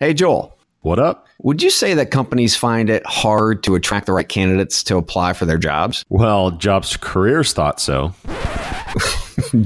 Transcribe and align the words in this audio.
Hey, 0.00 0.14
Joel. 0.14 0.56
What 0.82 1.00
up? 1.00 1.26
Would 1.42 1.60
you 1.60 1.70
say 1.70 1.92
that 1.94 2.12
companies 2.12 2.54
find 2.54 2.88
it 2.88 3.04
hard 3.04 3.64
to 3.64 3.74
attract 3.74 4.06
the 4.06 4.12
right 4.12 4.28
candidates 4.28 4.84
to 4.84 4.96
apply 4.96 5.32
for 5.32 5.44
their 5.44 5.58
jobs? 5.58 6.04
Well, 6.08 6.52
Jobs2Careers 6.52 7.52
thought 7.52 7.80
so. 7.80 8.10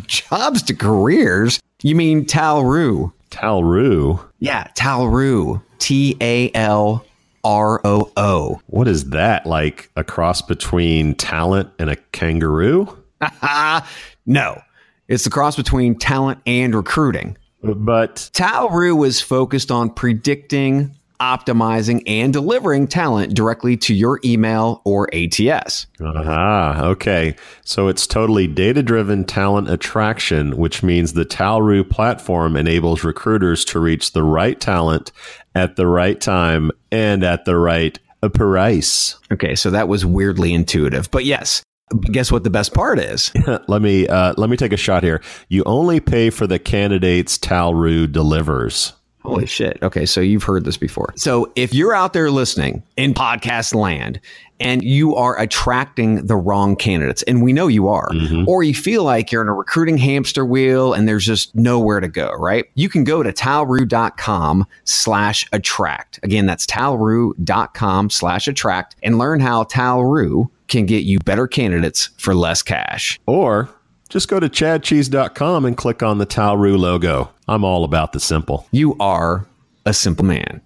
Jobs2Careers? 0.09 1.61
You 1.83 1.95
mean 1.95 2.25
Talroo? 2.25 3.13
Talroo? 3.31 4.27
Yeah, 4.39 4.69
Talroo. 4.75 5.63
T 5.79 6.17
A 6.23 6.51
L 6.55 7.05
R 7.45 7.83
O 7.85 8.11
O. 8.17 8.59
What 8.69 8.89
is 8.89 9.11
that? 9.11 9.45
Like 9.45 9.91
a 9.97 10.05
cross 10.05 10.41
between 10.41 11.15
talent 11.15 11.69
and 11.79 11.91
a 11.91 11.97
kangaroo? 12.13 12.89
no, 14.27 14.63
it's 15.09 15.25
the 15.25 15.31
cross 15.31 15.57
between 15.57 15.95
talent 15.95 16.41
and 16.47 16.75
recruiting. 16.75 17.37
But 17.63 18.31
Talroo 18.33 19.07
is 19.07 19.21
focused 19.21 19.71
on 19.71 19.91
predicting, 19.91 20.97
optimizing, 21.21 22.03
and 22.07 22.33
delivering 22.33 22.89
talent 22.89 23.35
directly 23.35 23.77
to 23.77 23.95
your 23.95 24.19
email 24.25 24.83
or 24.85 25.09
ATS. 25.15 25.87
Aha, 26.01 26.83
okay. 26.85 27.37
So 27.65 27.89
it's 27.89 28.07
totally 28.07 28.49
data 28.49 28.83
driven 28.83 29.25
talent 29.25 29.71
attraction, 29.71 30.57
which 30.57 30.83
means 30.83 31.13
the 31.13 31.25
Talroo 31.25 31.89
platform 31.89 32.57
enables 32.57 33.05
recruiters 33.05 33.65
to 33.67 33.79
reach 33.79 34.13
the 34.13 34.25
right 34.25 34.61
talent 34.61 35.13
at 35.55 35.77
the 35.77 35.87
right 35.87 36.21
time 36.21 36.73
and 36.91 37.23
at 37.23 37.45
the 37.45 37.57
right 37.57 37.99
price. 38.35 39.17
Okay, 39.33 39.55
so 39.55 39.71
that 39.71 39.89
was 39.89 40.05
weirdly 40.05 40.53
intuitive. 40.53 41.11
But 41.11 41.25
yes, 41.25 41.63
guess 42.01 42.33
what 42.33 42.45
the 42.45 42.51
best 42.51 42.75
part 42.75 42.99
is? 42.99 43.33
let 43.69 43.83
me 43.83 44.07
uh, 44.09 44.35
let 44.37 44.51
me 44.51 44.57
take 44.57 44.73
a 44.73 44.77
shot 44.77 45.03
here. 45.03 45.21
You 45.49 45.63
only 45.65 46.01
pay 46.01 46.31
for 46.31 46.47
the 46.47 46.59
candidates 46.59 47.39
Talroo 47.39 48.11
delivers. 48.11 48.95
Holy 49.23 49.47
shit. 49.47 49.79
Okay, 49.83 50.05
so 50.05 50.21
you've 50.21 50.43
heard 50.43 50.65
this 50.65 50.77
before. 50.77 51.13
So 51.17 51.53
if 51.55 51.73
you're 51.73 51.95
out 51.95 52.13
there 52.13 52.31
listening 52.31 52.83
in 52.97 53.15
podcast 53.15 53.75
land 53.75 54.21
and 54.59 54.83
you 54.83 55.15
are 55.15 55.39
attracting 55.39 56.27
the 56.27 56.37
wrong 56.37 56.77
candidates, 56.77 57.23
and 57.25 57.43
we 57.43 57.53
know 57.53 57.67
you 57.67 57.89
are, 57.89 58.09
mm-hmm. 58.11 58.49
or 58.49 58.63
you 58.63 58.75
feel 58.75 59.05
like 59.05 59.33
you're 59.33 59.43
in 59.43 59.49
a 59.49 59.55
recruiting 59.55 59.99
hamster 59.99 60.45
wheel 60.45 60.93
and 60.93 61.09
there's 61.09 61.25
just 61.25 61.55
nowhere 61.55 62.01
to 62.01 62.09
go, 62.09 62.31
right? 62.33 62.65
You 62.75 62.89
can 62.89 63.05
go 63.05 63.23
to 63.23 63.33
talroo.com 63.33 64.67
slash 64.85 65.49
attract. 65.53 66.21
Again, 66.23 66.47
that's 66.47 66.67
talroo.com 66.67 68.11
slash 68.11 68.49
attract 68.49 68.97
and 69.03 69.19
learn 69.19 69.41
how 69.41 69.65
Talroo 69.65 70.49
can 70.69 70.87
get 70.87 71.05
you 71.05 71.19
better 71.21 71.47
candidates 71.47 72.11
for 72.17 72.35
less 72.35 72.63
cash. 72.63 73.21
Or 73.27 73.69
just 74.13 74.29
go 74.29 74.39
to 74.39 74.49
chadcheese.com 74.49 75.65
and 75.65 75.75
click 75.75 76.03
on 76.03 76.19
the 76.19 76.27
Talroo 76.27 76.79
logo. 76.79 77.31
I'm 77.49 77.65
all 77.65 77.83
about 77.83 78.13
the 78.13 78.21
simple. 78.21 78.67
You 78.71 78.95
are 79.01 79.47
a 79.87 79.95
simple 79.95 80.27
man. 80.27 80.61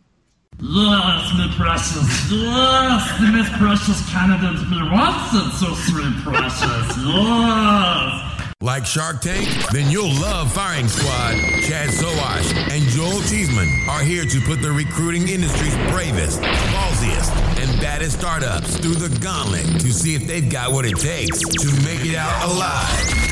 Yes, 0.58 1.32
my 1.38 1.54
precious. 1.56 2.32
Yes, 2.32 3.20
the 3.20 3.26
most 3.30 3.52
precious 3.52 4.10
candidate 4.10 4.68
me 4.68 4.82
wants 4.90 5.32
it 5.32 5.52
so 5.60 5.74
sweet 5.74 6.12
precious. 6.24 6.96
Yes. 6.96 8.32
Like 8.60 8.84
Shark 8.84 9.20
Tank? 9.20 9.46
Then 9.70 9.92
you'll 9.92 10.12
love 10.20 10.52
Firing 10.52 10.88
Squad. 10.88 11.34
Chad 11.62 11.90
Sowash 11.90 12.52
and 12.72 12.82
Joel 12.88 13.20
Cheeseman 13.28 13.68
are 13.88 14.00
here 14.00 14.24
to 14.24 14.40
put 14.40 14.60
the 14.60 14.72
recruiting 14.72 15.28
industry's 15.28 15.76
bravest, 15.92 16.40
ballsiest, 16.40 17.30
and 17.62 17.80
baddest 17.80 18.18
startups 18.18 18.78
through 18.78 18.94
the 18.94 19.16
gauntlet 19.20 19.66
to 19.80 19.92
see 19.92 20.16
if 20.16 20.26
they've 20.26 20.50
got 20.50 20.72
what 20.72 20.84
it 20.84 20.98
takes 20.98 21.38
to 21.38 21.68
make 21.84 22.04
it 22.04 22.16
out 22.16 22.50
alive. 22.50 23.25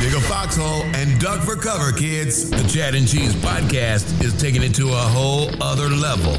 Dig 0.00 0.14
a 0.14 0.20
foxhole 0.20 0.82
and 0.96 1.20
duck 1.20 1.40
for 1.42 1.54
cover, 1.56 1.92
kids. 1.92 2.50
The 2.50 2.66
Chad 2.68 2.94
and 2.94 3.06
Cheese 3.06 3.34
podcast 3.36 4.22
is 4.22 4.38
taking 4.40 4.62
it 4.62 4.74
to 4.74 4.88
a 4.88 4.96
whole 4.96 5.50
other 5.62 5.88
level. 5.88 6.34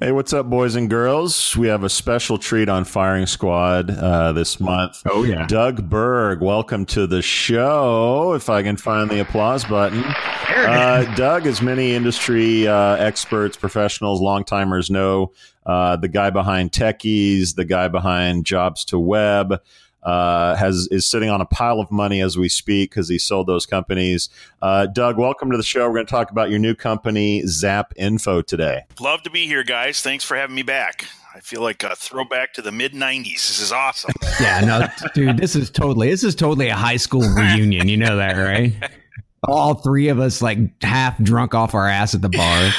Hey, 0.00 0.12
what's 0.12 0.32
up, 0.32 0.48
boys 0.50 0.74
and 0.74 0.90
girls? 0.90 1.56
We 1.56 1.68
have 1.68 1.82
a 1.82 1.88
special 1.88 2.36
treat 2.38 2.68
on 2.68 2.84
Firing 2.84 3.26
Squad 3.26 3.90
uh, 3.90 4.32
this 4.32 4.60
month. 4.60 5.02
Oh, 5.06 5.24
yeah. 5.24 5.46
Doug 5.46 5.88
Berg, 5.88 6.40
welcome 6.42 6.84
to 6.86 7.06
the 7.06 7.22
show. 7.22 8.34
If 8.34 8.48
I 8.50 8.62
can 8.62 8.76
find 8.76 9.10
the 9.10 9.20
applause 9.20 9.64
button. 9.64 10.02
Uh, 10.04 11.14
Doug, 11.14 11.46
as 11.46 11.60
many 11.62 11.94
industry 11.94 12.66
uh, 12.68 12.96
experts, 12.96 13.56
professionals, 13.56 14.20
long 14.20 14.44
timers 14.44 14.90
know, 14.90 15.32
uh, 15.64 15.96
the 15.96 16.08
guy 16.08 16.30
behind 16.30 16.72
Techies, 16.72 17.54
the 17.54 17.64
guy 17.64 17.88
behind 17.88 18.44
Jobs2Web 18.44 19.58
uh, 20.06 20.54
has 20.54 20.88
is 20.92 21.04
sitting 21.04 21.28
on 21.28 21.40
a 21.40 21.44
pile 21.44 21.80
of 21.80 21.90
money 21.90 22.22
as 22.22 22.38
we 22.38 22.48
speak 22.48 22.90
because 22.90 23.08
he 23.08 23.18
sold 23.18 23.48
those 23.48 23.66
companies. 23.66 24.30
Uh, 24.62 24.86
Doug, 24.86 25.18
welcome 25.18 25.50
to 25.50 25.56
the 25.56 25.64
show. 25.64 25.88
We're 25.88 25.94
going 25.94 26.06
to 26.06 26.10
talk 26.10 26.30
about 26.30 26.48
your 26.48 26.60
new 26.60 26.76
company, 26.76 27.42
Zap 27.46 27.92
Info, 27.96 28.40
today. 28.40 28.84
Love 29.00 29.24
to 29.24 29.30
be 29.30 29.46
here, 29.46 29.64
guys. 29.64 30.00
Thanks 30.00 30.24
for 30.24 30.36
having 30.36 30.54
me 30.54 30.62
back. 30.62 31.06
I 31.34 31.40
feel 31.40 31.60
like 31.60 31.82
a 31.82 31.96
throwback 31.96 32.54
to 32.54 32.62
the 32.62 32.70
mid 32.70 32.92
'90s. 32.92 33.34
This 33.34 33.60
is 33.60 33.72
awesome. 33.72 34.12
yeah, 34.40 34.60
no, 34.60 35.08
dude, 35.12 35.36
this 35.36 35.56
is 35.56 35.70
totally 35.70 36.08
this 36.08 36.22
is 36.22 36.36
totally 36.36 36.68
a 36.68 36.76
high 36.76 36.96
school 36.96 37.28
reunion. 37.28 37.88
You 37.88 37.96
know 37.96 38.16
that, 38.16 38.34
right? 38.34 38.72
All 39.48 39.74
three 39.74 40.08
of 40.08 40.20
us 40.20 40.40
like 40.40 40.82
half 40.82 41.20
drunk 41.22 41.52
off 41.52 41.74
our 41.74 41.86
ass 41.86 42.14
at 42.14 42.22
the 42.22 42.28
bar. 42.28 42.72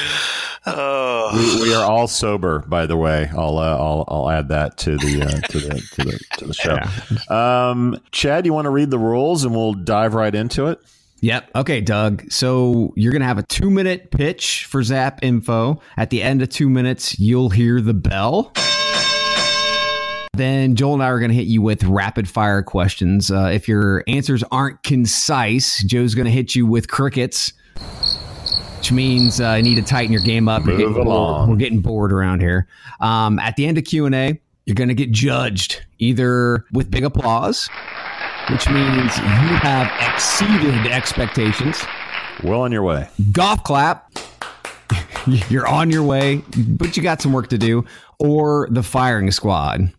Oh. 1.29 1.57
We, 1.59 1.69
we, 1.69 1.73
are 1.73 1.83
all 1.83 2.07
sober, 2.07 2.59
by 2.67 2.85
the 2.85 2.95
way. 2.95 3.29
I'll 3.35 3.57
uh, 3.57 3.75
I'll 3.75 4.05
I'll 4.07 4.29
add 4.29 4.47
that 4.49 4.77
to 4.79 4.97
the 4.97 5.23
uh, 5.23 5.47
to 5.47 5.59
the 5.59 5.81
to 5.93 6.03
the 6.03 6.19
to 6.37 6.45
the 6.45 6.53
show. 6.53 6.77
Yeah. 7.29 7.69
Um, 7.69 7.99
Chad, 8.11 8.45
you 8.45 8.53
want 8.53 8.65
to 8.65 8.69
read 8.69 8.91
the 8.91 8.99
rules 8.99 9.43
and 9.43 9.53
we'll 9.53 9.73
dive 9.73 10.13
right 10.13 10.33
into 10.33 10.67
it. 10.67 10.79
Yep. 11.21 11.49
Okay, 11.55 11.81
Doug. 11.81 12.31
So 12.31 12.93
you're 12.95 13.11
going 13.11 13.21
to 13.21 13.27
have 13.27 13.39
a 13.39 13.43
two 13.43 13.69
minute 13.69 14.11
pitch 14.11 14.65
for 14.65 14.81
ZAPinfo. 14.81 15.81
At 15.97 16.11
the 16.11 16.21
end 16.21 16.41
of 16.41 16.49
two 16.49 16.69
minutes, 16.69 17.19
you'll 17.19 17.49
hear 17.49 17.81
the 17.81 17.93
bell. 17.93 18.53
Then 20.33 20.75
Joel 20.75 20.95
and 20.95 21.03
I 21.03 21.07
are 21.07 21.19
going 21.19 21.31
to 21.31 21.35
hit 21.35 21.47
you 21.47 21.63
with 21.63 21.83
rapid 21.83 22.29
fire 22.29 22.61
questions. 22.61 23.31
Uh, 23.31 23.49
if 23.51 23.67
your 23.67 24.03
answers 24.07 24.43
aren't 24.51 24.83
concise, 24.83 25.83
Joe's 25.83 26.13
going 26.13 26.25
to 26.25 26.31
hit 26.31 26.53
you 26.53 26.67
with 26.67 26.87
crickets 26.87 27.53
which 28.77 28.91
means 28.93 29.41
uh, 29.41 29.55
you 29.57 29.63
need 29.63 29.75
to 29.75 29.81
tighten 29.81 30.13
your 30.13 30.21
game 30.21 30.47
up. 30.47 30.63
Move 30.63 30.77
getting 30.77 30.95
along. 30.95 31.49
We're 31.49 31.57
getting 31.57 31.81
bored 31.81 32.13
around 32.13 32.39
here. 32.39 32.67
Um, 33.01 33.37
at 33.39 33.57
the 33.57 33.65
end 33.65 33.77
of 33.77 33.83
Q 33.83 34.05
and 34.05 34.15
A, 34.15 34.39
you're 34.65 34.75
going 34.75 34.87
to 34.87 34.95
get 34.95 35.11
judged 35.11 35.81
either 35.99 36.65
with 36.71 36.89
big 36.89 37.03
applause, 37.03 37.67
which 38.49 38.69
means 38.69 39.17
you 39.17 39.23
have 39.23 39.91
exceeded 40.13 40.87
expectations. 40.87 41.83
Well 42.43 42.61
on 42.61 42.71
your 42.71 42.83
way. 42.83 43.09
Golf 43.31 43.63
clap. 43.63 44.09
you're 45.49 45.67
on 45.67 45.89
your 45.89 46.03
way, 46.03 46.43
but 46.55 46.95
you 46.95 47.03
got 47.03 47.21
some 47.21 47.33
work 47.33 47.49
to 47.49 47.57
do. 47.57 47.83
Or 48.19 48.69
the 48.71 48.83
firing 48.83 49.31
squad. 49.31 49.93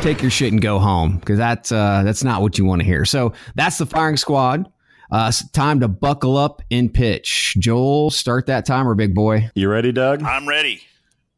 Take 0.00 0.22
your 0.22 0.30
shit 0.30 0.50
and 0.50 0.62
go 0.62 0.78
home 0.78 1.18
because 1.18 1.36
that's 1.36 1.70
uh, 1.72 2.02
that's 2.04 2.24
not 2.24 2.40
what 2.40 2.56
you 2.56 2.64
want 2.64 2.80
to 2.80 2.86
hear. 2.86 3.04
So 3.04 3.34
that's 3.54 3.76
the 3.76 3.84
firing 3.84 4.16
squad. 4.16 4.70
Uh, 5.10 5.32
time 5.52 5.80
to 5.80 5.88
buckle 5.88 6.36
up 6.36 6.62
and 6.70 6.92
pitch. 6.92 7.56
Joel, 7.58 8.10
start 8.10 8.46
that 8.46 8.64
timer, 8.64 8.94
big 8.94 9.14
boy. 9.14 9.50
You 9.54 9.68
ready, 9.68 9.92
Doug? 9.92 10.22
I'm 10.22 10.48
ready. 10.48 10.82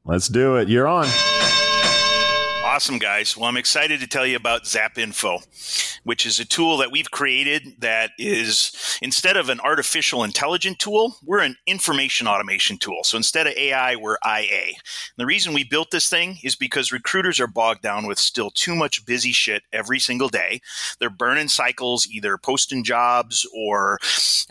Let's 0.05 0.29
do 0.29 0.57
it. 0.57 0.69
You're 0.69 0.87
on. 0.87 1.07
Awesome, 2.65 2.99
guys. 2.99 3.37
Well, 3.37 3.47
I'm 3.47 3.57
excited 3.57 4.01
to 4.01 4.07
tell 4.07 4.27
you 4.27 4.37
about 4.37 4.65
ZAPinfo, 4.65 5.92
which 6.05 6.27
is 6.27 6.41
a 6.41 6.45
tool 6.45 6.77
that 6.79 6.91
we've 6.91 7.11
created 7.11 7.77
that 7.79 8.11
is 8.19 8.99
instead 9.03 9.37
of 9.37 9.49
an 9.49 9.61
artificial 9.61 10.25
intelligent 10.25 10.79
tool, 10.79 11.17
we're 11.25 11.41
an 11.41 11.57
information 11.67 12.27
automation 12.27 12.77
tool. 12.79 13.05
So 13.05 13.17
instead 13.17 13.47
of 13.47 13.55
AI, 13.55 13.97
we're 13.97 14.17
IA. 14.27 14.65
And 14.67 15.17
the 15.17 15.27
reason 15.27 15.55
we 15.55 15.65
built 15.65 15.91
this 15.91 16.09
thing 16.09 16.39
is 16.43 16.57
because 16.57 16.93
recruiters 16.93 17.39
are 17.39 17.47
bogged 17.47 17.83
down 17.83 18.07
with 18.07 18.19
still 18.19 18.51
too 18.51 18.75
much 18.75 19.07
busy 19.07 19.33
shit 19.33 19.63
every 19.73 19.99
single 19.99 20.29
day. 20.29 20.61
They're 20.99 21.11
burning 21.11 21.49
cycles, 21.49 22.07
either 22.11 22.37
posting 22.37 22.83
jobs 22.85 23.47
or 23.55 23.99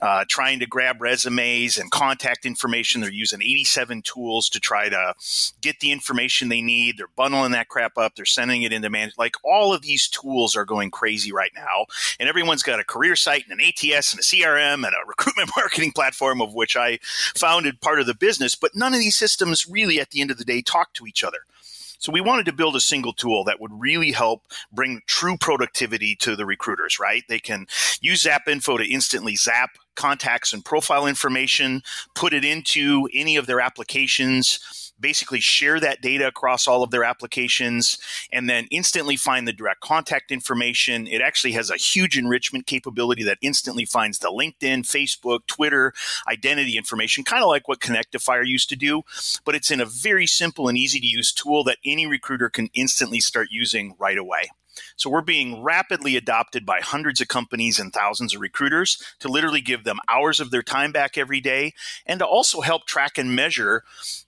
uh, 0.01 0.25
trying 0.27 0.59
to 0.59 0.65
grab 0.65 1.01
resumes 1.01 1.77
and 1.77 1.91
contact 1.91 2.45
information. 2.45 3.01
They're 3.01 3.11
using 3.11 3.41
87 3.41 4.03
tools 4.03 4.49
to 4.49 4.59
try 4.59 4.89
to 4.89 5.13
get 5.61 5.79
the 5.79 5.91
information 5.91 6.49
they 6.49 6.61
need. 6.61 6.97
They're 6.97 7.07
bundling 7.15 7.51
that 7.51 7.67
crap 7.67 7.97
up 7.97 8.15
they're 8.15 8.25
sending 8.25 8.61
it 8.61 8.71
into 8.71 8.89
man. 8.89 9.11
Like 9.17 9.35
all 9.43 9.73
of 9.73 9.81
these 9.81 10.07
tools 10.07 10.55
are 10.55 10.63
going 10.63 10.91
crazy 10.91 11.31
right 11.31 11.40
now, 11.55 11.85
and 12.19 12.29
everyone's 12.29 12.63
got 12.63 12.79
a 12.79 12.83
career 12.83 13.15
site 13.15 13.45
and 13.49 13.59
an 13.59 13.65
ATS 13.67 14.11
and 14.11 14.19
a 14.19 14.23
CRM 14.23 14.85
and 14.85 14.95
a 14.95 15.05
recruitment 15.07 15.51
marketing 15.55 15.91
platform 15.91 16.41
of 16.41 16.53
which 16.53 16.75
I 16.75 16.99
founded 17.35 17.81
part 17.81 17.99
of 17.99 18.05
the 18.05 18.15
business. 18.15 18.55
But 18.55 18.75
none 18.75 18.93
of 18.93 18.99
these 18.99 19.17
systems 19.17 19.67
really, 19.67 19.99
at 19.99 20.11
the 20.11 20.21
end 20.21 20.31
of 20.31 20.37
the 20.37 20.45
day, 20.45 20.61
talk 20.61 20.93
to 20.93 21.07
each 21.07 21.23
other. 21.23 21.39
So 22.01 22.11
we 22.11 22.19
wanted 22.19 22.47
to 22.47 22.53
build 22.53 22.75
a 22.75 22.81
single 22.81 23.13
tool 23.13 23.43
that 23.43 23.61
would 23.61 23.79
really 23.79 24.11
help 24.11 24.41
bring 24.71 25.01
true 25.05 25.37
productivity 25.37 26.15
to 26.15 26.35
the 26.35 26.47
recruiters, 26.47 26.99
right? 26.99 27.23
They 27.29 27.37
can 27.37 27.67
use 28.01 28.23
ZAPinfo 28.23 28.79
to 28.79 28.91
instantly 28.91 29.35
zap 29.35 29.77
contacts 29.95 30.51
and 30.51 30.65
profile 30.65 31.05
information, 31.05 31.83
put 32.15 32.33
it 32.33 32.43
into 32.43 33.07
any 33.13 33.35
of 33.35 33.45
their 33.45 33.61
applications, 33.61 34.80
basically 35.01 35.39
share 35.39 35.79
that 35.79 36.01
data 36.01 36.27
across 36.27 36.67
all 36.67 36.83
of 36.83 36.91
their 36.91 37.03
applications 37.03 37.97
and 38.31 38.49
then 38.49 38.67
instantly 38.71 39.15
find 39.15 39.47
the 39.47 39.53
direct 39.53 39.81
contact 39.81 40.31
information. 40.31 41.07
It 41.07 41.21
actually 41.21 41.53
has 41.53 41.69
a 41.69 41.77
huge 41.77 42.17
enrichment 42.17 42.67
capability 42.67 43.23
that 43.23 43.39
instantly 43.41 43.85
finds 43.85 44.19
the 44.19 44.29
LinkedIn, 44.29 44.83
Facebook, 44.83 45.47
Twitter 45.47 45.93
identity 46.27 46.77
information, 46.77 47.23
kind 47.23 47.43
of 47.43 47.49
like 47.49 47.67
what 47.67 47.79
Connectifier 47.79 48.45
used 48.45 48.69
to 48.69 48.75
do, 48.75 49.03
but 49.45 49.55
it's 49.55 49.71
in 49.71 49.81
a 49.81 49.85
very 49.85 50.27
simple 50.27 50.67
and 50.67 50.77
easy 50.77 50.99
to 50.99 51.07
use 51.07 51.31
tool 51.31 51.63
that 51.63 51.77
any 51.85 52.05
recruiter 52.05 52.49
can 52.49 52.69
instantly 52.73 53.19
start 53.19 53.47
using 53.51 53.95
right 53.99 54.17
away. 54.17 54.49
So 54.95 55.09
we're 55.09 55.21
being 55.21 55.61
rapidly 55.61 56.15
adopted 56.15 56.65
by 56.65 56.79
hundreds 56.79 57.21
of 57.21 57.27
companies 57.27 57.79
and 57.79 57.91
thousands 57.91 58.33
of 58.33 58.41
recruiters 58.41 59.01
to 59.19 59.27
literally 59.27 59.61
give 59.61 59.83
them 59.83 59.99
hours 60.07 60.39
of 60.39 60.51
their 60.51 60.63
time 60.63 60.91
back 60.91 61.17
every 61.17 61.41
day 61.41 61.73
and 62.05 62.19
to 62.19 62.25
also 62.25 62.61
help 62.61 62.85
track 62.85 63.17
and 63.17 63.35
measure 63.35 63.83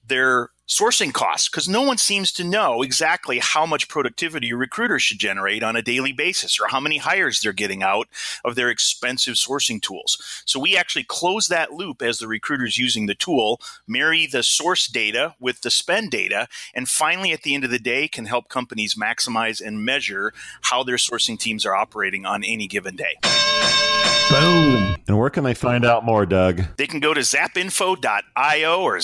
their 0.05 0.49
sourcing 0.67 1.13
costs 1.13 1.49
because 1.49 1.67
no 1.67 1.81
one 1.81 1.97
seems 1.97 2.31
to 2.31 2.43
know 2.43 2.81
exactly 2.81 3.39
how 3.39 3.65
much 3.65 3.89
productivity 3.89 4.49
a 4.51 4.55
recruiter 4.55 4.97
should 4.97 5.19
generate 5.19 5.61
on 5.61 5.75
a 5.75 5.81
daily 5.81 6.13
basis 6.13 6.59
or 6.59 6.67
how 6.69 6.79
many 6.79 6.97
hires 6.97 7.41
they're 7.41 7.53
getting 7.53 7.83
out 7.83 8.07
of 8.45 8.55
their 8.55 8.69
expensive 8.69 9.35
sourcing 9.35 9.81
tools. 9.81 10.43
So 10.45 10.59
we 10.59 10.77
actually 10.77 11.03
close 11.03 11.47
that 11.47 11.73
loop 11.73 12.01
as 12.01 12.19
the 12.19 12.27
recruiter's 12.27 12.77
using 12.77 13.05
the 13.05 13.15
tool, 13.15 13.59
marry 13.87 14.25
the 14.25 14.43
source 14.43 14.87
data 14.87 15.35
with 15.39 15.61
the 15.61 15.69
spend 15.69 16.11
data, 16.11 16.47
and 16.73 16.87
finally 16.87 17.33
at 17.33 17.43
the 17.43 17.53
end 17.53 17.65
of 17.65 17.71
the 17.71 17.79
day 17.79 18.07
can 18.07 18.25
help 18.25 18.49
companies 18.49 18.95
maximize 18.95 19.65
and 19.65 19.83
measure 19.83 20.33
how 20.61 20.83
their 20.83 20.97
sourcing 20.97 21.37
teams 21.37 21.65
are 21.65 21.75
operating 21.75 22.25
on 22.25 22.43
any 22.43 22.67
given 22.67 22.95
day. 22.95 23.17
Boom. 24.29 24.95
And 25.07 25.19
where 25.19 25.29
can 25.29 25.43
they 25.43 25.53
find 25.53 25.85
out 25.85 26.05
more, 26.05 26.25
Doug? 26.25 26.63
They 26.77 26.87
can 26.87 26.99
go 26.99 27.13
to 27.13 27.21
zapinfo.io 27.21 28.81
or 28.81 28.97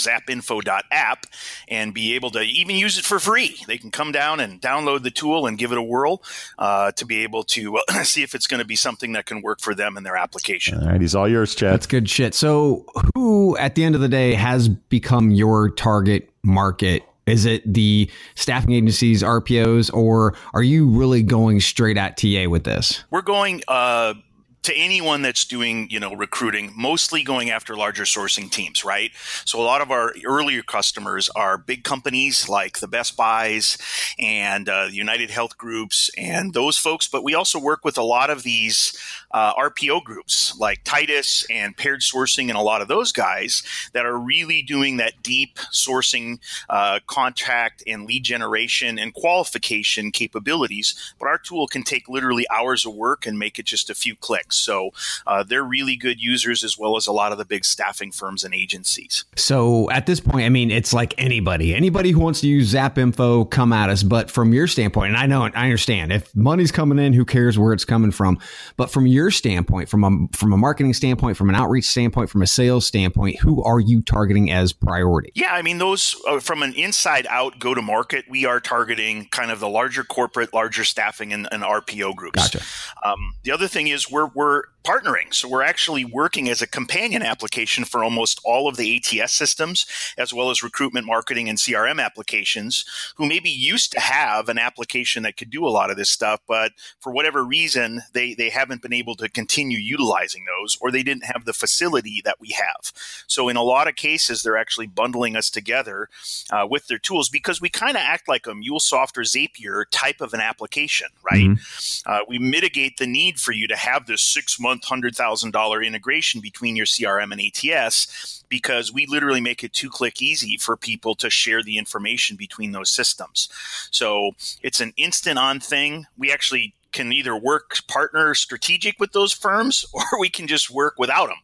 zapinfo.app 0.89 1.25
and 1.67 1.93
be 1.93 2.15
able 2.15 2.31
to 2.31 2.41
even 2.41 2.75
use 2.75 2.97
it 2.97 3.05
for 3.05 3.19
free. 3.19 3.57
They 3.67 3.77
can 3.77 3.91
come 3.91 4.11
down 4.11 4.39
and 4.39 4.61
download 4.61 5.03
the 5.03 5.11
tool 5.11 5.47
and 5.47 5.57
give 5.57 5.71
it 5.71 5.77
a 5.77 5.81
whirl 5.81 6.21
uh, 6.57 6.91
to 6.93 7.05
be 7.05 7.23
able 7.23 7.43
to 7.43 7.79
see 8.03 8.23
if 8.23 8.35
it's 8.35 8.47
going 8.47 8.59
to 8.59 8.65
be 8.65 8.75
something 8.75 9.13
that 9.13 9.25
can 9.25 9.41
work 9.41 9.61
for 9.61 9.73
them 9.73 9.97
in 9.97 10.03
their 10.03 10.17
application. 10.17 10.79
All 10.79 10.89
right, 10.89 11.01
he's 11.01 11.15
all 11.15 11.27
yours, 11.27 11.55
Chad. 11.55 11.73
That's 11.73 11.87
good 11.87 12.09
shit. 12.09 12.33
So, 12.33 12.85
who 13.15 13.57
at 13.57 13.75
the 13.75 13.83
end 13.83 13.95
of 13.95 14.01
the 14.01 14.09
day 14.09 14.33
has 14.33 14.69
become 14.69 15.31
your 15.31 15.69
target 15.69 16.29
market? 16.43 17.03
Is 17.25 17.45
it 17.45 17.71
the 17.71 18.09
staffing 18.33 18.71
agencies, 18.73 19.21
RPOs, 19.21 19.93
or 19.93 20.35
are 20.55 20.63
you 20.63 20.87
really 20.87 21.21
going 21.21 21.59
straight 21.59 21.95
at 21.95 22.17
TA 22.17 22.49
with 22.49 22.63
this? 22.63 23.03
We're 23.11 23.21
going. 23.21 23.61
Uh, 23.67 24.15
to 24.63 24.75
anyone 24.75 25.21
that's 25.21 25.45
doing 25.45 25.87
you 25.89 25.99
know 25.99 26.13
recruiting 26.13 26.71
mostly 26.75 27.23
going 27.23 27.49
after 27.49 27.75
larger 27.75 28.03
sourcing 28.03 28.49
teams 28.49 28.83
right? 28.83 29.11
So 29.45 29.59
a 29.59 29.63
lot 29.63 29.81
of 29.81 29.91
our 29.91 30.13
earlier 30.25 30.61
customers 30.61 31.29
are 31.35 31.57
big 31.57 31.83
companies 31.83 32.49
like 32.49 32.79
the 32.79 32.87
best 32.87 33.17
buys 33.17 33.77
and 34.17 34.69
uh, 34.69 34.87
united 34.91 35.29
health 35.29 35.57
groups 35.57 36.09
and 36.17 36.53
those 36.53 36.77
folks 36.77 37.07
but 37.07 37.23
we 37.23 37.33
also 37.33 37.59
work 37.59 37.83
with 37.83 37.97
a 37.97 38.03
lot 38.03 38.29
of 38.29 38.43
these 38.43 38.97
uh, 39.31 39.53
rpo 39.55 40.03
groups 40.03 40.57
like 40.59 40.83
titus 40.83 41.45
and 41.49 41.77
paired 41.77 42.01
sourcing 42.01 42.49
and 42.49 42.57
a 42.57 42.61
lot 42.61 42.81
of 42.81 42.87
those 42.87 43.11
guys 43.11 43.63
that 43.93 44.05
are 44.05 44.17
really 44.17 44.61
doing 44.61 44.97
that 44.97 45.21
deep 45.23 45.57
sourcing 45.71 46.39
uh, 46.69 46.99
contact 47.07 47.83
and 47.87 48.05
lead 48.05 48.23
generation 48.23 48.99
and 48.99 49.13
qualification 49.13 50.11
capabilities. 50.11 51.13
But 51.19 51.27
our 51.27 51.37
tool 51.37 51.67
can 51.67 51.83
take 51.83 52.07
literally 52.09 52.45
hours 52.49 52.85
of 52.85 52.95
work 52.95 53.25
and 53.25 53.39
make 53.39 53.59
it 53.59 53.65
just 53.65 53.89
a 53.89 53.95
few 53.95 54.15
clicks 54.15 54.48
so 54.51 54.91
uh, 55.27 55.43
they're 55.43 55.63
really 55.63 55.95
good 55.95 56.21
users 56.21 56.63
as 56.63 56.77
well 56.77 56.95
as 56.95 57.07
a 57.07 57.11
lot 57.11 57.31
of 57.31 57.37
the 57.37 57.45
big 57.45 57.65
staffing 57.65 58.11
firms 58.11 58.43
and 58.43 58.53
agencies. 58.53 59.25
So 59.35 59.89
at 59.91 60.05
this 60.05 60.19
point, 60.19 60.45
I 60.45 60.49
mean, 60.49 60.71
it's 60.71 60.93
like 60.93 61.13
anybody, 61.17 61.75
anybody 61.75 62.11
who 62.11 62.19
wants 62.19 62.41
to 62.41 62.47
use 62.47 62.73
ZAPinfo, 62.73 63.49
come 63.49 63.73
at 63.73 63.89
us. 63.89 64.03
But 64.03 64.31
from 64.31 64.53
your 64.53 64.67
standpoint, 64.67 65.09
and 65.09 65.17
I 65.17 65.25
know, 65.25 65.43
I 65.43 65.63
understand, 65.63 66.11
if 66.11 66.35
money's 66.35 66.71
coming 66.71 66.99
in, 66.99 67.13
who 67.13 67.25
cares 67.25 67.57
where 67.57 67.73
it's 67.73 67.85
coming 67.85 68.11
from? 68.11 68.39
But 68.77 68.91
from 68.91 69.07
your 69.07 69.31
standpoint, 69.31 69.89
from 69.89 70.03
a 70.03 70.37
from 70.37 70.53
a 70.53 70.57
marketing 70.57 70.93
standpoint, 70.93 71.37
from 71.37 71.49
an 71.49 71.55
outreach 71.55 71.85
standpoint, 71.85 72.29
from 72.29 72.41
a 72.41 72.47
sales 72.47 72.85
standpoint, 72.85 73.39
who 73.39 73.63
are 73.63 73.79
you 73.79 74.01
targeting 74.01 74.51
as 74.51 74.73
priority? 74.73 75.31
Yeah, 75.35 75.53
I 75.53 75.61
mean, 75.61 75.77
those 75.77 76.15
uh, 76.27 76.39
from 76.39 76.63
an 76.63 76.73
inside 76.73 77.27
out 77.29 77.59
go 77.59 77.73
to 77.73 77.81
market, 77.81 78.25
we 78.29 78.45
are 78.45 78.59
targeting 78.59 79.27
kind 79.29 79.51
of 79.51 79.59
the 79.59 79.69
larger 79.69 80.03
corporate, 80.03 80.53
larger 80.53 80.83
staffing 80.83 81.33
and, 81.33 81.47
and 81.51 81.63
RPO 81.63 82.15
groups. 82.15 82.49
Gotcha. 82.49 82.61
Um, 83.03 83.35
the 83.43 83.51
other 83.51 83.67
thing 83.67 83.87
is 83.87 84.09
we're 84.09 84.29
we're 84.39 84.63
partnering. 84.89 85.31
So 85.33 85.47
we're 85.47 85.61
actually 85.61 86.03
working 86.03 86.49
as 86.49 86.61
a 86.61 86.67
companion 86.67 87.21
application 87.21 87.83
for 87.85 88.03
almost 88.03 88.41
all 88.43 88.67
of 88.67 88.75
the 88.75 88.95
ATS 88.95 89.33
systems, 89.33 89.85
as 90.17 90.33
well 90.33 90.49
as 90.49 90.63
recruitment, 90.63 91.05
marketing, 91.05 91.47
and 91.47 91.59
CRM 91.59 92.03
applications 92.03 92.85
who 93.15 93.27
maybe 93.27 93.49
used 93.49 93.91
to 93.91 93.99
have 93.99 94.49
an 94.49 94.57
application 94.57 95.23
that 95.23 95.37
could 95.37 95.51
do 95.51 95.65
a 95.65 95.69
lot 95.69 95.91
of 95.91 95.97
this 95.97 96.09
stuff, 96.09 96.41
but 96.47 96.71
for 96.99 97.11
whatever 97.13 97.43
reason, 97.43 98.01
they, 98.13 98.33
they 98.33 98.49
haven't 98.49 98.81
been 98.81 98.93
able 98.93 99.15
to 99.15 99.29
continue 99.29 99.77
utilizing 99.77 100.45
those 100.45 100.77
or 100.81 100.91
they 100.91 101.03
didn't 101.03 101.25
have 101.25 101.45
the 101.45 101.53
facility 101.53 102.21
that 102.25 102.39
we 102.39 102.49
have. 102.49 102.91
So 103.27 103.47
in 103.47 103.57
a 103.57 103.63
lot 103.63 103.87
of 103.87 103.95
cases, 103.95 104.41
they're 104.41 104.57
actually 104.57 104.87
bundling 104.87 105.35
us 105.35 105.51
together 105.51 106.09
uh, 106.51 106.65
with 106.67 106.87
their 106.87 106.97
tools 106.97 107.29
because 107.29 107.61
we 107.61 107.69
kind 107.69 107.95
of 107.95 108.01
act 108.03 108.27
like 108.27 108.47
a 108.47 108.51
MuleSoft 108.51 109.17
or 109.17 109.21
Zapier 109.21 109.85
type 109.91 110.21
of 110.21 110.33
an 110.33 110.39
application, 110.39 111.09
right? 111.29 111.47
Mm-hmm. 111.49 112.11
Uh, 112.11 112.19
we 112.27 112.39
mitigate 112.39 112.97
the 112.97 113.07
need 113.07 113.39
for 113.39 113.51
you 113.51 113.67
to 113.67 113.75
have 113.75 114.07
this 114.07 114.21
six 114.21 114.59
month 114.59 114.78
month 114.78 114.78
$100,000 114.83 115.85
integration 115.85 116.41
between 116.41 116.75
your 116.75 116.85
CRM 116.85 117.31
and 117.31 117.41
ATS 117.41 118.43
because 118.49 118.91
we 118.91 119.05
literally 119.05 119.41
make 119.41 119.63
it 119.63 119.73
two 119.73 119.89
click 119.89 120.21
easy 120.21 120.57
for 120.57 120.75
people 120.75 121.15
to 121.15 121.29
share 121.29 121.63
the 121.63 121.77
information 121.77 122.35
between 122.35 122.71
those 122.71 122.89
systems. 122.89 123.49
So 123.91 124.31
it's 124.61 124.79
an 124.79 124.93
instant 124.97 125.39
on 125.39 125.59
thing. 125.59 126.05
We 126.17 126.31
actually 126.31 126.73
can 126.91 127.11
either 127.11 127.35
work 127.35 127.85
partner 127.87 128.33
strategic 128.33 128.99
with 128.99 129.11
those 129.11 129.33
firms 129.33 129.85
or 129.93 130.19
we 130.19 130.29
can 130.29 130.47
just 130.47 130.69
work 130.69 130.95
without 130.97 131.27
them. 131.27 131.37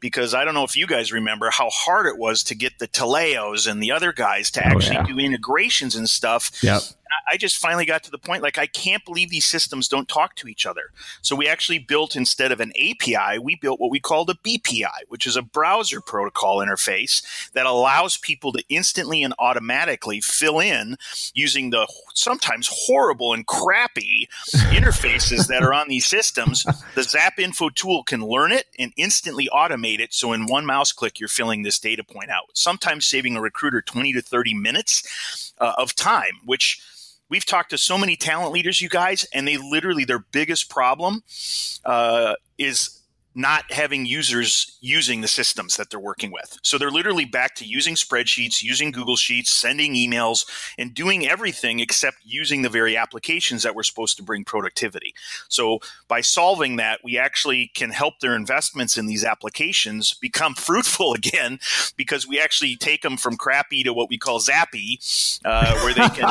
Because 0.00 0.34
I 0.34 0.44
don't 0.44 0.54
know 0.54 0.64
if 0.64 0.76
you 0.76 0.86
guys 0.86 1.12
remember 1.12 1.50
how 1.50 1.68
hard 1.70 2.06
it 2.06 2.18
was 2.18 2.42
to 2.44 2.54
get 2.54 2.78
the 2.78 2.88
Taleos 2.88 3.70
and 3.70 3.82
the 3.82 3.92
other 3.92 4.12
guys 4.12 4.50
to 4.52 4.60
oh, 4.60 4.70
actually 4.70 4.96
yeah. 4.96 5.06
do 5.06 5.18
integrations 5.18 5.94
and 5.94 6.08
stuff. 6.08 6.50
Yep. 6.62 6.82
I 7.30 7.36
just 7.36 7.58
finally 7.58 7.84
got 7.84 8.02
to 8.04 8.10
the 8.10 8.18
point 8.18 8.42
like 8.42 8.58
I 8.58 8.66
can't 8.66 9.04
believe 9.04 9.30
these 9.30 9.44
systems 9.44 9.88
don't 9.88 10.08
talk 10.08 10.34
to 10.36 10.48
each 10.48 10.66
other. 10.66 10.90
So 11.22 11.36
we 11.36 11.48
actually 11.48 11.78
built 11.78 12.16
instead 12.16 12.52
of 12.52 12.60
an 12.60 12.72
API, 12.76 13.38
we 13.38 13.56
built 13.56 13.80
what 13.80 13.90
we 13.90 14.00
called 14.00 14.30
a 14.30 14.34
BPI, 14.34 15.06
which 15.08 15.26
is 15.26 15.36
a 15.36 15.42
browser 15.42 16.00
protocol 16.00 16.58
interface 16.58 17.50
that 17.52 17.66
allows 17.66 18.16
people 18.16 18.52
to 18.52 18.62
instantly 18.68 19.22
and 19.22 19.34
automatically 19.38 20.20
fill 20.20 20.60
in 20.60 20.96
using 21.34 21.70
the 21.70 21.86
sometimes 22.14 22.68
horrible 22.70 23.32
and 23.32 23.46
crappy 23.46 24.28
interfaces 24.70 25.48
that 25.48 25.62
are 25.62 25.74
on 25.74 25.88
these 25.88 26.06
systems. 26.06 26.64
The 26.94 27.02
ZAPinfo 27.02 27.74
tool 27.74 28.02
can 28.04 28.22
learn 28.22 28.52
it 28.52 28.66
and 28.78 28.92
instantly 28.96 29.48
automate 29.52 30.00
it. 30.00 30.14
So 30.14 30.32
in 30.32 30.46
one 30.46 30.66
mouse 30.66 30.92
click, 30.92 31.20
you're 31.20 31.28
filling 31.28 31.62
this 31.62 31.78
data 31.78 32.04
point 32.04 32.30
out, 32.30 32.44
sometimes 32.54 33.06
saving 33.06 33.36
a 33.36 33.40
recruiter 33.40 33.82
20 33.82 34.12
to 34.14 34.22
30 34.22 34.54
minutes 34.54 35.52
uh, 35.58 35.72
of 35.76 35.94
time, 35.94 36.40
which 36.44 36.80
we've 37.28 37.44
talked 37.44 37.70
to 37.70 37.78
so 37.78 37.98
many 37.98 38.16
talent 38.16 38.52
leaders, 38.52 38.80
you 38.80 38.88
guys, 38.88 39.26
and 39.32 39.46
they 39.46 39.56
literally 39.56 40.04
their 40.04 40.18
biggest 40.18 40.70
problem 40.70 41.22
uh, 41.84 42.34
is 42.56 42.97
not 43.34 43.70
having 43.70 44.04
users 44.06 44.76
using 44.80 45.20
the 45.20 45.28
systems 45.28 45.76
that 45.76 45.90
they're 45.90 46.00
working 46.00 46.32
with. 46.32 46.58
So 46.62 46.76
they're 46.76 46.90
literally 46.90 47.24
back 47.24 47.54
to 47.56 47.64
using 47.64 47.94
spreadsheets, 47.94 48.62
using 48.62 48.90
Google 48.90 49.16
Sheets, 49.16 49.50
sending 49.50 49.94
emails, 49.94 50.44
and 50.76 50.94
doing 50.94 51.26
everything 51.26 51.78
except 51.80 52.16
using 52.24 52.62
the 52.62 52.68
very 52.68 52.96
applications 52.96 53.62
that 53.62 53.74
were 53.74 53.82
supposed 53.84 54.16
to 54.16 54.22
bring 54.22 54.44
productivity. 54.44 55.14
So 55.48 55.78
by 56.08 56.20
solving 56.20 56.76
that, 56.76 57.00
we 57.04 57.18
actually 57.18 57.70
can 57.74 57.90
help 57.90 58.20
their 58.20 58.34
investments 58.34 58.98
in 58.98 59.06
these 59.06 59.24
applications 59.24 60.14
become 60.14 60.54
fruitful 60.56 61.14
again 61.14 61.60
because 61.96 62.26
we 62.26 62.40
actually 62.40 62.76
take 62.76 63.02
them 63.02 63.16
from 63.16 63.36
crappy 63.36 63.82
to 63.84 63.92
what 63.92 64.08
we 64.08 64.18
call 64.18 64.40
zappy, 64.40 64.98
uh, 65.44 65.78
where 65.80 65.94
they 65.94 66.08
can. 66.08 66.24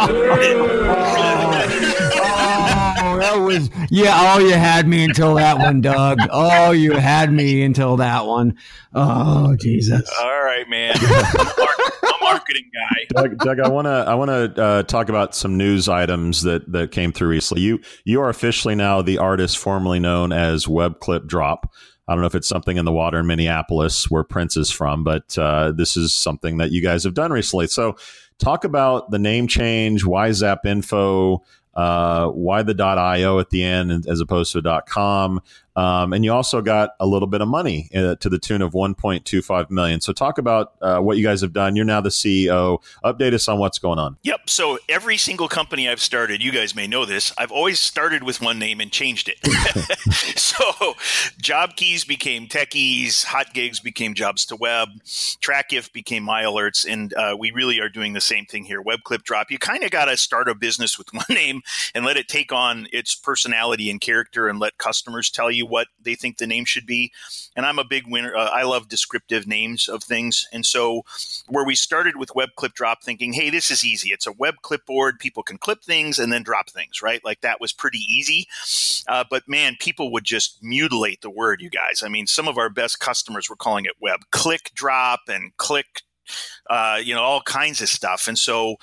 oh, 2.99 3.17
that 3.19 3.35
was 3.35 3.69
yeah. 3.89 4.33
Oh, 4.35 4.39
you 4.39 4.53
had 4.53 4.87
me 4.87 5.03
until 5.05 5.35
that 5.35 5.57
one, 5.57 5.81
Doug. 5.81 6.19
Oh, 6.31 6.71
you 6.71 6.86
had 6.93 7.31
me 7.31 7.63
until 7.63 7.97
that 7.97 8.25
one. 8.25 8.57
Oh 8.93 9.55
Jesus! 9.55 10.09
All 10.19 10.43
right, 10.43 10.67
man. 10.69 10.95
I'm 11.01 12.09
a 12.09 12.23
marketing 12.23 12.69
guy. 12.73 13.05
Doug, 13.09 13.37
Doug 13.37 13.59
I 13.59 13.69
want 13.69 13.85
to 13.85 14.05
I 14.07 14.15
want 14.15 14.29
to 14.29 14.63
uh, 14.63 14.83
talk 14.83 15.09
about 15.09 15.35
some 15.35 15.57
news 15.57 15.89
items 15.89 16.43
that 16.43 16.71
that 16.71 16.91
came 16.91 17.11
through 17.11 17.29
recently. 17.29 17.63
You 17.63 17.79
you 18.05 18.21
are 18.21 18.29
officially 18.29 18.75
now 18.75 19.01
the 19.01 19.17
artist 19.17 19.57
formerly 19.57 19.99
known 19.99 20.31
as 20.31 20.65
WebClipDrop. 20.65 21.63
I 22.07 22.13
don't 22.13 22.21
know 22.21 22.27
if 22.27 22.35
it's 22.35 22.47
something 22.47 22.77
in 22.77 22.85
the 22.85 22.91
water 22.91 23.19
in 23.19 23.27
Minneapolis 23.27 24.09
where 24.09 24.23
Prince 24.23 24.55
is 24.55 24.71
from, 24.71 25.03
but 25.03 25.37
uh, 25.37 25.73
this 25.73 25.97
is 25.97 26.13
something 26.13 26.57
that 26.57 26.71
you 26.71 26.81
guys 26.81 27.03
have 27.03 27.13
done 27.13 27.33
recently. 27.33 27.67
So, 27.67 27.97
talk 28.39 28.63
about 28.63 29.11
the 29.11 29.19
name 29.19 29.47
change, 29.47 30.05
why 30.05 30.29
ZAPinfo, 30.29 31.39
uh, 31.75 32.27
why 32.29 32.63
the 32.63 32.81
.io 32.81 33.39
at 33.39 33.49
the 33.49 33.63
end 33.63 34.05
as 34.07 34.21
opposed 34.21 34.53
to 34.53 34.83
.com, 34.87 35.41
Um, 35.77 36.11
and 36.11 36.25
you 36.25 36.33
also 36.33 36.63
got 36.63 36.95
a 36.99 37.05
little 37.05 37.27
bit 37.27 37.39
of 37.39 37.47
money 37.47 37.87
uh, 37.95 38.15
to 38.15 38.29
the 38.29 38.39
tune 38.39 38.63
of 38.63 38.73
1.25 38.73 39.69
million. 39.69 40.01
So 40.01 40.11
talk 40.11 40.39
about 40.39 40.73
uh, 40.81 40.99
what 40.99 41.17
you 41.17 41.23
guys 41.23 41.41
have 41.41 41.53
done. 41.53 41.75
You're 41.75 41.85
now 41.85 42.01
the 42.01 42.09
CEO. 42.09 42.81
Update 43.05 43.33
us 43.33 43.47
on 43.47 43.59
what's 43.59 43.77
going 43.77 43.99
on. 43.99 44.17
Yep. 44.23 44.49
So 44.49 44.79
every 44.89 45.17
single 45.17 45.47
company 45.47 45.87
I've 45.87 46.01
started, 46.01 46.43
you 46.43 46.51
guys 46.51 46.73
may 46.73 46.87
know 46.87 47.05
this, 47.05 47.31
I've 47.37 47.51
always 47.51 47.79
started 47.79 48.23
with 48.23 48.41
one 48.41 48.57
name 48.57 48.81
and 48.81 48.91
changed 48.91 49.29
it. 49.29 49.37
so 50.39 50.95
Job 51.39 51.75
Keys 51.75 52.03
became 52.03 52.47
Techies, 52.47 53.25
Hot 53.25 53.53
Gigs 53.53 53.79
became 53.79 54.15
Jobs2Web, 54.15 54.87
TrackIF 55.39 55.93
became 55.93 56.23
My 56.23 56.41
Alerts, 56.41 56.91
and 56.91 57.13
uh, 57.13 57.35
we 57.37 57.51
really 57.51 57.79
are 57.79 57.89
doing 57.89 58.13
the 58.13 58.21
same 58.21 58.45
thing 58.45 58.63
here. 58.63 58.81
WebClipDrop. 58.81 59.51
You 59.51 59.59
kind 59.59 59.83
of 59.83 59.91
got 59.91 60.05
to 60.05 60.17
start 60.17 60.49
a 60.49 60.55
business 60.55 60.97
with 60.97 61.09
one 61.13 61.25
name 61.29 61.61
and 61.93 62.03
let 62.03 62.17
it 62.17 62.27
take 62.27 62.51
on 62.51 62.87
its 62.91 63.13
personality 63.13 63.91
and 63.91 64.01
character, 64.01 64.47
and 64.47 64.57
let 64.57 64.79
customers 64.79 65.29
tell 65.29 65.51
you 65.51 65.66
what 65.69 65.87
they 66.01 66.15
think 66.15 66.37
the 66.37 66.47
name 66.47 66.65
should 66.65 66.85
be. 66.85 67.11
And 67.55 67.65
I'm 67.65 67.79
a 67.79 67.83
big 67.83 68.03
winner. 68.07 68.35
Uh, 68.35 68.49
I 68.49 68.63
love 68.63 68.87
descriptive 68.87 69.47
names 69.47 69.87
of 69.87 70.03
things, 70.03 70.47
and 70.51 70.65
so 70.65 71.03
where 71.47 71.65
we 71.65 71.75
started 71.75 72.17
with 72.17 72.29
WebClipDrop, 72.29 73.01
thinking, 73.01 73.33
hey, 73.33 73.49
this 73.49 73.71
is 73.71 73.83
easy. 73.83 74.09
It's 74.09 74.27
a 74.27 74.31
web 74.31 74.55
clipboard. 74.61 75.19
People 75.19 75.43
can 75.43 75.57
clip 75.57 75.83
things 75.83 76.19
and 76.19 76.31
then 76.31 76.43
drop 76.43 76.69
things, 76.69 77.01
right? 77.01 77.23
Like 77.23 77.41
that 77.41 77.61
was 77.61 77.73
pretty 77.73 77.99
easy. 77.99 78.47
Uh, 79.07 79.23
but 79.29 79.47
man, 79.47 79.75
people 79.79 80.11
would 80.11 80.23
just 80.23 80.61
mutilate 80.61 81.21
the 81.21 81.29
word, 81.29 81.61
you 81.61 81.69
guys. 81.69 82.03
I 82.03 82.09
mean, 82.09 82.27
some 82.27 82.47
of 82.47 82.57
our 82.57 82.69
best 82.69 82.99
customers 82.99 83.49
were 83.49 83.55
calling 83.55 83.85
it 83.85 83.93
web 84.01 84.21
click 84.31 84.71
drop 84.73 85.21
and 85.27 85.55
click 85.57 86.03
uh, 86.69 86.99
you 87.01 87.15
know, 87.15 87.21
all 87.21 87.41
kinds 87.41 87.81
of 87.81 87.89
stuff. 87.89 88.27
And 88.27 88.37
so 88.37 88.75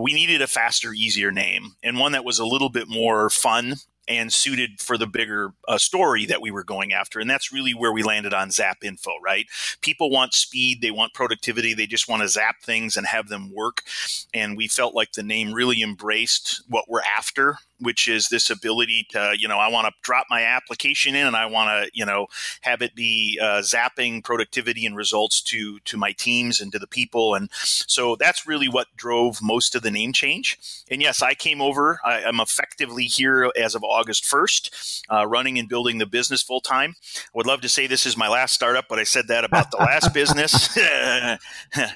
we 0.00 0.14
needed 0.14 0.40
a 0.40 0.46
faster, 0.46 0.92
easier 0.92 1.32
name 1.32 1.74
and 1.82 1.98
one 1.98 2.12
that 2.12 2.24
was 2.24 2.38
a 2.38 2.46
little 2.46 2.68
bit 2.68 2.88
more 2.88 3.30
fun 3.30 3.76
and 4.08 4.32
suited 4.32 4.80
for 4.80 4.98
the 4.98 5.06
bigger 5.06 5.52
uh, 5.68 5.78
story 5.78 6.26
that 6.26 6.42
we 6.42 6.50
were 6.50 6.64
going 6.64 6.92
after. 6.92 7.20
And 7.20 7.28
that's 7.28 7.52
really 7.52 7.72
where 7.72 7.92
we 7.92 8.02
landed 8.02 8.34
on 8.34 8.50
ZAPinfo, 8.50 9.12
right? 9.24 9.46
People 9.80 10.10
want 10.10 10.34
speed, 10.34 10.80
they 10.80 10.90
want 10.90 11.14
productivity, 11.14 11.74
they 11.74 11.86
just 11.86 12.08
want 12.08 12.22
to 12.22 12.28
zap 12.28 12.62
things 12.62 12.96
and 12.96 13.06
have 13.06 13.28
them 13.28 13.52
work. 13.54 13.82
And 14.32 14.56
we 14.56 14.68
felt 14.68 14.94
like 14.94 15.12
the 15.12 15.22
name 15.22 15.52
really 15.52 15.82
embraced 15.82 16.62
what 16.68 16.84
we're 16.88 17.02
after 17.16 17.58
which 17.84 18.08
is 18.08 18.28
this 18.28 18.50
ability 18.50 19.06
to, 19.10 19.34
you 19.38 19.48
know, 19.48 19.58
I 19.58 19.68
want 19.68 19.86
to 19.86 19.92
drop 20.02 20.26
my 20.30 20.42
application 20.42 21.14
in 21.14 21.26
and 21.26 21.36
I 21.36 21.46
want 21.46 21.68
to, 21.68 21.90
you 21.94 22.04
know, 22.04 22.26
have 22.62 22.82
it 22.82 22.94
be 22.94 23.38
uh, 23.40 23.60
zapping 23.60 24.24
productivity 24.24 24.86
and 24.86 24.96
results 24.96 25.40
to 25.42 25.78
to 25.80 25.96
my 25.96 26.12
teams 26.12 26.60
and 26.60 26.72
to 26.72 26.78
the 26.78 26.86
people. 26.86 27.34
And 27.34 27.48
so 27.52 28.16
that's 28.16 28.46
really 28.46 28.68
what 28.68 28.88
drove 28.96 29.40
most 29.42 29.74
of 29.74 29.82
the 29.82 29.90
name 29.90 30.12
change. 30.12 30.58
And 30.90 31.00
yes, 31.00 31.22
I 31.22 31.34
came 31.34 31.60
over. 31.60 32.00
I, 32.04 32.20
am 32.22 32.40
effectively 32.40 33.04
here 33.04 33.50
as 33.56 33.74
of 33.74 33.84
August 33.84 34.24
1st, 34.24 35.02
uh, 35.10 35.26
running 35.26 35.58
and 35.58 35.68
building 35.68 35.98
the 35.98 36.06
business 36.06 36.42
full 36.42 36.60
time. 36.60 36.94
I 37.16 37.30
would 37.34 37.46
love 37.46 37.60
to 37.62 37.68
say 37.68 37.86
this 37.86 38.06
is 38.06 38.16
my 38.16 38.28
last 38.28 38.54
startup, 38.54 38.86
but 38.88 38.98
I 38.98 39.04
said 39.04 39.28
that 39.28 39.44
about 39.44 39.70
the 39.70 39.78
last 39.78 40.12
business. 40.14 40.76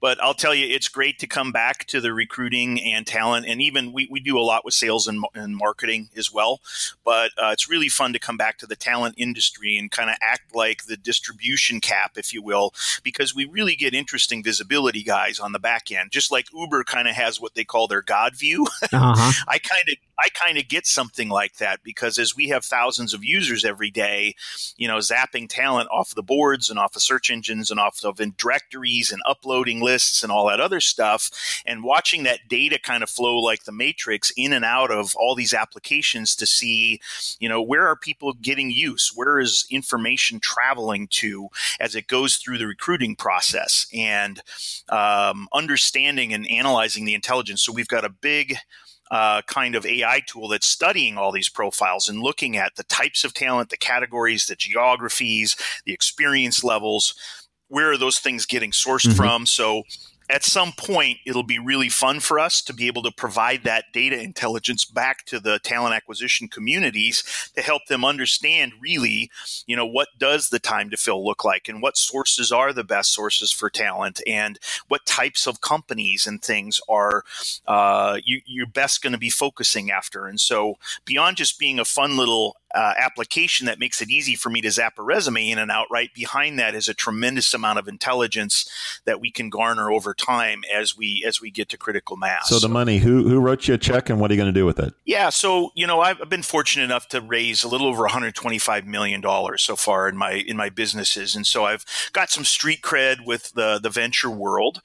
But 0.00 0.22
I'll 0.22 0.34
tell 0.34 0.54
you, 0.54 0.66
it's 0.66 0.88
great 0.88 1.18
to 1.20 1.26
come 1.26 1.52
back 1.52 1.86
to 1.86 2.00
the 2.00 2.12
recruiting 2.12 2.82
and 2.82 3.06
talent, 3.06 3.46
and 3.46 3.62
even 3.62 3.92
we, 3.92 4.08
we 4.10 4.20
do 4.20 4.38
a 4.38 4.42
lot 4.42 4.64
with 4.64 4.74
sales 4.74 5.08
and, 5.08 5.24
and 5.34 5.56
marketing 5.56 6.10
as 6.16 6.32
well. 6.32 6.60
But 7.04 7.30
uh, 7.38 7.50
it's 7.52 7.68
really 7.68 7.88
fun 7.88 8.12
to 8.12 8.18
come 8.18 8.36
back 8.36 8.58
to 8.58 8.66
the 8.66 8.76
talent 8.76 9.14
industry 9.16 9.78
and 9.78 9.90
kind 9.90 10.10
of 10.10 10.16
act 10.22 10.54
like 10.54 10.84
the 10.84 10.96
distribution 10.96 11.80
cap, 11.80 12.12
if 12.16 12.32
you 12.32 12.42
will, 12.42 12.74
because 13.02 13.34
we 13.34 13.44
really 13.44 13.74
get 13.74 13.94
interesting 13.94 14.42
visibility, 14.42 15.02
guys, 15.02 15.38
on 15.38 15.52
the 15.52 15.58
back 15.58 15.90
end. 15.90 16.10
Just 16.10 16.30
like 16.30 16.52
Uber 16.52 16.84
kind 16.84 17.08
of 17.08 17.14
has 17.14 17.40
what 17.40 17.54
they 17.54 17.64
call 17.64 17.88
their 17.88 18.02
God 18.02 18.36
view. 18.36 18.66
Uh-huh. 18.92 19.32
I 19.48 19.58
kind 19.58 19.82
of 19.88 19.96
I 20.18 20.28
kind 20.30 20.56
of 20.56 20.68
get 20.68 20.86
something 20.86 21.28
like 21.28 21.56
that 21.56 21.82
because 21.82 22.18
as 22.18 22.34
we 22.34 22.48
have 22.48 22.64
thousands 22.64 23.12
of 23.12 23.24
users 23.24 23.64
every 23.64 23.90
day, 23.90 24.34
you 24.76 24.88
know, 24.88 24.98
zapping 24.98 25.48
talent 25.48 25.88
off 25.92 26.14
the 26.14 26.22
boards 26.22 26.70
and 26.70 26.78
off 26.78 26.96
of 26.96 27.02
search 27.02 27.30
engines 27.30 27.70
and 27.70 27.78
off 27.78 28.02
of 28.02 28.16
directories 28.36 29.12
and 29.12 29.20
uploading 29.26 29.80
lists 29.86 30.22
and 30.22 30.32
all 30.32 30.46
that 30.48 30.60
other 30.60 30.80
stuff, 30.80 31.30
and 31.64 31.84
watching 31.84 32.24
that 32.24 32.48
data 32.48 32.78
kind 32.78 33.02
of 33.02 33.10
flow 33.10 33.38
like 33.38 33.64
the 33.64 33.72
matrix 33.72 34.32
in 34.36 34.52
and 34.52 34.64
out 34.64 34.90
of 34.90 35.14
all 35.16 35.34
these 35.34 35.54
applications 35.54 36.34
to 36.36 36.46
see, 36.46 37.00
you 37.38 37.48
know, 37.48 37.62
where 37.62 37.86
are 37.86 37.96
people 37.96 38.32
getting 38.34 38.70
use? 38.70 39.12
Where 39.14 39.38
is 39.38 39.66
information 39.70 40.40
traveling 40.40 41.08
to 41.08 41.48
as 41.80 41.94
it 41.94 42.06
goes 42.06 42.36
through 42.36 42.58
the 42.58 42.66
recruiting 42.66 43.16
process 43.16 43.86
and 43.94 44.42
um, 44.88 45.48
understanding 45.52 46.32
and 46.32 46.48
analyzing 46.50 47.04
the 47.04 47.14
intelligence. 47.14 47.62
So 47.62 47.72
we've 47.72 47.88
got 47.88 48.04
a 48.04 48.10
big 48.10 48.56
uh, 49.10 49.42
kind 49.42 49.74
of 49.74 49.86
AI 49.86 50.20
tool 50.26 50.48
that's 50.48 50.66
studying 50.66 51.16
all 51.16 51.32
these 51.32 51.48
profiles 51.48 52.08
and 52.08 52.20
looking 52.20 52.56
at 52.56 52.74
the 52.76 52.82
types 52.84 53.24
of 53.24 53.34
talent, 53.34 53.70
the 53.70 53.76
categories, 53.76 54.46
the 54.46 54.56
geographies, 54.56 55.56
the 55.84 55.92
experience 55.92 56.64
levels. 56.64 57.14
Where 57.68 57.90
are 57.92 57.98
those 57.98 58.18
things 58.18 58.46
getting 58.46 58.70
sourced 58.70 59.06
mm-hmm. 59.06 59.16
from? 59.16 59.46
So 59.46 59.82
at 60.28 60.44
some 60.44 60.72
point 60.72 61.18
it'll 61.24 61.42
be 61.42 61.58
really 61.58 61.88
fun 61.88 62.20
for 62.20 62.38
us 62.38 62.60
to 62.62 62.74
be 62.74 62.86
able 62.86 63.02
to 63.02 63.10
provide 63.10 63.62
that 63.64 63.84
data 63.92 64.20
intelligence 64.20 64.84
back 64.84 65.24
to 65.24 65.38
the 65.38 65.58
talent 65.60 65.94
acquisition 65.94 66.48
communities 66.48 67.50
to 67.54 67.62
help 67.62 67.86
them 67.86 68.04
understand 68.04 68.72
really 68.80 69.30
you 69.66 69.76
know 69.76 69.86
what 69.86 70.08
does 70.18 70.48
the 70.48 70.58
time 70.58 70.90
to 70.90 70.96
fill 70.96 71.24
look 71.24 71.44
like 71.44 71.68
and 71.68 71.82
what 71.82 71.96
sources 71.96 72.50
are 72.50 72.72
the 72.72 72.84
best 72.84 73.12
sources 73.12 73.52
for 73.52 73.70
talent 73.70 74.20
and 74.26 74.58
what 74.88 75.06
types 75.06 75.46
of 75.46 75.60
companies 75.60 76.26
and 76.26 76.42
things 76.42 76.80
are 76.88 77.24
uh, 77.66 78.18
you, 78.24 78.40
you're 78.46 78.66
best 78.66 79.02
going 79.02 79.12
to 79.12 79.18
be 79.18 79.30
focusing 79.30 79.90
after 79.90 80.26
and 80.26 80.40
so 80.40 80.76
beyond 81.04 81.36
just 81.36 81.58
being 81.58 81.78
a 81.78 81.84
fun 81.84 82.16
little 82.16 82.56
uh, 82.76 82.92
application 82.98 83.66
that 83.66 83.78
makes 83.78 84.02
it 84.02 84.10
easy 84.10 84.34
for 84.34 84.50
me 84.50 84.60
to 84.60 84.70
zap 84.70 84.98
a 84.98 85.02
resume 85.02 85.48
in 85.48 85.58
and 85.58 85.70
out. 85.70 85.86
Right 85.90 86.12
behind 86.12 86.58
that 86.58 86.74
is 86.74 86.88
a 86.88 86.94
tremendous 86.94 87.54
amount 87.54 87.78
of 87.78 87.88
intelligence 87.88 88.68
that 89.06 89.20
we 89.20 89.30
can 89.30 89.48
garner 89.48 89.90
over 89.90 90.12
time 90.12 90.62
as 90.72 90.96
we 90.96 91.24
as 91.26 91.40
we 91.40 91.50
get 91.50 91.68
to 91.70 91.78
critical 91.78 92.16
mass. 92.16 92.48
So 92.48 92.58
the 92.58 92.68
money, 92.68 92.98
who 92.98 93.28
who 93.28 93.40
wrote 93.40 93.66
you 93.66 93.74
a 93.74 93.78
check, 93.78 94.10
and 94.10 94.20
what 94.20 94.30
are 94.30 94.34
you 94.34 94.40
going 94.40 94.52
to 94.52 94.60
do 94.60 94.66
with 94.66 94.78
it? 94.78 94.92
Yeah, 95.04 95.30
so 95.30 95.72
you 95.74 95.86
know 95.86 96.00
I've 96.00 96.28
been 96.28 96.42
fortunate 96.42 96.84
enough 96.84 97.08
to 97.08 97.20
raise 97.20 97.64
a 97.64 97.68
little 97.68 97.86
over 97.86 98.02
125 98.02 98.86
million 98.86 99.20
dollars 99.20 99.62
so 99.62 99.74
far 99.74 100.08
in 100.08 100.16
my 100.16 100.32
in 100.32 100.56
my 100.56 100.68
businesses, 100.68 101.34
and 101.34 101.46
so 101.46 101.64
I've 101.64 101.84
got 102.12 102.30
some 102.30 102.44
street 102.44 102.82
cred 102.82 103.24
with 103.24 103.52
the 103.52 103.80
the 103.82 103.90
venture 103.90 104.30
world, 104.30 104.82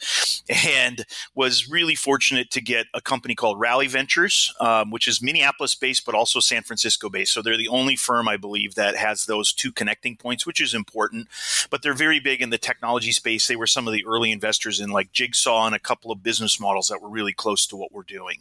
and 0.65 1.05
was 1.35 1.69
really 1.69 1.95
fortunate 1.95 2.51
to 2.51 2.61
get 2.61 2.87
a 2.93 3.01
company 3.01 3.35
called 3.35 3.59
Rally 3.59 3.87
Ventures, 3.87 4.53
um, 4.61 4.91
which 4.91 5.07
is 5.07 5.21
Minneapolis 5.21 5.75
based 5.75 6.05
but 6.05 6.15
also 6.15 6.39
San 6.39 6.63
Francisco 6.63 7.09
based. 7.09 7.33
So 7.33 7.41
they're 7.41 7.57
the 7.57 7.67
only 7.67 7.80
firm, 7.95 8.27
I 8.27 8.37
believe, 8.37 8.75
that 8.75 8.95
has 8.95 9.25
those 9.25 9.53
two 9.53 9.71
connecting 9.71 10.15
points, 10.15 10.45
which 10.45 10.61
is 10.61 10.73
important. 10.73 11.27
But 11.69 11.81
they're 11.81 11.93
very 11.93 12.19
big 12.19 12.41
in 12.41 12.49
the 12.49 12.57
technology 12.57 13.11
space. 13.11 13.47
They 13.47 13.55
were 13.55 13.67
some 13.67 13.87
of 13.87 13.93
the 13.93 14.05
early 14.05 14.31
investors 14.31 14.79
in 14.79 14.89
like 14.89 15.11
Jigsaw 15.11 15.65
and 15.65 15.75
a 15.75 15.79
couple 15.79 16.11
of 16.11 16.23
business 16.23 16.59
models 16.59 16.87
that 16.87 17.01
were 17.01 17.09
really 17.09 17.33
close 17.33 17.65
to 17.67 17.75
what 17.75 17.91
we're 17.91 18.03
doing. 18.03 18.39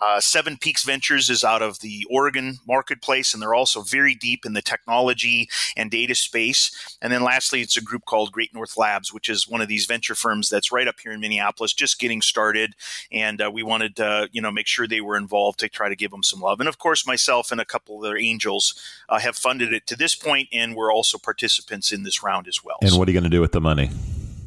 Uh, 0.00 0.20
Seven 0.20 0.56
Peaks 0.56 0.84
Ventures 0.84 1.28
is 1.28 1.44
out 1.44 1.62
of 1.62 1.80
the 1.80 2.06
Oregon 2.10 2.58
marketplace, 2.66 3.32
and 3.32 3.42
they're 3.42 3.54
also 3.54 3.82
very 3.82 4.14
deep 4.14 4.44
in 4.46 4.52
the 4.52 4.62
technology 4.62 5.48
and 5.76 5.90
data 5.90 6.14
space. 6.14 6.96
And 7.02 7.12
then 7.12 7.22
lastly, 7.22 7.60
it's 7.60 7.76
a 7.76 7.82
group 7.82 8.04
called 8.04 8.32
Great 8.32 8.54
North 8.54 8.76
Labs, 8.76 9.12
which 9.12 9.28
is 9.28 9.48
one 9.48 9.60
of 9.60 9.68
these 9.68 9.86
venture 9.86 10.14
firms 10.14 10.48
that's 10.48 10.72
right 10.72 10.88
up 10.88 11.00
here 11.00 11.12
in 11.12 11.20
Minneapolis, 11.20 11.72
just 11.72 11.98
getting 11.98 12.22
started. 12.22 12.74
And 13.12 13.40
uh, 13.40 13.50
we 13.52 13.62
wanted 13.62 13.96
to, 13.96 14.28
you 14.32 14.40
know, 14.40 14.50
make 14.50 14.66
sure 14.66 14.86
they 14.86 15.00
were 15.00 15.16
involved 15.16 15.58
to 15.60 15.68
try 15.68 15.88
to 15.88 15.96
give 15.96 16.10
them 16.10 16.22
some 16.22 16.40
love. 16.40 16.60
And 16.60 16.68
of 16.68 16.78
course, 16.78 17.06
myself 17.06 17.50
and 17.52 17.60
a 17.60 17.64
couple 17.64 17.96
of 17.96 18.02
their 18.02 18.18
angels 18.18 18.57
uh, 19.08 19.18
have 19.18 19.36
funded 19.36 19.72
it 19.72 19.86
to 19.86 19.96
this 19.96 20.14
point, 20.14 20.48
and 20.52 20.74
we're 20.74 20.92
also 20.92 21.18
participants 21.18 21.92
in 21.92 22.02
this 22.02 22.22
round 22.22 22.48
as 22.48 22.64
well. 22.64 22.78
And 22.82 22.96
what 22.98 23.08
are 23.08 23.10
you 23.10 23.20
going 23.20 23.30
to 23.30 23.36
do 23.36 23.40
with 23.40 23.52
the 23.52 23.60
money? 23.60 23.90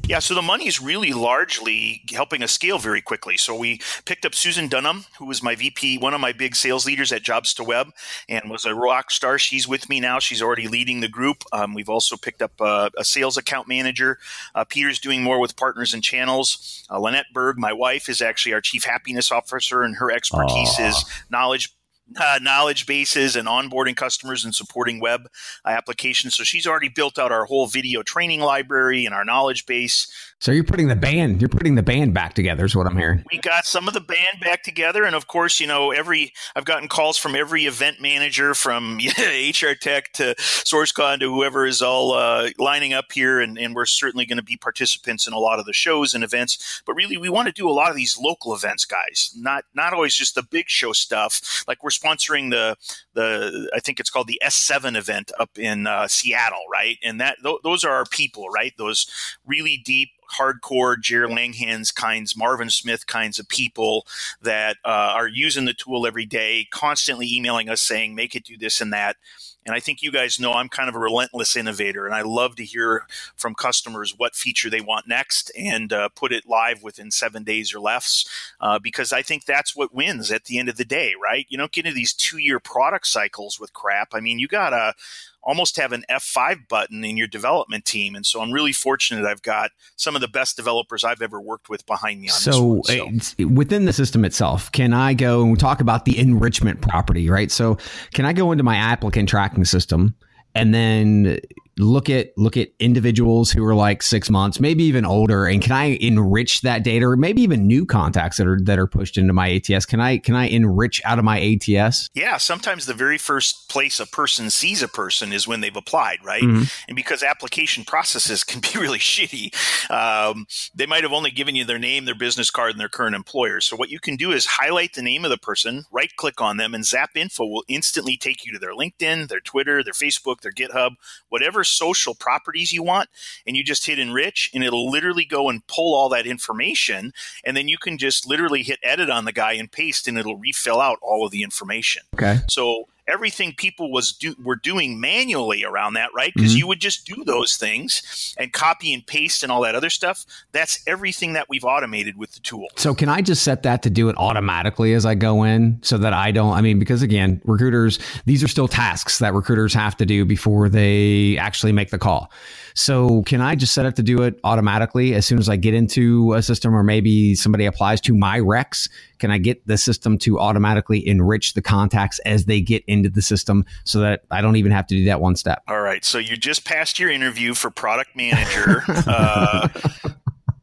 Yeah, 0.08 0.18
so 0.18 0.34
the 0.34 0.42
money 0.42 0.66
is 0.66 0.82
really 0.82 1.12
largely 1.12 2.02
helping 2.12 2.42
us 2.42 2.52
scale 2.52 2.78
very 2.78 3.00
quickly. 3.00 3.36
So 3.36 3.56
we 3.56 3.80
picked 4.04 4.26
up 4.26 4.34
Susan 4.34 4.66
Dunham, 4.66 5.04
who 5.18 5.26
was 5.26 5.44
my 5.44 5.54
VP, 5.54 5.98
one 5.98 6.12
of 6.12 6.20
my 6.20 6.32
big 6.32 6.56
sales 6.56 6.84
leaders 6.84 7.12
at 7.12 7.22
Jobs2Web, 7.22 7.92
and 8.28 8.50
was 8.50 8.64
a 8.64 8.74
rock 8.74 9.12
star. 9.12 9.38
She's 9.38 9.68
with 9.68 9.88
me 9.88 10.00
now. 10.00 10.18
She's 10.18 10.42
already 10.42 10.66
leading 10.66 11.00
the 11.00 11.08
group. 11.08 11.44
Um, 11.52 11.72
we've 11.72 11.88
also 11.88 12.16
picked 12.16 12.42
up 12.42 12.60
a, 12.60 12.90
a 12.98 13.04
sales 13.04 13.36
account 13.36 13.68
manager. 13.68 14.18
Uh, 14.56 14.64
Peter's 14.64 14.98
doing 14.98 15.22
more 15.22 15.38
with 15.38 15.56
partners 15.56 15.94
and 15.94 16.02
channels. 16.02 16.84
Uh, 16.90 16.98
Lynette 16.98 17.32
Berg, 17.32 17.56
my 17.56 17.72
wife, 17.72 18.08
is 18.08 18.20
actually 18.20 18.54
our 18.54 18.60
chief 18.60 18.84
happiness 18.84 19.30
officer, 19.30 19.82
and 19.82 19.96
her 19.96 20.10
expertise 20.10 20.74
Aww. 20.76 20.88
is 20.88 21.04
knowledge 21.30 21.72
uh, 22.18 22.38
knowledge 22.42 22.86
bases 22.86 23.36
and 23.36 23.48
onboarding 23.48 23.96
customers 23.96 24.44
and 24.44 24.54
supporting 24.54 25.00
web 25.00 25.28
applications. 25.66 26.34
So 26.34 26.44
she's 26.44 26.66
already 26.66 26.88
built 26.88 27.18
out 27.18 27.32
our 27.32 27.44
whole 27.44 27.66
video 27.66 28.02
training 28.02 28.40
library 28.40 29.04
and 29.04 29.14
our 29.14 29.24
knowledge 29.24 29.66
base. 29.66 30.10
So 30.42 30.50
you're 30.50 30.64
putting 30.64 30.88
the 30.88 30.96
band, 30.96 31.40
you're 31.40 31.48
putting 31.48 31.76
the 31.76 31.84
band 31.84 32.14
back 32.14 32.34
together, 32.34 32.64
is 32.64 32.74
what 32.74 32.88
I'm 32.88 32.96
hearing. 32.96 33.22
We 33.30 33.38
got 33.38 33.64
some 33.64 33.86
of 33.86 33.94
the 33.94 34.00
band 34.00 34.40
back 34.40 34.64
together, 34.64 35.04
and 35.04 35.14
of 35.14 35.28
course, 35.28 35.60
you 35.60 35.68
know, 35.68 35.92
every 35.92 36.32
I've 36.56 36.64
gotten 36.64 36.88
calls 36.88 37.16
from 37.16 37.36
every 37.36 37.66
event 37.66 38.00
manager, 38.00 38.52
from 38.52 38.98
HR 39.18 39.74
Tech 39.80 40.12
to 40.14 40.34
SourceCon 40.38 41.20
to 41.20 41.32
whoever 41.32 41.64
is 41.64 41.80
all 41.80 42.14
uh, 42.14 42.48
lining 42.58 42.92
up 42.92 43.12
here, 43.12 43.38
and, 43.38 43.56
and 43.56 43.72
we're 43.72 43.86
certainly 43.86 44.26
going 44.26 44.38
to 44.38 44.42
be 44.42 44.56
participants 44.56 45.28
in 45.28 45.32
a 45.32 45.38
lot 45.38 45.60
of 45.60 45.64
the 45.64 45.72
shows 45.72 46.12
and 46.12 46.24
events. 46.24 46.82
But 46.84 46.94
really, 46.94 47.16
we 47.16 47.28
want 47.28 47.46
to 47.46 47.54
do 47.54 47.68
a 47.68 47.70
lot 47.70 47.90
of 47.90 47.96
these 47.96 48.18
local 48.18 48.52
events, 48.52 48.84
guys. 48.84 49.32
Not 49.36 49.66
not 49.76 49.92
always 49.92 50.16
just 50.16 50.34
the 50.34 50.42
big 50.42 50.68
show 50.68 50.92
stuff. 50.92 51.62
Like 51.68 51.84
we're 51.84 51.90
sponsoring 51.90 52.50
the 52.50 52.76
the 53.14 53.70
I 53.72 53.78
think 53.78 54.00
it's 54.00 54.10
called 54.10 54.26
the 54.26 54.42
S7 54.44 54.96
event 54.96 55.30
up 55.38 55.56
in 55.56 55.86
uh, 55.86 56.08
Seattle, 56.08 56.64
right? 56.68 56.98
And 57.00 57.20
that 57.20 57.36
th- 57.44 57.60
those 57.62 57.84
are 57.84 57.92
our 57.92 58.06
people, 58.06 58.48
right? 58.48 58.72
Those 58.76 59.06
really 59.46 59.80
deep 59.84 60.08
hardcore 60.38 61.00
Jerry 61.00 61.28
Langhans 61.28 61.94
kinds, 61.94 62.36
Marvin 62.36 62.70
Smith 62.70 63.06
kinds 63.06 63.38
of 63.38 63.48
people 63.48 64.06
that 64.40 64.76
uh, 64.84 64.88
are 64.88 65.28
using 65.28 65.64
the 65.64 65.74
tool 65.74 66.06
every 66.06 66.26
day, 66.26 66.66
constantly 66.70 67.28
emailing 67.32 67.68
us 67.68 67.80
saying, 67.80 68.14
make 68.14 68.34
it 68.34 68.44
do 68.44 68.56
this 68.56 68.80
and 68.80 68.92
that. 68.92 69.16
And 69.64 69.74
I 69.76 69.80
think 69.80 70.02
you 70.02 70.10
guys 70.10 70.40
know 70.40 70.54
I'm 70.54 70.68
kind 70.68 70.88
of 70.88 70.96
a 70.96 70.98
relentless 70.98 71.56
innovator, 71.56 72.04
and 72.04 72.14
I 72.14 72.22
love 72.22 72.56
to 72.56 72.64
hear 72.64 73.06
from 73.36 73.54
customers 73.54 74.14
what 74.16 74.34
feature 74.34 74.68
they 74.68 74.80
want 74.80 75.06
next 75.06 75.52
and 75.56 75.92
uh, 75.92 76.08
put 76.08 76.32
it 76.32 76.48
live 76.48 76.82
within 76.82 77.12
seven 77.12 77.44
days 77.44 77.72
or 77.72 77.78
less, 77.78 78.26
uh, 78.60 78.80
because 78.80 79.12
I 79.12 79.22
think 79.22 79.44
that's 79.44 79.76
what 79.76 79.94
wins 79.94 80.32
at 80.32 80.46
the 80.46 80.58
end 80.58 80.68
of 80.68 80.76
the 80.76 80.84
day, 80.84 81.14
right? 81.22 81.46
You 81.48 81.58
don't 81.58 81.70
get 81.70 81.86
into 81.86 81.94
these 81.94 82.12
two 82.12 82.38
year 82.38 82.58
product 82.58 83.06
cycles 83.06 83.60
with 83.60 83.72
crap. 83.72 84.08
I 84.14 84.20
mean, 84.20 84.40
you 84.40 84.48
got 84.48 84.70
to 84.70 84.94
almost 85.42 85.76
have 85.76 85.92
an 85.92 86.04
F5 86.10 86.68
button 86.68 87.04
in 87.04 87.16
your 87.16 87.26
development 87.26 87.84
team. 87.84 88.14
And 88.14 88.24
so 88.24 88.40
I'm 88.40 88.52
really 88.52 88.72
fortunate 88.72 89.24
I've 89.24 89.42
got 89.42 89.70
some 89.96 90.14
of 90.14 90.20
the 90.20 90.28
best 90.28 90.56
developers 90.56 91.04
I've 91.04 91.22
ever 91.22 91.40
worked 91.40 91.68
with 91.68 91.84
behind 91.86 92.20
me 92.20 92.28
on 92.28 92.34
so, 92.34 92.82
this 92.86 93.00
one, 93.00 93.20
so. 93.20 93.46
within 93.48 93.84
the 93.84 93.92
system 93.92 94.24
itself, 94.24 94.70
can 94.72 94.92
I 94.92 95.14
go 95.14 95.42
and 95.42 95.58
talk 95.58 95.80
about 95.80 96.04
the 96.04 96.18
enrichment 96.18 96.80
property, 96.80 97.28
right? 97.28 97.50
So 97.50 97.78
can 98.14 98.24
I 98.24 98.32
go 98.32 98.52
into 98.52 98.64
my 98.64 98.76
applicant 98.76 99.28
tracking 99.28 99.64
system 99.64 100.14
and 100.54 100.74
then 100.74 101.38
look 101.78 102.10
at 102.10 102.36
look 102.36 102.56
at 102.56 102.68
individuals 102.78 103.50
who 103.50 103.64
are 103.64 103.74
like 103.74 104.02
six 104.02 104.28
months, 104.28 104.60
maybe 104.60 104.84
even 104.84 105.04
older, 105.04 105.46
and 105.46 105.62
can 105.62 105.72
I 105.72 105.96
enrich 106.00 106.60
that 106.62 106.84
data, 106.84 107.06
or 107.06 107.16
maybe 107.16 107.42
even 107.42 107.66
new 107.66 107.86
contacts 107.86 108.36
that 108.36 108.46
are 108.46 108.60
that 108.62 108.78
are 108.78 108.86
pushed 108.86 109.16
into 109.16 109.32
my 109.32 109.50
ATS? 109.50 109.86
Can 109.86 110.00
I 110.00 110.18
can 110.18 110.34
I 110.34 110.48
enrich 110.48 111.00
out 111.04 111.18
of 111.18 111.24
my 111.24 111.40
ATS? 111.40 112.10
Yeah, 112.14 112.36
sometimes 112.36 112.86
the 112.86 112.94
very 112.94 113.18
first 113.18 113.68
place 113.68 114.00
a 114.00 114.06
person 114.06 114.50
sees 114.50 114.82
a 114.82 114.88
person 114.88 115.32
is 115.32 115.48
when 115.48 115.60
they've 115.60 115.74
applied, 115.74 116.18
right? 116.24 116.42
Mm-hmm. 116.42 116.64
And 116.88 116.96
because 116.96 117.22
application 117.22 117.84
processes 117.84 118.44
can 118.52 118.60
be 118.60 118.78
really 118.78 118.98
shitty, 118.98 119.52
um, 119.90 120.46
they 120.74 120.86
might 120.86 121.04
have 121.04 121.12
only 121.12 121.30
given 121.30 121.54
you 121.54 121.64
their 121.64 121.78
name, 121.78 122.04
their 122.04 122.14
business 122.14 122.50
card, 122.50 122.72
and 122.72 122.80
their 122.80 122.88
current 122.88 123.16
employer. 123.16 123.60
So 123.60 123.76
what 123.76 123.90
you 123.90 123.98
can 123.98 124.16
do 124.16 124.32
is 124.32 124.46
highlight 124.46 124.92
the 124.92 125.02
name 125.02 125.24
of 125.24 125.30
the 125.30 125.38
person, 125.38 125.84
right 125.90 126.14
click 126.16 126.40
on 126.40 126.58
them, 126.58 126.74
and 126.74 126.84
ZAPinfo 126.84 127.40
will 127.40 127.64
instantly 127.68 128.16
take 128.16 128.44
you 128.44 128.52
to 128.52 128.58
their 128.58 128.74
LinkedIn, 128.74 129.28
their 129.28 129.40
Twitter, 129.40 129.82
their 129.82 129.92
Facebook, 129.92 130.40
their 130.40 130.52
GitHub, 130.52 130.92
whatever 131.28 131.61
social 131.64 132.14
properties 132.14 132.72
you 132.72 132.82
want, 132.82 133.08
and 133.46 133.56
you 133.56 133.64
just 133.64 133.86
hit 133.86 133.98
enrich, 133.98 134.50
and 134.54 134.64
it'll 134.64 134.90
literally 134.90 135.24
go 135.24 135.48
and 135.48 135.66
pull 135.66 135.94
all 135.94 136.08
that 136.10 136.26
information, 136.26 137.12
and 137.44 137.56
then 137.56 137.68
you 137.68 137.78
can 137.78 137.98
just 137.98 138.26
literally 138.26 138.62
hit 138.62 138.78
edit 138.82 139.10
on 139.10 139.24
the 139.24 139.32
guy 139.32 139.52
and 139.52 139.70
paste, 139.70 140.08
and 140.08 140.18
it'll 140.18 140.36
refill 140.36 140.80
out 140.80 140.98
all 141.02 141.24
of 141.24 141.30
the 141.30 141.42
information. 141.42 142.02
Okay. 142.14 142.38
So 142.48 142.88
everything 143.08 143.52
people 143.56 143.90
was 143.90 144.12
do, 144.12 144.34
were 144.42 144.56
doing 144.56 145.00
manually 145.00 145.64
around 145.64 145.94
that, 145.94 146.10
right? 146.14 146.32
Because 146.34 146.52
mm-hmm. 146.52 146.58
you 146.58 146.66
would 146.68 146.80
just 146.80 147.06
do 147.06 147.24
those 147.24 147.56
things 147.56 148.34
and 148.38 148.52
copy 148.52 148.92
and 148.92 149.06
paste 149.06 149.42
and 149.42 149.50
all 149.50 149.62
that 149.62 149.74
other 149.74 149.90
stuff. 149.90 150.24
That's 150.52 150.82
everything 150.86 151.32
that 151.32 151.48
we've 151.48 151.64
automated 151.64 152.16
with 152.16 152.32
the 152.32 152.40
tool. 152.40 152.68
So 152.76 152.94
can 152.94 153.08
I 153.08 153.20
just 153.20 153.42
set 153.42 153.64
that 153.64 153.82
to 153.82 153.90
do 153.90 154.08
it 154.08 154.16
automatically 154.18 154.94
as 154.94 155.04
I 155.04 155.14
go 155.14 155.42
in 155.42 155.78
so 155.82 155.98
that 155.98 156.12
I 156.12 156.30
don't 156.30 156.52
I 156.52 156.60
mean 156.60 156.78
because 156.78 157.02
again, 157.02 157.40
recruiters 157.44 157.98
these 158.24 158.44
are 158.44 158.48
still 158.48 158.68
tasks 158.68 159.18
that 159.18 159.34
recruiters 159.34 159.74
have 159.74 159.96
to 159.96 160.06
do 160.06 160.24
before 160.24 160.68
they 160.68 161.36
actually 161.38 161.72
make 161.72 161.90
the 161.90 161.98
call. 161.98 162.30
So 162.74 163.22
can 163.24 163.40
I 163.40 163.54
just 163.54 163.74
set 163.74 163.84
it 163.84 163.96
to 163.96 164.02
do 164.02 164.22
it 164.22 164.38
automatically 164.44 165.14
as 165.14 165.26
soon 165.26 165.38
as 165.38 165.48
I 165.48 165.56
get 165.56 165.74
into 165.74 166.32
a 166.34 166.42
system 166.42 166.74
or 166.74 166.82
maybe 166.82 167.34
somebody 167.34 167.66
applies 167.66 168.00
to 168.02 168.14
my 168.14 168.38
reqs? 168.38 168.88
Can 169.22 169.30
I 169.30 169.38
get 169.38 169.64
the 169.68 169.78
system 169.78 170.18
to 170.18 170.40
automatically 170.40 171.06
enrich 171.06 171.54
the 171.54 171.62
contacts 171.62 172.18
as 172.26 172.46
they 172.46 172.60
get 172.60 172.82
into 172.88 173.08
the 173.08 173.22
system 173.22 173.64
so 173.84 174.00
that 174.00 174.24
I 174.32 174.40
don't 174.40 174.56
even 174.56 174.72
have 174.72 174.84
to 174.88 174.96
do 174.96 175.04
that 175.04 175.20
one 175.20 175.36
step? 175.36 175.62
All 175.68 175.80
right. 175.80 176.04
So 176.04 176.18
you 176.18 176.36
just 176.36 176.64
passed 176.64 176.98
your 176.98 177.08
interview 177.08 177.54
for 177.54 177.70
product 177.70 178.16
manager. 178.16 178.82
uh, 178.88 179.68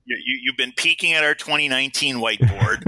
you, 0.03 0.51
have 0.51 0.57
been 0.57 0.73
peeking 0.73 1.13
at 1.13 1.23
our 1.23 1.35
2019 1.35 2.17
whiteboard. 2.17 2.85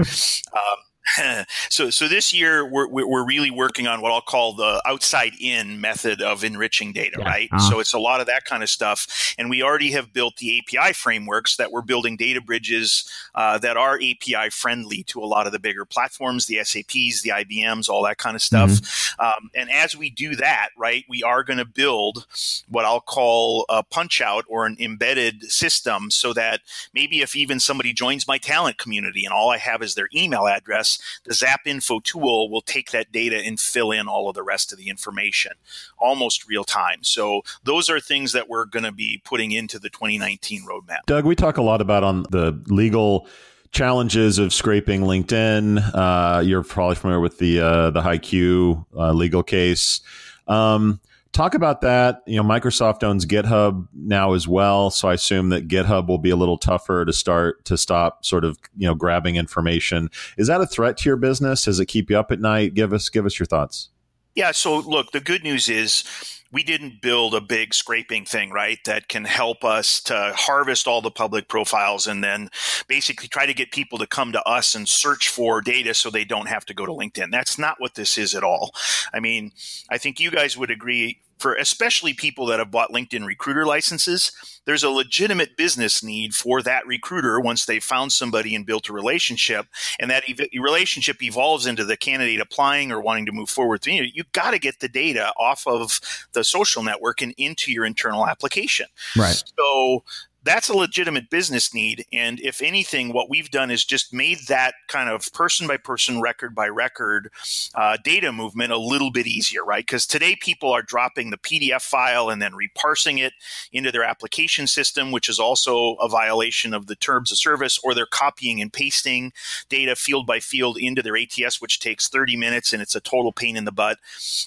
Um, 0.52 0.76
so, 1.68 1.90
so 1.90 2.08
this 2.08 2.32
year 2.32 2.64
we're, 2.66 2.88
we're 2.88 3.26
really 3.26 3.50
working 3.50 3.86
on 3.86 4.00
what 4.00 4.12
I'll 4.12 4.20
call 4.20 4.54
the 4.54 4.82
outside 4.86 5.32
in 5.40 5.80
method 5.80 6.22
of 6.22 6.44
enriching 6.44 6.92
data, 6.92 7.16
yeah. 7.18 7.28
right? 7.28 7.48
Uh-huh. 7.52 7.70
So 7.70 7.80
it's 7.80 7.92
a 7.92 7.98
lot 7.98 8.20
of 8.20 8.26
that 8.26 8.44
kind 8.44 8.62
of 8.62 8.68
stuff. 8.68 9.34
And 9.38 9.50
we 9.50 9.62
already 9.62 9.90
have 9.92 10.12
built 10.12 10.36
the 10.36 10.60
API 10.60 10.92
frameworks 10.92 11.56
that 11.56 11.72
we're 11.72 11.82
building 11.82 12.16
data 12.16 12.40
bridges 12.40 13.08
uh, 13.34 13.58
that 13.58 13.76
are 13.76 13.96
API 13.96 14.50
friendly 14.50 15.02
to 15.04 15.20
a 15.20 15.26
lot 15.26 15.46
of 15.46 15.52
the 15.52 15.58
bigger 15.58 15.84
platforms, 15.84 16.46
the 16.46 16.62
SAPs, 16.62 17.22
the 17.22 17.30
IBMs, 17.30 17.88
all 17.88 18.04
that 18.04 18.18
kind 18.18 18.36
of 18.36 18.42
stuff. 18.42 18.70
Mm-hmm. 18.70 19.24
Um, 19.24 19.50
and 19.54 19.70
as 19.70 19.96
we 19.96 20.10
do 20.10 20.36
that, 20.36 20.70
right, 20.76 21.04
we 21.08 21.22
are 21.22 21.42
going 21.42 21.58
to 21.58 21.64
build 21.64 22.26
what 22.68 22.84
I'll 22.84 23.00
call 23.00 23.64
a 23.68 23.82
punch 23.82 24.20
out 24.20 24.44
or 24.48 24.66
an 24.66 24.76
embedded 24.78 25.44
system 25.50 26.10
so 26.10 26.32
that 26.32 26.60
maybe 26.94 27.20
if 27.20 27.36
even 27.36 27.60
somebody 27.60 27.92
joins 27.92 28.26
my 28.26 28.38
talent 28.38 28.78
community 28.78 29.24
and 29.24 29.32
all 29.32 29.50
I 29.50 29.58
have 29.58 29.82
is 29.82 29.94
their 29.94 30.08
email 30.14 30.46
address, 30.46 30.91
the 31.24 31.34
ZAPinfo 31.34 32.02
tool 32.02 32.50
will 32.50 32.62
take 32.62 32.90
that 32.90 33.12
data 33.12 33.36
and 33.36 33.58
fill 33.58 33.90
in 33.90 34.08
all 34.08 34.28
of 34.28 34.34
the 34.34 34.42
rest 34.42 34.72
of 34.72 34.78
the 34.78 34.88
information 34.88 35.52
almost 35.98 36.48
real 36.48 36.64
time. 36.64 37.02
So 37.02 37.42
those 37.64 37.88
are 37.88 38.00
things 38.00 38.32
that 38.32 38.48
we're 38.48 38.64
going 38.64 38.84
to 38.84 38.92
be 38.92 39.20
putting 39.24 39.52
into 39.52 39.78
the 39.78 39.90
2019 39.90 40.66
roadmap. 40.66 41.04
Doug, 41.06 41.24
we 41.24 41.34
talk 41.34 41.56
a 41.56 41.62
lot 41.62 41.80
about 41.80 42.04
on 42.04 42.24
the 42.30 42.60
legal 42.66 43.28
challenges 43.72 44.38
of 44.38 44.52
scraping 44.52 45.02
LinkedIn. 45.02 45.82
Uh, 45.94 46.40
you're 46.40 46.62
probably 46.62 46.94
familiar 46.94 47.20
with 47.20 47.38
the 47.38 47.60
uh, 47.60 47.90
the 47.90 48.00
hiQ 48.02 48.84
uh, 48.96 49.12
legal 49.12 49.42
case. 49.42 50.00
Um, 50.46 51.00
Talk 51.32 51.54
about 51.54 51.80
that. 51.80 52.22
You 52.26 52.36
know, 52.36 52.42
Microsoft 52.42 53.02
owns 53.02 53.24
GitHub 53.24 53.88
now 53.94 54.34
as 54.34 54.46
well, 54.46 54.90
so 54.90 55.08
I 55.08 55.14
assume 55.14 55.48
that 55.48 55.66
GitHub 55.66 56.06
will 56.06 56.18
be 56.18 56.28
a 56.28 56.36
little 56.36 56.58
tougher 56.58 57.06
to 57.06 57.12
start 57.12 57.64
to 57.64 57.78
stop 57.78 58.24
sort 58.24 58.44
of 58.44 58.58
you 58.76 58.86
know 58.86 58.94
grabbing 58.94 59.36
information. 59.36 60.10
Is 60.36 60.48
that 60.48 60.60
a 60.60 60.66
threat 60.66 60.98
to 60.98 61.08
your 61.08 61.16
business? 61.16 61.64
Does 61.64 61.80
it 61.80 61.86
keep 61.86 62.10
you 62.10 62.18
up 62.18 62.32
at 62.32 62.40
night? 62.40 62.74
Give 62.74 62.92
us 62.92 63.08
give 63.08 63.24
us 63.24 63.38
your 63.38 63.46
thoughts. 63.46 63.88
Yeah. 64.34 64.52
So 64.52 64.78
look, 64.78 65.12
the 65.12 65.20
good 65.20 65.42
news 65.42 65.70
is 65.70 66.04
we 66.52 66.62
didn't 66.62 67.00
build 67.00 67.34
a 67.34 67.40
big 67.40 67.72
scraping 67.72 68.24
thing, 68.24 68.50
right? 68.50 68.78
That 68.84 69.08
can 69.08 69.24
help 69.24 69.64
us 69.64 70.00
to 70.02 70.32
harvest 70.36 70.86
all 70.86 71.00
the 71.00 71.10
public 71.10 71.48
profiles 71.48 72.06
and 72.06 72.22
then 72.22 72.50
basically 72.86 73.28
try 73.28 73.46
to 73.46 73.54
get 73.54 73.72
people 73.72 73.98
to 73.98 74.06
come 74.06 74.32
to 74.32 74.42
us 74.46 74.74
and 74.74 74.88
search 74.88 75.28
for 75.28 75.62
data 75.62 75.94
so 75.94 76.10
they 76.10 76.24
don't 76.24 76.48
have 76.48 76.66
to 76.66 76.74
go 76.74 76.84
to 76.84 76.92
LinkedIn. 76.92 77.30
That's 77.30 77.58
not 77.58 77.80
what 77.80 77.94
this 77.94 78.18
is 78.18 78.34
at 78.34 78.44
all. 78.44 78.74
I 79.14 79.20
mean, 79.20 79.52
I 79.90 79.96
think 79.96 80.20
you 80.20 80.30
guys 80.30 80.56
would 80.56 80.70
agree 80.70 81.22
for 81.38 81.54
especially 81.54 82.14
people 82.14 82.46
that 82.46 82.58
have 82.58 82.70
bought 82.70 82.92
LinkedIn 82.92 83.26
recruiter 83.26 83.66
licenses, 83.66 84.32
there's 84.64 84.84
a 84.84 84.90
legitimate 84.90 85.56
business 85.56 86.02
need 86.02 86.34
for 86.34 86.62
that 86.62 86.86
recruiter 86.86 87.40
once 87.40 87.64
they've 87.64 87.82
found 87.82 88.12
somebody 88.12 88.54
and 88.54 88.64
built 88.64 88.88
a 88.88 88.92
relationship, 88.92 89.66
and 89.98 90.10
that 90.10 90.24
ev- 90.28 90.48
relationship 90.60 91.22
evolves 91.22 91.66
into 91.66 91.84
the 91.84 91.96
candidate 91.96 92.40
applying 92.40 92.92
or 92.92 93.00
wanting 93.00 93.26
to 93.26 93.32
move 93.32 93.50
forward. 93.50 93.84
You 93.86 94.02
know, 94.02 94.08
you 94.12 94.24
got 94.32 94.52
to 94.52 94.58
get 94.58 94.80
the 94.80 94.88
data 94.88 95.32
off 95.36 95.66
of 95.66 96.00
the 96.32 96.44
social 96.44 96.82
network 96.82 97.20
and 97.22 97.34
into 97.36 97.72
your 97.72 97.84
internal 97.84 98.26
application. 98.26 98.86
Right. 99.16 99.42
So 99.58 100.04
that's 100.44 100.68
a 100.68 100.74
legitimate 100.76 101.30
business 101.30 101.72
need. 101.72 102.04
And 102.12 102.40
if 102.40 102.60
anything, 102.60 103.12
what 103.12 103.30
we've 103.30 103.50
done 103.50 103.70
is 103.70 103.84
just 103.84 104.12
made 104.12 104.38
that 104.48 104.74
kind 104.88 105.08
of 105.08 105.32
person 105.32 105.68
by 105.68 105.76
person, 105.76 106.20
record 106.20 106.54
by 106.54 106.68
record 106.68 107.30
uh, 107.74 107.96
data 108.02 108.32
movement 108.32 108.72
a 108.72 108.78
little 108.78 109.10
bit 109.10 109.26
easier, 109.26 109.64
right? 109.64 109.86
Because 109.86 110.06
today 110.06 110.36
people 110.36 110.72
are 110.72 110.82
dropping 110.82 111.30
the 111.30 111.36
PDF 111.38 111.82
file 111.82 112.28
and 112.28 112.42
then 112.42 112.54
reparsing 112.54 113.18
it 113.18 113.32
into 113.72 113.92
their 113.92 114.02
application 114.02 114.66
system, 114.66 115.12
which 115.12 115.28
is 115.28 115.38
also 115.38 115.94
a 115.94 116.08
violation 116.08 116.74
of 116.74 116.86
the 116.86 116.96
terms 116.96 117.30
of 117.30 117.38
service, 117.38 117.78
or 117.84 117.94
they're 117.94 118.06
copying 118.06 118.60
and 118.60 118.72
pasting 118.72 119.32
data 119.68 119.94
field 119.94 120.26
by 120.26 120.40
field 120.40 120.76
into 120.76 121.02
their 121.02 121.16
ATS, 121.16 121.60
which 121.60 121.78
takes 121.78 122.08
30 122.08 122.36
minutes 122.36 122.72
and 122.72 122.82
it's 122.82 122.96
a 122.96 123.00
total 123.00 123.32
pain 123.32 123.56
in 123.56 123.64
the 123.64 123.72
butt. 123.72 123.98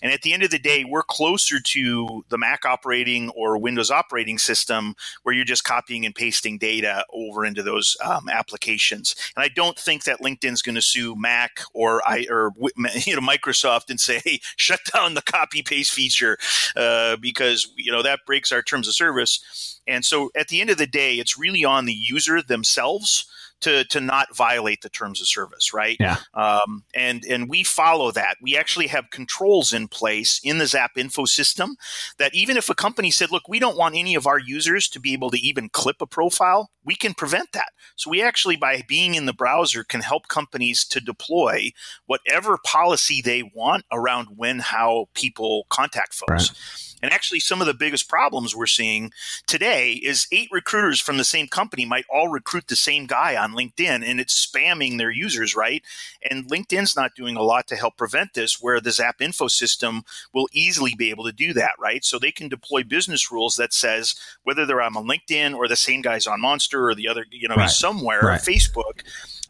And 0.02 0.12
at 0.12 0.24
the 0.24 0.34
end 0.34 0.44
of 0.44 0.52
the 0.52 0.60
day, 0.60 0.84
we're 0.84 1.04
closer 1.04 1.60
to 1.60 2.26
the 2.30 2.38
Mac 2.38 2.66
operating 2.66 3.30
or 3.30 3.58
Windows 3.58 3.92
operating 3.92 4.38
system 4.38 4.96
where 5.24 5.34
you're 5.34 5.46
just 5.46 5.64
copying 5.64 5.85
copying 5.86 6.06
and 6.06 6.16
pasting 6.16 6.58
data 6.58 7.06
over 7.14 7.46
into 7.46 7.62
those 7.62 7.96
um, 8.04 8.28
applications. 8.30 9.16
And 9.36 9.44
I 9.44 9.50
don't 9.50 9.78
think 9.78 10.04
that 10.06 10.20
LinkedIn's 10.20 10.64
going 10.64 10.76
to 10.76 10.82
sue 10.82 11.16
Mac 11.16 11.60
or 11.74 12.02
I 12.08 12.26
or 12.30 12.54
you 13.06 13.16
know 13.16 13.22
Microsoft 13.22 13.90
and 13.90 14.00
say, 14.00 14.20
hey, 14.24 14.40
shut 14.56 14.80
down 14.94 15.14
the 15.14 15.22
copy 15.22 15.62
paste 15.62 15.92
feature 15.92 16.38
uh, 16.76 17.18
because 17.18 17.72
you 17.76 17.92
know 17.92 18.02
that 18.02 18.26
breaks 18.26 18.52
our 18.52 18.64
terms 18.64 18.88
of 18.88 18.96
service 18.96 19.80
And 19.88 20.04
so 20.04 20.32
at 20.36 20.48
the 20.48 20.62
end 20.62 20.72
of 20.72 20.78
the 20.78 20.88
day, 20.88 21.16
it's 21.16 21.38
really 21.38 21.64
on 21.64 21.86
the 21.86 21.94
user 21.94 22.42
themselves 22.42 23.28
to 23.62 23.84
to 23.86 24.00
not 24.00 24.36
violate 24.36 24.82
the 24.82 24.90
terms 24.90 25.22
of 25.22 25.28
service, 25.28 25.74
right? 25.74 25.98
Yeah. 26.00 26.18
Um, 26.34 26.84
and 26.94 27.24
and 27.26 27.50
we 27.50 27.64
follow 27.64 28.12
that. 28.12 28.38
We 28.42 28.58
actually 28.58 28.88
have 28.88 29.10
controls 29.12 29.74
in 29.74 29.88
place 29.88 30.40
in 30.44 30.58
the 30.58 30.66
ZAPinfo 30.66 31.28
system 31.28 31.76
that 32.18 32.34
even 32.34 32.58
if 32.58 32.70
a 32.70 32.76
company 32.76 33.12
said, 33.12 33.32
"Look, 33.32 33.48
we 33.48 33.60
don't 33.60 33.78
want 33.78 33.96
any 33.96 34.16
of 34.16 34.28
our 34.28 34.40
users 34.40 34.88
to 34.90 35.00
be 35.00 35.14
able 35.14 35.32
to 35.32 35.40
even 35.40 35.70
clip 35.70 36.02
a 36.02 36.08
profile," 36.08 36.70
we 36.84 36.96
can 36.96 37.14
prevent 37.14 37.52
that. 37.54 37.70
So 37.96 38.10
we 38.10 38.22
actually, 38.22 38.56
by 38.56 38.84
being 38.88 39.16
in 39.16 39.26
the 39.26 39.34
browser, 39.34 39.84
can 39.84 40.02
help 40.02 40.28
companies 40.28 40.86
to 40.86 41.00
deploy 41.00 41.72
whatever 42.06 42.58
policy 42.64 43.22
they 43.22 43.44
want 43.44 43.86
around 43.92 44.28
when 44.36 44.60
how 44.60 45.08
people 45.14 45.66
contact 45.70 46.14
folks. 46.14 46.50
Right. 46.50 46.86
And 47.02 47.14
actually, 47.14 47.40
some 47.40 47.62
of 47.62 47.68
the 47.68 47.74
biggest 47.74 48.10
problems 48.10 48.56
we're 48.56 48.66
seeing 48.66 49.12
today 49.48 49.94
is 49.94 50.28
eight 50.32 50.50
recruiters 50.52 51.00
from 51.00 51.18
the 51.18 51.24
same 51.24 51.48
company 51.48 51.86
might 51.86 52.06
all 52.10 52.30
recruit 52.30 52.68
the 52.68 52.76
same 52.76 53.06
guy 53.06 53.36
on 53.36 53.45
LinkedIn 53.54 54.04
and 54.04 54.20
it's 54.20 54.46
spamming 54.46 54.98
their 54.98 55.12
users, 55.12 55.56
right? 55.56 55.84
And 56.30 56.48
LinkedIn's 56.48 56.96
not 56.96 57.16
doing 57.16 57.36
a 57.36 57.44
lot 57.44 57.68
to 57.68 57.76
help 57.76 57.98
prevent 57.98 58.34
this, 58.34 58.62
where 58.62 58.80
the 58.80 58.90
ZAPinfo 58.90 59.50
system 59.50 60.04
will 60.34 60.48
easily 60.52 60.96
be 60.96 61.10
able 61.10 61.26
to 61.26 61.32
do 61.32 61.54
that, 61.54 61.74
right? 61.80 62.04
So 62.04 62.18
they 62.18 62.32
can 62.32 62.50
deploy 62.50 62.84
business 62.84 63.32
rules 63.32 63.56
that 63.56 63.74
says 63.74 64.16
whether 64.44 64.66
they're 64.66 64.82
on 64.82 64.94
LinkedIn 64.94 65.56
or 65.56 65.68
the 65.68 65.76
same 65.76 66.02
guy's 66.02 66.28
on 66.28 66.42
Monster 66.42 66.90
or 66.90 66.96
the 66.96 67.08
other, 67.08 67.26
you 67.30 67.48
know, 67.48 67.56
right. 67.56 67.70
somewhere, 67.70 68.22
right. 68.22 68.42
Facebook, 68.42 69.02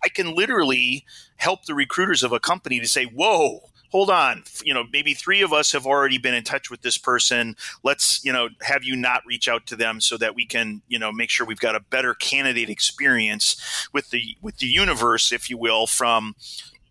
I 0.03 0.09
can 0.09 0.35
literally 0.35 1.05
help 1.37 1.65
the 1.65 1.73
recruiters 1.73 2.23
of 2.23 2.31
a 2.31 2.39
company 2.39 2.79
to 2.79 2.87
say, 2.87 3.05
whoa, 3.05 3.61
hold 3.95 4.09
on, 4.09 4.43
you 4.61 4.73
know, 4.73 4.83
maybe 4.91 5.13
three 5.13 5.41
of 5.41 5.53
us 5.53 5.71
have 5.71 5.85
already 5.85 6.17
been 6.17 6.33
in 6.33 6.43
touch 6.43 6.69
with 6.69 6.81
this 6.81 6.97
person. 6.97 7.55
Let's, 7.81 8.19
you 8.25 8.33
know, 8.33 8.49
have 8.59 8.83
you 8.83 8.93
not 8.93 9.21
reach 9.25 9.47
out 9.47 9.65
to 9.67 9.77
them 9.77 10.01
so 10.01 10.17
that 10.17 10.35
we 10.35 10.45
can, 10.45 10.81
you 10.89 10.99
know, 10.99 11.13
make 11.13 11.29
sure 11.29 11.47
we've 11.47 11.61
got 11.61 11.77
a 11.77 11.79
better 11.79 12.13
candidate 12.13 12.69
experience 12.69 13.55
with 13.93 14.09
the 14.09 14.35
with 14.41 14.57
the 14.57 14.65
universe, 14.65 15.31
if 15.31 15.49
you 15.49 15.57
will, 15.57 15.87
from 15.87 16.35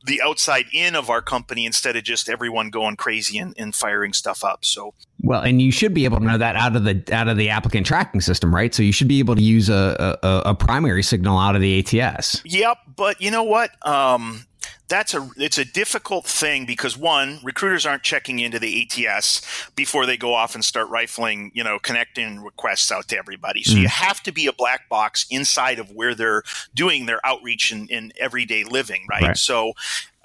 the 0.02 0.22
outside 0.22 0.64
in 0.72 0.94
of 0.94 1.10
our 1.10 1.20
company 1.20 1.66
instead 1.66 1.94
of 1.94 2.04
just 2.04 2.26
everyone 2.26 2.70
going 2.70 2.96
crazy 2.96 3.36
and, 3.36 3.52
and 3.58 3.74
firing 3.74 4.14
stuff 4.14 4.42
up. 4.42 4.64
So 4.64 4.94
well, 5.20 5.42
and 5.42 5.60
you 5.60 5.72
should 5.72 5.92
be 5.92 6.06
able 6.06 6.20
to 6.20 6.24
know 6.24 6.38
that 6.38 6.56
out 6.56 6.74
of 6.74 6.84
the 6.84 7.04
out 7.12 7.28
of 7.28 7.36
the 7.36 7.50
applicant 7.50 7.86
tracking 7.86 8.22
system, 8.22 8.54
right? 8.54 8.74
So 8.74 8.82
you 8.82 8.92
should 8.92 9.08
be 9.08 9.18
able 9.18 9.34
to 9.34 9.42
use 9.42 9.68
a 9.68 10.18
a, 10.22 10.42
a 10.46 10.54
primary 10.54 11.02
signal 11.02 11.36
out 11.38 11.54
of 11.54 11.60
the 11.60 11.80
ATS. 11.80 12.40
Yep, 12.46 12.78
but 12.96 13.20
you 13.20 13.30
know 13.30 13.42
what? 13.42 13.72
Um, 13.86 14.46
that's 14.88 15.14
a 15.14 15.28
it's 15.36 15.58
a 15.58 15.64
difficult 15.64 16.26
thing 16.26 16.66
because 16.66 16.96
one 16.96 17.40
recruiters 17.42 17.86
aren't 17.86 18.02
checking 18.02 18.38
into 18.38 18.58
the 18.58 18.82
ATS 18.82 19.70
before 19.74 20.06
they 20.06 20.16
go 20.16 20.34
off 20.34 20.54
and 20.54 20.64
start 20.64 20.88
rifling 20.88 21.50
you 21.54 21.64
know 21.64 21.78
connecting 21.78 22.42
requests 22.42 22.92
out 22.92 23.08
to 23.08 23.16
everybody 23.16 23.62
so 23.62 23.76
mm. 23.76 23.82
you 23.82 23.88
have 23.88 24.22
to 24.22 24.32
be 24.32 24.46
a 24.46 24.52
black 24.52 24.88
box 24.88 25.26
inside 25.30 25.78
of 25.78 25.90
where 25.90 26.14
they're 26.14 26.42
doing 26.74 27.06
their 27.06 27.24
outreach 27.24 27.72
in, 27.72 27.88
in 27.88 28.12
everyday 28.18 28.64
living 28.64 29.06
right? 29.08 29.22
right 29.22 29.36
so 29.36 29.72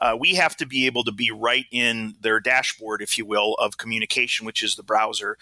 uh, 0.01 0.15
we 0.19 0.35
have 0.35 0.55
to 0.57 0.65
be 0.65 0.85
able 0.85 1.03
to 1.03 1.12
be 1.12 1.31
right 1.31 1.65
in 1.71 2.15
their 2.21 2.39
dashboard, 2.39 3.01
if 3.01 3.17
you 3.17 3.25
will, 3.25 3.55
of 3.55 3.77
communication, 3.77 4.45
which 4.45 4.63
is 4.63 4.75
the 4.75 4.83
browser. 4.83 5.38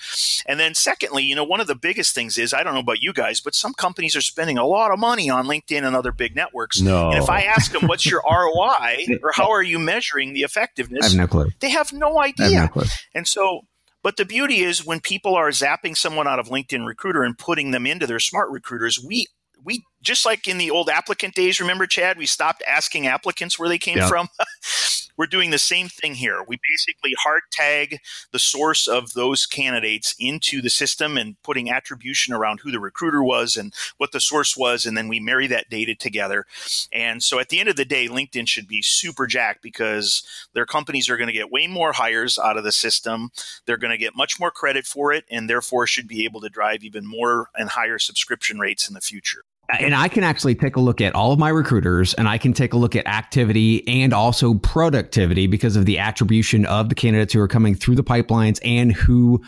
And 0.45 0.59
then, 0.59 0.73
secondly, 0.73 1.23
you 1.23 1.35
know, 1.35 1.43
one 1.43 1.61
of 1.61 1.67
the 1.67 1.75
biggest 1.75 2.15
things 2.15 2.37
is 2.37 2.53
I 2.53 2.63
don't 2.63 2.73
know 2.73 2.79
about 2.79 3.01
you 3.01 3.13
guys, 3.13 3.39
but 3.39 3.55
some 3.55 3.73
companies 3.73 4.15
are 4.15 4.21
spending 4.21 4.57
a 4.57 4.65
lot 4.65 4.91
of 4.91 4.99
money 4.99 5.29
on 5.29 5.45
LinkedIn 5.45 5.85
and 5.85 5.95
other 5.95 6.11
big 6.11 6.35
networks. 6.35 6.81
No. 6.81 7.09
And 7.09 7.21
if 7.21 7.29
I 7.29 7.41
ask 7.41 7.71
them, 7.71 7.87
what's 7.87 8.05
your 8.05 8.21
ROI 8.29 9.19
or 9.21 9.31
how 9.33 9.51
are 9.51 9.63
you 9.63 9.79
measuring 9.79 10.33
the 10.33 10.41
effectiveness? 10.41 11.05
I 11.05 11.09
have 11.09 11.17
no 11.17 11.27
clue. 11.27 11.49
They 11.59 11.69
have 11.69 11.93
no 11.93 12.19
idea. 12.19 12.61
Have 12.61 12.75
no 12.75 12.83
and 13.13 13.27
so, 13.27 13.61
but 14.03 14.17
the 14.17 14.25
beauty 14.25 14.61
is 14.61 14.85
when 14.85 14.99
people 14.99 15.35
are 15.35 15.49
zapping 15.49 15.95
someone 15.95 16.27
out 16.27 16.39
of 16.39 16.47
LinkedIn 16.47 16.85
Recruiter 16.85 17.23
and 17.23 17.37
putting 17.37 17.71
them 17.71 17.85
into 17.85 18.07
their 18.07 18.19
SmartRecruiters, 18.19 19.03
we 19.03 19.27
we 19.63 19.83
just 20.01 20.25
like 20.25 20.47
in 20.47 20.57
the 20.57 20.71
old 20.71 20.89
applicant 20.89 21.35
days, 21.35 21.59
remember, 21.59 21.85
Chad, 21.85 22.17
we 22.17 22.25
stopped 22.25 22.63
asking 22.67 23.07
applicants 23.07 23.57
where 23.57 23.69
they 23.69 23.77
came 23.77 23.97
yep. 23.97 24.09
from. 24.09 24.27
We're 25.17 25.25
doing 25.25 25.49
the 25.49 25.57
same 25.57 25.89
thing 25.89 26.15
here. 26.15 26.43
We 26.47 26.59
basically 26.69 27.13
hard 27.19 27.41
tag 27.51 27.99
the 28.31 28.39
source 28.39 28.87
of 28.87 29.13
those 29.13 29.45
candidates 29.45 30.15
into 30.19 30.61
the 30.61 30.69
system 30.69 31.17
and 31.17 31.41
putting 31.43 31.69
attribution 31.69 32.33
around 32.33 32.59
who 32.59 32.71
the 32.71 32.79
recruiter 32.79 33.23
was 33.23 33.57
and 33.57 33.73
what 33.97 34.11
the 34.11 34.19
source 34.19 34.55
was. 34.55 34.85
And 34.85 34.95
then 34.95 35.07
we 35.07 35.19
marry 35.19 35.47
that 35.47 35.69
data 35.69 35.95
together. 35.95 36.45
And 36.93 37.23
so 37.23 37.39
at 37.39 37.49
the 37.49 37.59
end 37.59 37.69
of 37.69 37.75
the 37.75 37.85
day, 37.85 38.07
LinkedIn 38.07 38.47
should 38.47 38.67
be 38.67 38.81
super 38.81 39.25
jacked 39.25 39.63
because 39.63 40.23
their 40.53 40.65
companies 40.65 41.09
are 41.09 41.17
going 41.17 41.27
to 41.27 41.33
get 41.33 41.51
way 41.51 41.67
more 41.67 41.93
hires 41.93 42.37
out 42.37 42.57
of 42.57 42.63
the 42.63 42.71
system. 42.71 43.31
They're 43.65 43.77
going 43.77 43.91
to 43.91 43.97
get 43.97 44.15
much 44.15 44.39
more 44.39 44.51
credit 44.51 44.85
for 44.85 45.11
it 45.11 45.25
and 45.31 45.49
therefore 45.49 45.87
should 45.87 46.07
be 46.07 46.25
able 46.25 46.41
to 46.41 46.49
drive 46.49 46.83
even 46.83 47.05
more 47.05 47.49
and 47.55 47.69
higher 47.69 47.99
subscription 47.99 48.59
rates 48.59 48.87
in 48.87 48.93
the 48.93 49.01
future 49.01 49.43
and 49.79 49.93
I 49.93 50.07
can 50.07 50.23
actually 50.23 50.55
take 50.55 50.75
a 50.75 50.79
look 50.79 51.01
at 51.01 51.13
all 51.13 51.33
of 51.33 51.39
my 51.39 51.49
recruiters 51.49 52.13
and 52.13 52.27
I 52.27 52.37
can 52.37 52.53
take 52.53 52.73
a 52.73 52.77
look 52.77 52.95
at 52.95 53.05
activity 53.05 53.87
and 53.87 54.13
also 54.13 54.53
productivity 54.55 55.47
because 55.47 55.75
of 55.75 55.85
the 55.85 55.99
attribution 55.99 56.65
of 56.65 56.89
the 56.89 56.95
candidates 56.95 57.33
who 57.33 57.41
are 57.41 57.47
coming 57.47 57.75
through 57.75 57.95
the 57.95 58.03
pipelines 58.03 58.59
and 58.63 58.93
who 58.93 59.41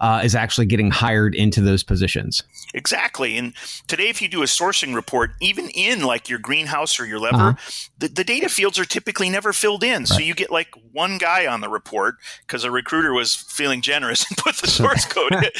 uh, 0.00 0.20
is 0.22 0.34
actually 0.34 0.66
getting 0.66 0.90
hired 0.90 1.34
into 1.34 1.60
those 1.60 1.82
positions. 1.82 2.42
Exactly. 2.74 3.36
And 3.36 3.54
today, 3.86 4.08
if 4.08 4.20
you 4.20 4.28
do 4.28 4.42
a 4.42 4.46
sourcing 4.46 4.94
report, 4.94 5.32
even 5.40 5.68
in 5.70 6.02
like 6.02 6.28
your 6.28 6.38
greenhouse 6.38 7.00
or 7.00 7.06
your 7.06 7.18
lever, 7.18 7.36
uh-huh. 7.36 7.88
the, 7.98 8.08
the, 8.08 8.24
data 8.24 8.48
fields 8.48 8.78
are 8.78 8.84
typically 8.84 9.30
never 9.30 9.52
filled 9.52 9.82
in. 9.82 10.00
Right. 10.00 10.08
So 10.08 10.18
you 10.18 10.34
get 10.34 10.50
like 10.50 10.68
one 10.92 11.18
guy 11.18 11.46
on 11.46 11.60
the 11.60 11.68
report 11.68 12.16
because 12.46 12.64
a 12.64 12.70
recruiter 12.70 13.12
was 13.12 13.34
feeling 13.34 13.80
generous 13.80 14.26
and 14.30 14.36
put 14.36 14.56
the 14.56 14.66
source 14.66 15.04
code. 15.06 15.50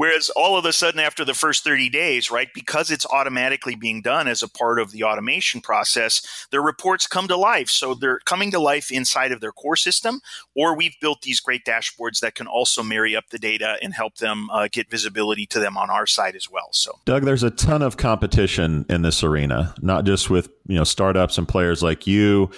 Whereas 0.00 0.30
all 0.30 0.56
of 0.56 0.64
a 0.64 0.72
sudden, 0.72 0.98
after 0.98 1.26
the 1.26 1.34
first 1.34 1.62
30 1.62 1.90
days, 1.90 2.30
right, 2.30 2.48
because 2.54 2.90
it's 2.90 3.04
automatically 3.04 3.74
being 3.74 4.00
done 4.00 4.28
as 4.28 4.42
a 4.42 4.48
part 4.48 4.78
of 4.78 4.92
the 4.92 5.04
automation 5.04 5.60
process, 5.60 6.46
their 6.50 6.62
reports 6.62 7.06
come 7.06 7.28
to 7.28 7.36
life. 7.36 7.68
So 7.68 7.92
they're 7.92 8.20
coming 8.20 8.50
to 8.52 8.58
life 8.58 8.90
inside 8.90 9.30
of 9.30 9.42
their 9.42 9.52
core 9.52 9.76
system, 9.76 10.22
or 10.56 10.74
we've 10.74 10.98
built 11.02 11.20
these 11.20 11.38
great 11.38 11.66
dashboards 11.66 12.20
that 12.20 12.34
can 12.34 12.46
also 12.46 12.82
marry 12.82 13.14
up 13.14 13.28
the 13.28 13.38
data 13.38 13.76
and 13.82 13.92
help 13.92 14.16
them 14.16 14.48
uh, 14.48 14.68
get 14.72 14.88
visibility 14.88 15.44
to 15.44 15.60
them 15.60 15.76
on 15.76 15.90
our 15.90 16.06
side 16.06 16.34
as 16.34 16.50
well. 16.50 16.70
So, 16.72 16.98
Doug, 17.04 17.26
there's 17.26 17.42
a 17.42 17.50
ton 17.50 17.82
of 17.82 17.98
competition 17.98 18.86
in 18.88 19.02
this 19.02 19.22
arena, 19.22 19.74
not 19.82 20.06
just 20.06 20.30
with 20.30 20.48
you 20.66 20.76
know 20.76 20.84
startups 20.84 21.36
and 21.36 21.46
players 21.46 21.82
like 21.82 22.06
you 22.06 22.50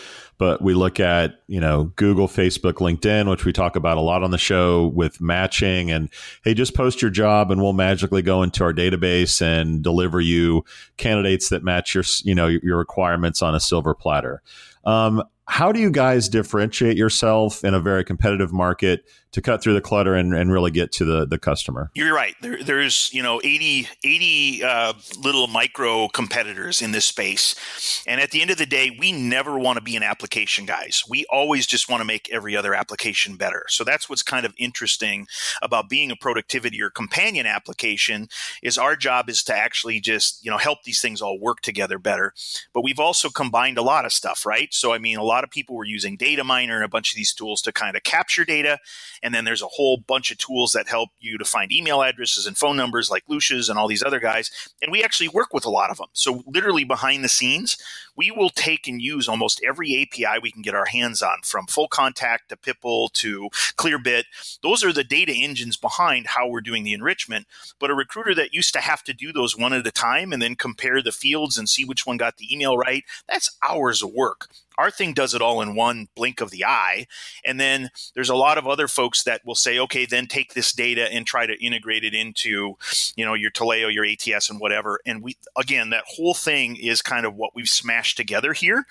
but 0.43 0.61
we 0.61 0.75
look 0.75 0.99
at 0.99 1.37
you 1.47 1.61
know 1.61 1.85
google 1.95 2.27
facebook 2.27 2.75
linkedin 2.75 3.31
which 3.31 3.45
we 3.45 3.53
talk 3.53 3.77
about 3.77 3.97
a 3.97 4.01
lot 4.01 4.25
on 4.25 4.33
the 4.33 4.39
show 4.39 4.89
with 4.89 5.21
matching 5.21 5.89
and 5.89 6.09
hey 6.43 6.53
just 6.53 6.75
post 6.75 7.01
your 7.01 7.13
job 7.13 7.53
and 7.53 7.63
we'll 7.63 7.73
magically 7.73 8.23
go 8.23 8.43
into 8.43 8.65
our 8.65 8.73
database 8.73 9.41
and 9.41 9.85
deliver 9.85 10.21
you 10.21 10.65
candidates 10.97 11.49
that 11.49 11.63
match 11.63 11.95
your 11.95 12.03
you 12.25 12.35
know 12.35 12.49
your 12.49 12.77
requirements 12.77 13.41
on 13.41 13.55
a 13.55 13.61
silver 13.61 13.95
platter. 13.95 14.43
Um, 14.85 15.23
how 15.47 15.73
do 15.73 15.81
you 15.81 15.91
guys 15.91 16.29
differentiate 16.29 16.97
yourself 16.97 17.65
in 17.65 17.75
a 17.75 17.81
very 17.81 18.05
competitive 18.05 18.53
market 18.53 19.05
to 19.33 19.41
cut 19.41 19.63
through 19.63 19.73
the 19.73 19.81
clutter 19.81 20.15
and, 20.15 20.35
and 20.35 20.53
really 20.53 20.71
get 20.71 20.93
to 20.93 21.05
the, 21.05 21.27
the 21.27 21.39
customer. 21.39 21.91
You're 21.95 22.15
right. 22.15 22.35
There, 22.43 22.63
there's, 22.63 23.11
you 23.15 23.23
know, 23.23 23.41
80, 23.43 23.89
80 24.05 24.63
uh, 24.63 24.93
little 25.23 25.47
micro 25.47 26.09
competitors 26.09 26.83
in 26.83 26.93
this 26.93 27.07
space. 27.07 28.05
And 28.07 28.21
at 28.21 28.31
the 28.31 28.43
end 28.43 28.51
of 28.51 28.59
the 28.59 28.67
day, 28.67 28.95
we 28.99 29.11
never 29.11 29.59
want 29.59 29.79
to 29.79 29.83
be 29.83 29.97
an 29.97 30.03
application 30.03 30.67
guys. 30.67 31.03
We 31.09 31.25
always 31.31 31.67
just 31.67 31.89
want 31.89 32.03
to 32.03 32.05
make 32.05 32.31
every 32.31 32.55
other 32.55 32.75
application 32.75 33.37
better. 33.37 33.65
So 33.69 33.85
that's 33.85 34.09
what's 34.09 34.23
kind 34.23 34.45
of 34.45 34.53
interesting 34.59 35.27
about 35.63 35.89
being 35.89 36.11
a 36.11 36.17
productivity 36.17 36.83
or 36.83 36.91
companion 36.91 37.47
application 37.47 38.29
is 38.63 38.77
our 38.77 38.97
job 38.97 39.31
is 39.31 39.43
to 39.45 39.57
actually 39.57 39.99
just, 39.99 40.45
you 40.45 40.51
know, 40.51 40.59
help 40.59 40.83
these 40.83 41.01
things 41.01 41.23
all 41.23 41.41
work 41.41 41.63
together 41.63 41.99
better. 41.99 42.35
But 42.75 42.85
we've 42.85 43.01
also 43.01 43.31
combined 43.31 43.79
a 43.79 43.83
lot 43.83 44.05
of 44.05 44.13
stuff, 44.13 44.45
right? 44.45 44.75
So, 44.75 44.93
I 44.93 44.99
mean, 44.99 45.17
a 45.17 45.25
lot 45.33 45.45
of 45.45 45.51
people 45.51 45.77
were 45.77 45.85
using 45.85 46.17
data 46.17 46.45
miner 46.45 46.77
and 46.77 46.85
a 46.85 46.89
bunch 46.89 47.11
of 47.13 47.17
these 47.17 47.33
tools 47.33 47.63
to 47.63 47.73
kind 47.73 47.97
of 47.97 48.03
capture 48.03 48.45
data 48.45 48.79
and 49.23 49.35
then 49.35 49.45
there's 49.45 49.63
a 49.63 49.69
whole 49.69 49.99
bunch 49.99 50.31
of 50.31 50.39
tools 50.39 50.73
that 50.73 50.89
help 50.89 51.11
you 51.21 51.39
to 51.39 51.45
find 51.45 51.73
email 51.73 52.03
addresses 52.03 52.47
and 52.47 52.59
phone 52.59 52.77
numbers 52.77 53.11
like 53.11 53.25
Lusha's 53.29 53.69
and 53.69 53.79
all 53.79 53.89
these 53.89 54.03
other 54.03 54.21
guys. 54.21 54.51
And 54.83 54.91
we 54.91 55.03
actually 55.03 55.29
work 55.29 55.55
with 55.55 55.65
a 55.65 55.71
lot 55.71 55.91
of 55.91 55.99
them. 55.99 56.09
So 56.13 56.43
literally 56.47 56.85
behind 56.85 57.23
the 57.23 57.29
scenes, 57.29 57.77
we 58.17 58.31
will 58.31 58.51
take 58.51 58.89
and 58.89 59.01
use 59.01 59.29
almost 59.29 59.63
every 59.67 60.03
API 60.03 60.39
we 60.43 60.51
can 60.51 60.63
get 60.63 60.75
our 60.75 60.87
hands 60.87 61.23
on 61.23 61.39
from 61.45 61.67
FullContact 61.67 62.49
to 62.49 62.57
Pipl 62.57 63.13
to 63.13 63.49
Clearbit. 63.77 64.25
Those 64.63 64.85
are 64.85 64.93
the 64.93 65.05
data 65.05 65.33
engines 65.33 65.77
behind 65.77 66.27
how 66.29 66.49
we're 66.49 66.61
doing 66.61 66.85
the 66.85 66.93
enrichment. 66.93 67.47
But 67.79 67.91
a 67.91 67.95
recruiter 67.95 68.35
that 68.35 68.53
used 68.53 68.73
to 68.75 68.81
have 68.81 69.05
to 69.05 69.15
do 69.15 69.33
those 69.33 69.57
one 69.57 69.73
at 69.73 69.87
a 69.87 69.93
time 69.93 70.33
and 70.33 70.43
then 70.43 70.57
compare 70.57 71.01
the 71.01 71.13
fields 71.13 71.57
and 71.57 71.69
see 71.69 71.85
which 71.85 72.07
one 72.07 72.17
got 72.17 72.37
the 72.37 72.53
email 72.53 72.77
right, 72.77 73.05
that's 73.29 73.57
hours 73.63 74.03
of 74.03 74.13
work. 74.13 74.49
Our 74.79 74.91
thing 74.91 75.15
does 75.15 75.35
it 75.35 75.43
all 75.43 75.61
in 75.61 75.75
one 75.75 76.09
blink 76.15 76.41
of 76.41 76.51
the 76.51 76.65
eye. 76.65 77.07
And 77.45 77.61
then 77.61 77.91
there's 78.15 78.31
a 78.31 78.37
lot 78.37 78.59
of 78.59 78.67
other 78.67 78.89
folks 78.89 79.23
that 79.25 79.45
will 79.45 79.55
say, 79.55 79.79
okay, 79.79 80.07
then 80.07 80.27
take 80.27 80.55
this 80.55 80.73
data 80.73 81.13
and 81.13 81.27
try 81.27 81.47
to 81.47 81.65
integrate 81.65 82.05
it 82.05 82.15
into, 82.15 82.77
you 83.17 83.25
know, 83.25 83.35
your 83.35 83.51
Taleo, 83.51 83.93
your 83.93 84.05
ATS 84.05 84.51
and 84.51 84.61
whatever. 84.61 85.01
And 85.07 85.23
we, 85.23 85.37
again, 85.57 85.91
that 85.91 86.05
whole 86.07 86.35
thing 86.35 86.77
is 86.77 87.03
kind 87.03 87.27
of 87.27 87.35
what 87.35 87.55
we've 87.55 87.69
smashed 87.69 88.17
together 88.17 88.53
here 88.53 88.87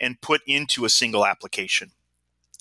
and 0.00 0.20
put 0.20 0.42
into 0.46 0.84
a 0.84 0.90
single 0.90 1.26
application. 1.26 1.92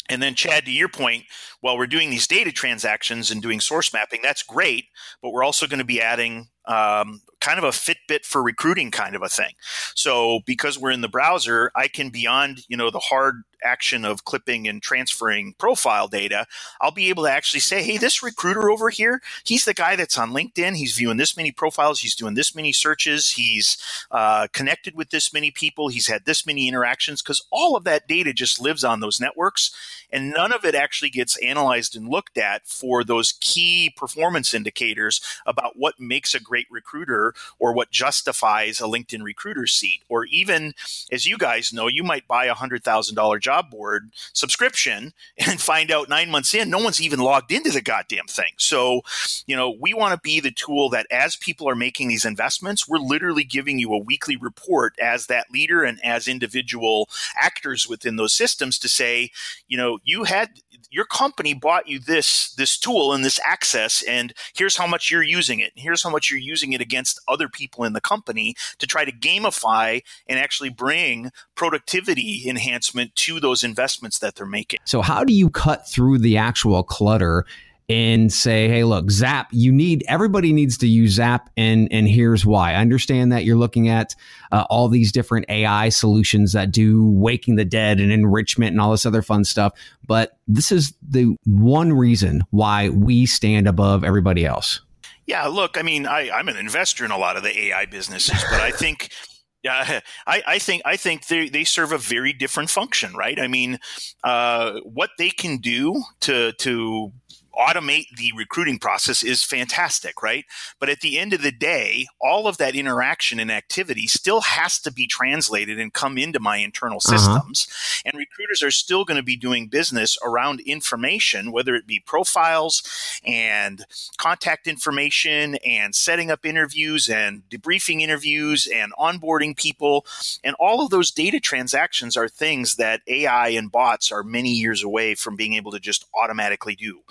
And 0.10 0.24
then, 0.24 0.34
Chad, 0.34 0.66
to 0.66 0.72
your 0.72 0.90
point, 0.90 1.26
while 1.62 1.78
we're 1.78 1.86
doing 1.86 2.10
these 2.10 2.26
data 2.26 2.52
transactions 2.52 3.30
and 3.30 3.44
doing 3.44 3.60
source 3.60 3.94
mapping, 3.94 4.22
that's 4.24 4.42
great, 4.42 4.86
but 5.22 5.30
we're 5.30 5.44
also 5.44 5.68
going 5.68 5.80
to 5.80 5.86
be 5.86 6.02
adding 6.02 6.48
um, 6.66 7.22
kind 7.42 7.58
of 7.58 7.64
a 7.64 7.70
Fitbit 7.70 8.26
for 8.26 8.44
recruiting 8.44 8.92
kind 8.92 9.16
of 9.16 9.22
a 9.22 9.30
thing. 9.30 9.54
So 9.96 10.42
because 10.46 10.78
we're 10.78 10.92
in 10.92 11.02
the 11.02 11.08
browser, 11.08 11.72
I 11.76 11.88
can 11.88 12.10
beyond 12.10 12.66
you 12.68 12.78
know 12.78 12.90
the 12.90 13.00
hard 13.00 13.44
action 13.64 14.06
of 14.06 14.26
clipping 14.26 14.68
and 14.68 14.82
transferring 14.82 15.54
profile 15.58 16.08
data, 16.08 16.46
I'll 16.82 16.92
be 16.92 17.10
able 17.10 17.24
to 17.24 17.32
actually 17.32 17.60
say, 17.60 17.84
hey, 17.84 17.98
this 17.98 18.24
recruiter 18.24 18.70
over 18.70 18.90
here, 18.90 19.22
he's 19.44 19.66
the 19.66 19.74
guy 19.74 19.96
that's 19.96 20.18
on 20.18 20.32
LinkedIn. 20.32 20.76
He's 20.76 20.96
viewing 20.96 21.18
this 21.18 21.36
many 21.36 21.52
profiles. 21.52 22.00
He's 22.00 22.16
doing 22.16 22.36
this 22.36 22.56
many 22.56 22.74
searches. 22.74 23.32
He's 23.32 23.78
uh, 24.12 24.48
connected 24.54 24.96
with 24.96 25.10
this 25.10 25.34
many 25.34 25.52
people. 25.52 25.90
He's 25.90 26.08
had 26.08 26.26
this 26.26 26.46
many 26.46 26.68
interactions 26.68 27.22
because 27.22 27.46
all 27.52 27.76
of 27.76 27.84
that 27.84 28.08
data 28.08 28.34
just 28.34 28.60
lives 28.62 28.84
on 28.84 29.00
those 29.00 29.20
networks. 29.20 29.72
And 30.12 30.32
none 30.32 30.52
of 30.52 30.66
it 30.66 30.76
actually 30.76 31.12
gets 31.12 31.38
analyzed 31.38 31.96
and 31.96 32.10
looked 32.10 32.38
at 32.38 32.66
for 32.66 33.04
those 33.04 33.34
key 33.40 33.94
performance 33.96 34.54
indicators 34.54 35.22
about 35.46 35.74
what 35.76 36.00
makes 36.00 36.34
a 36.34 36.40
great 36.50 36.68
recruiter 36.72 37.34
or 37.60 37.74
what 37.74 37.92
justifies 37.92 38.82
a 38.82 38.86
LinkedIn 38.86 39.22
recruiter 39.22 39.68
seat. 39.68 40.02
Or 40.10 40.26
even, 40.26 40.74
as 41.12 41.28
you 41.28 41.38
guys 41.38 41.72
know, 41.72 41.88
you 41.88 42.04
might 42.04 42.28
buy 42.28 42.46
a 42.46 42.56
$100,000 42.56 43.42
job 43.42 43.70
board 43.70 44.10
subscription 44.34 45.14
and 45.38 45.62
find 45.62 45.92
out 45.92 46.10
nine 46.10 46.32
months 46.32 46.54
in, 46.54 46.70
no 46.70 46.80
one's 46.80 47.02
even 47.02 47.20
logged 47.20 47.52
into 47.52 47.70
the 47.70 47.82
goddamn 47.82 48.26
thing. 48.26 48.54
So, 48.58 49.02
you 49.46 49.56
know, 49.56 49.70
we 49.70 49.94
want 49.94 50.16
to 50.16 50.20
be 50.20 50.40
the 50.40 50.52
tool 50.52 50.90
that 50.90 51.06
as 51.12 51.36
people 51.36 51.70
are 51.70 51.76
making 51.76 52.08
these 52.08 52.26
investments, 52.26 52.88
we're 52.88 52.98
literally 52.98 53.44
giving 53.44 53.78
you 53.78 53.94
a 53.94 53.98
weekly 53.98 54.36
report 54.36 54.96
as 55.00 55.28
that 55.28 55.52
leader 55.52 55.84
and 55.84 56.04
as 56.04 56.28
individual 56.28 57.10
actors 57.40 57.88
within 57.88 58.16
those 58.16 58.34
systems 58.34 58.80
to 58.80 58.90
say, 58.90 59.32
you 59.68 59.78
know, 59.78 60.00
you 60.04 60.24
had 60.24 60.50
your 60.90 61.06
company 61.06 61.54
bought 61.54 61.88
you 61.88 62.00
this 62.00 62.54
this 62.54 62.78
tool 62.78 63.14
and 63.14 63.24
this 63.24 63.40
access 63.46 64.02
and 64.04 64.34
here's 64.54 64.78
how 64.78 64.88
much 64.88 65.12
you're 65.12 65.24
using 65.24 65.60
it. 65.60 65.72
Here's 65.76 66.04
how 66.04 66.10
much 66.10 66.30
you're 66.30 66.40
using 66.40 66.74
it 66.74 66.82
against 66.82 67.20
other 67.28 67.48
people 67.48 67.84
in 67.84 67.94
the 67.94 68.02
company 68.02 68.56
to 68.80 68.88
try 68.88 69.06
to 69.06 69.12
gamify 69.12 70.02
and 70.28 70.40
actually 70.40 70.70
bring 70.70 71.32
productivity 71.56 72.44
enhancement 72.48 73.16
to 73.16 73.40
those 73.40 73.64
investments 73.64 74.20
that 74.20 74.36
they're 74.36 74.46
making. 74.46 74.80
So 74.86 75.02
how 75.02 75.24
do 75.24 75.34
you 75.34 75.50
cut 75.50 75.88
through 75.88 76.20
the 76.20 76.38
actual 76.38 76.84
clutter 76.84 77.46
and 77.90 78.32
say, 78.32 78.68
hey, 78.68 78.84
look, 78.84 79.10
Zap, 79.10 79.48
you 79.52 79.72
need 79.72 80.04
everybody 80.08 80.54
needs 80.54 80.78
to 80.78 80.88
use 80.88 81.14
Zap, 81.14 81.50
and 81.58 81.92
and 81.92 82.08
here's 82.08 82.46
why. 82.46 82.74
I 82.74 82.76
understand 82.76 83.32
that 83.32 83.44
you're 83.44 83.58
looking 83.58 83.90
at 83.90 84.16
uh, 84.52 84.66
all 84.70 84.88
these 84.88 85.12
different 85.12 85.48
AI 85.50 85.90
solutions 85.90 86.54
that 86.54 86.72
do 86.72 87.10
waking 87.10 87.56
the 87.56 87.66
dead 87.66 88.00
and 88.00 88.12
enrichment 88.12 88.72
and 88.72 88.80
all 88.80 88.92
this 88.92 89.06
other 89.06 89.24
fun 89.24 89.44
stuff, 89.44 89.74
but 90.06 90.38
this 90.48 90.72
is 90.72 90.94
the 91.08 91.36
one 91.46 91.92
reason 91.92 92.44
why 92.52 92.90
we 92.90 93.26
stand 93.26 93.68
above 93.68 94.04
everybody 94.04 94.46
else. 94.46 94.82
Yeah, 95.26 95.46
look, 95.46 95.78
I 95.78 95.82
mean, 95.82 96.06
I, 96.06 96.32
I'm 96.32 96.48
an 96.48 96.58
investor 96.58 97.06
in 97.06 97.12
a 97.12 97.18
lot 97.18 97.38
of 97.38 97.44
the 97.44 97.58
AI 97.68 97.86
businesses, 97.86 98.44
but 98.52 98.62
I 98.62 98.72
think. 98.72 99.10
Yeah, 99.62 100.00
I, 100.26 100.42
I, 100.48 100.58
think 100.58 100.84
I 100.86 100.96
think 100.96 101.28
they, 101.28 101.50
they 101.50 101.66
serve 101.66 101.92
a 101.92 101.98
very 101.98 102.32
different 102.32 102.70
function, 102.70 103.14
right? 103.14 103.38
I 103.38 103.50
mean, 103.50 103.78
uh, 104.24 104.80
what 104.86 105.10
they 105.18 105.32
can 105.32 105.58
do 105.58 106.02
to 106.22 106.54
to 106.54 107.12
automate 107.60 108.16
the 108.16 108.32
recruiting 108.36 108.80
process 108.80 109.24
is 109.24 109.44
fantastic, 109.44 110.24
right? 110.24 110.46
But 110.80 110.90
at 110.90 111.02
the 111.02 111.20
end 111.20 111.34
of 111.34 111.42
the 111.42 111.52
day, 111.52 112.08
all 112.22 112.48
of 112.48 112.58
that 112.58 112.76
interaction 112.76 113.40
and 113.40 113.52
activity 113.52 114.08
still 114.08 114.42
has 114.42 114.80
to 114.80 114.92
be 114.92 115.06
translated 115.06 115.80
and 115.80 115.94
come 115.94 116.18
into 116.18 116.40
my 116.40 116.58
internal 116.58 117.00
uh-huh. 117.06 117.18
systems. 117.18 117.68
Uh-huh. 117.70 118.02
And 118.06 118.18
recruiters 118.18 118.64
are 118.64 118.72
still 118.72 119.04
going 119.04 119.18
to 119.18 119.24
be 119.24 119.36
doing 119.36 119.68
business 119.68 120.18
around 120.24 120.62
information, 120.62 121.52
whether 121.52 121.76
it 121.76 121.86
be 121.86 122.00
profiles 122.00 122.82
and 123.26 123.86
contact 124.18 124.68
information 124.68 125.56
and 125.66 125.94
setting 125.94 126.32
up 126.32 126.46
interviews 126.46 127.10
and 127.10 127.44
debriefing 127.50 128.02
interviews 128.02 128.68
and 128.74 128.94
onboarding 128.94 129.56
people. 129.56 130.06
And 130.44 130.56
all 130.60 130.82
of 130.82 130.92
those 130.92 131.12
data 131.12 131.40
transactions 131.40 132.16
are 132.16 132.30
things 132.30 132.78
that 132.78 133.02
AI 133.08 133.50
and 133.50 133.72
bots 133.72 134.12
are 134.12 134.24
many 134.24 134.52
years 134.52 134.84
away 134.84 135.16
from 135.16 135.36
being 135.36 135.54
able 135.54 135.72
to 135.72 135.80
just 135.80 136.06
automatically 136.16 136.76
do. 136.76 137.02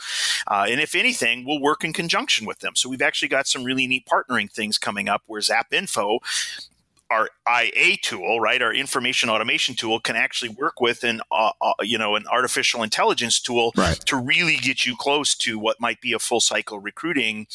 Uh, 0.47 0.67
and 0.69 0.81
if 0.81 0.95
anything, 0.95 1.45
we'll 1.45 1.61
work 1.61 1.85
in 1.85 1.93
conjunction 1.93 2.47
with 2.47 2.61
them. 2.61 2.75
So 2.77 2.89
we've 2.89 3.03
actually 3.03 3.29
got 3.29 3.47
some 3.47 3.65
really 3.65 3.87
neat 3.87 4.07
partnering 4.07 4.51
things 4.51 4.79
coming 4.79 5.09
up 5.09 5.23
where 5.27 5.41
ZAPinfo 5.41 6.21
our 7.11 7.31
IA 7.49 7.97
tool, 8.03 8.41
right, 8.41 8.61
our 8.61 8.73
information 8.73 9.31
automation 9.31 9.75
tool, 9.75 9.99
can 10.01 10.17
actually 10.17 10.51
work 10.51 10.81
with 10.81 11.05
an, 11.05 11.21
uh, 11.31 11.53
uh, 11.61 11.73
you 11.81 11.97
know, 11.97 12.17
an 12.17 12.27
artificial 12.27 12.83
intelligence 12.83 13.41
tool 13.41 13.73
right. 13.77 13.99
to 14.07 14.17
really 14.17 14.57
get 14.57 14.85
you 14.85 14.95
close 14.97 15.35
to 15.35 15.59
what 15.59 15.81
might 15.81 16.01
be 16.01 16.13
a 16.13 16.19
full 16.19 16.41
cycle 16.41 16.79
recruiting 16.81 17.47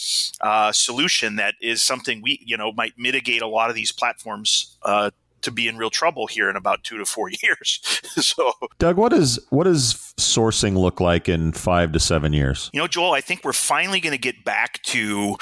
uh, 0.42 0.72
solution 0.72 1.36
that 1.36 1.56
is 1.62 1.84
something 1.84 2.22
we, 2.22 2.40
you 2.44 2.58
know, 2.58 2.72
might 2.72 2.94
mitigate 2.98 3.42
a 3.42 3.48
lot 3.48 3.70
of 3.70 3.76
these 3.76 3.92
platforms 3.92 4.76
uh, 4.84 5.12
to 5.44 5.52
be 5.52 5.68
in 5.68 5.78
real 5.78 5.90
trouble 5.90 6.28
here 6.28 6.50
in 6.50 6.56
about 6.56 6.84
two 6.84 6.98
to 6.98 7.06
four 7.06 7.30
years. 7.44 7.80
so, 8.16 8.54
Doug, 8.80 8.98
what 8.98 9.14
is 9.14 9.40
what 9.50 9.66
does 9.66 9.94
sourcing 10.18 10.78
look 10.78 11.00
like 11.00 11.30
in 11.30 11.52
five 11.52 11.92
to 11.92 12.00
seven 12.00 12.34
years? 12.34 12.70
You 12.74 12.80
know, 12.80 12.88
Joel, 12.88 13.14
I 13.14 13.22
think 13.22 13.44
we're 13.44 13.54
finally 13.54 14.00
going 14.00 14.12
to 14.12 14.18
get 14.18 14.44
back 14.44 14.82
to 14.84 15.38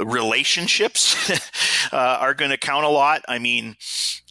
relationships 0.00 1.30
uh, 1.92 2.18
are 2.20 2.34
going 2.34 2.50
to 2.50 2.56
count 2.56 2.84
a 2.84 2.88
lot. 2.88 3.22
I 3.28 3.38
mean, 3.38 3.76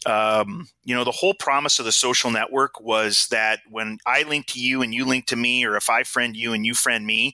um, 0.06 0.68
you 0.84 0.94
know, 0.94 1.04
the 1.04 1.10
whole 1.10 1.34
promise 1.34 1.78
of 1.78 1.84
the 1.84 1.92
social 1.92 2.30
network 2.30 2.80
was 2.80 3.26
that 3.30 3.60
when 3.70 3.98
I 4.06 4.22
link 4.24 4.46
to 4.48 4.60
you 4.60 4.82
and 4.82 4.92
you 4.92 5.04
link 5.04 5.26
to 5.26 5.36
me, 5.36 5.64
or 5.64 5.76
if 5.76 5.88
I 5.88 6.02
friend 6.02 6.36
you 6.36 6.52
and 6.52 6.66
you 6.66 6.74
friend 6.74 7.06
me, 7.06 7.32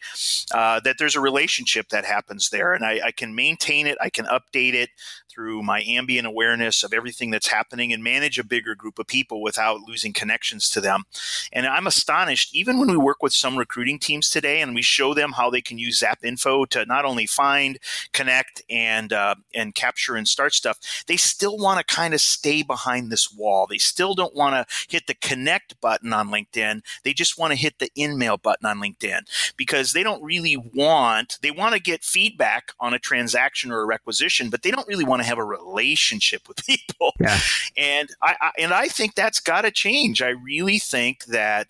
uh, 0.52 0.80
that 0.80 0.96
there's 0.98 1.16
a 1.16 1.20
relationship 1.20 1.88
that 1.88 2.04
happens 2.04 2.50
there, 2.50 2.72
and 2.72 2.84
I, 2.84 3.00
I 3.06 3.10
can 3.10 3.34
maintain 3.34 3.86
it, 3.86 3.98
I 4.00 4.10
can 4.10 4.26
update 4.26 4.74
it 4.74 4.90
through 5.30 5.62
my 5.62 5.82
ambient 5.86 6.26
awareness 6.26 6.82
of 6.82 6.92
everything 6.92 7.30
that's 7.30 7.48
happening 7.48 7.92
and 7.92 8.02
manage 8.02 8.38
a 8.38 8.44
bigger 8.44 8.74
group 8.74 8.98
of 8.98 9.06
people 9.06 9.42
without 9.42 9.80
losing 9.86 10.12
connections 10.12 10.68
to 10.70 10.80
them. 10.80 11.04
And 11.52 11.66
I'm 11.66 11.86
astonished, 11.86 12.54
even 12.54 12.78
when 12.78 12.90
we 12.90 12.96
work 12.96 13.22
with 13.22 13.32
some 13.32 13.56
recruiting 13.56 13.98
teams 13.98 14.28
today 14.28 14.60
and 14.60 14.74
we 14.74 14.82
show 14.82 15.14
them 15.14 15.32
how 15.32 15.50
they 15.50 15.60
can 15.60 15.78
use 15.78 16.00
ZAPinfo 16.00 16.68
to 16.70 16.84
not 16.86 17.04
only 17.04 17.26
find, 17.26 17.78
connect, 18.20 18.62
and 18.68 19.12
uh, 19.12 19.34
and 19.54 19.74
capture 19.74 20.14
and 20.14 20.28
start 20.28 20.52
stuff, 20.52 20.78
they 21.06 21.16
still 21.16 21.56
want 21.56 21.78
to 21.78 21.94
kind 21.94 22.12
of 22.12 22.20
stay 22.20 22.62
behind 22.62 23.10
this 23.10 23.32
wall. 23.32 23.66
They 23.66 23.78
still 23.78 24.14
don't 24.14 24.34
want 24.34 24.54
to 24.54 24.74
hit 24.88 25.06
the 25.06 25.14
connect 25.14 25.80
button 25.80 26.12
on 26.12 26.28
LinkedIn. 26.28 26.82
They 27.02 27.14
just 27.14 27.38
want 27.38 27.52
to 27.52 27.58
hit 27.58 27.78
the 27.78 27.90
InMail 27.96 28.42
button 28.42 28.66
on 28.66 28.78
LinkedIn 28.78 29.22
because 29.56 29.92
they 29.92 30.02
don't 30.02 30.22
really 30.22 30.56
want, 30.56 31.38
they 31.40 31.50
want 31.50 31.74
to 31.74 31.80
get 31.80 32.04
feedback 32.04 32.72
on 32.78 32.92
a 32.92 32.98
transaction 32.98 33.72
or 33.72 33.80
a 33.80 33.86
requisition, 33.86 34.50
but 34.50 34.62
they 34.62 34.70
don't 34.70 34.88
really 34.88 35.04
want 35.04 35.22
to 35.22 35.28
have 35.28 35.38
a 35.38 35.44
relationship 35.44 36.46
with 36.46 36.64
people. 36.66 37.14
Yeah. 37.20 37.38
And 37.76 38.10
I, 38.22 38.36
I 38.40 38.50
and 38.58 38.72
I 38.72 38.88
think 38.88 39.14
that's 39.14 39.40
got 39.40 39.62
to 39.62 39.70
change. 39.70 40.20
I 40.20 40.30
really 40.30 40.78
think 40.78 41.24
that 41.26 41.68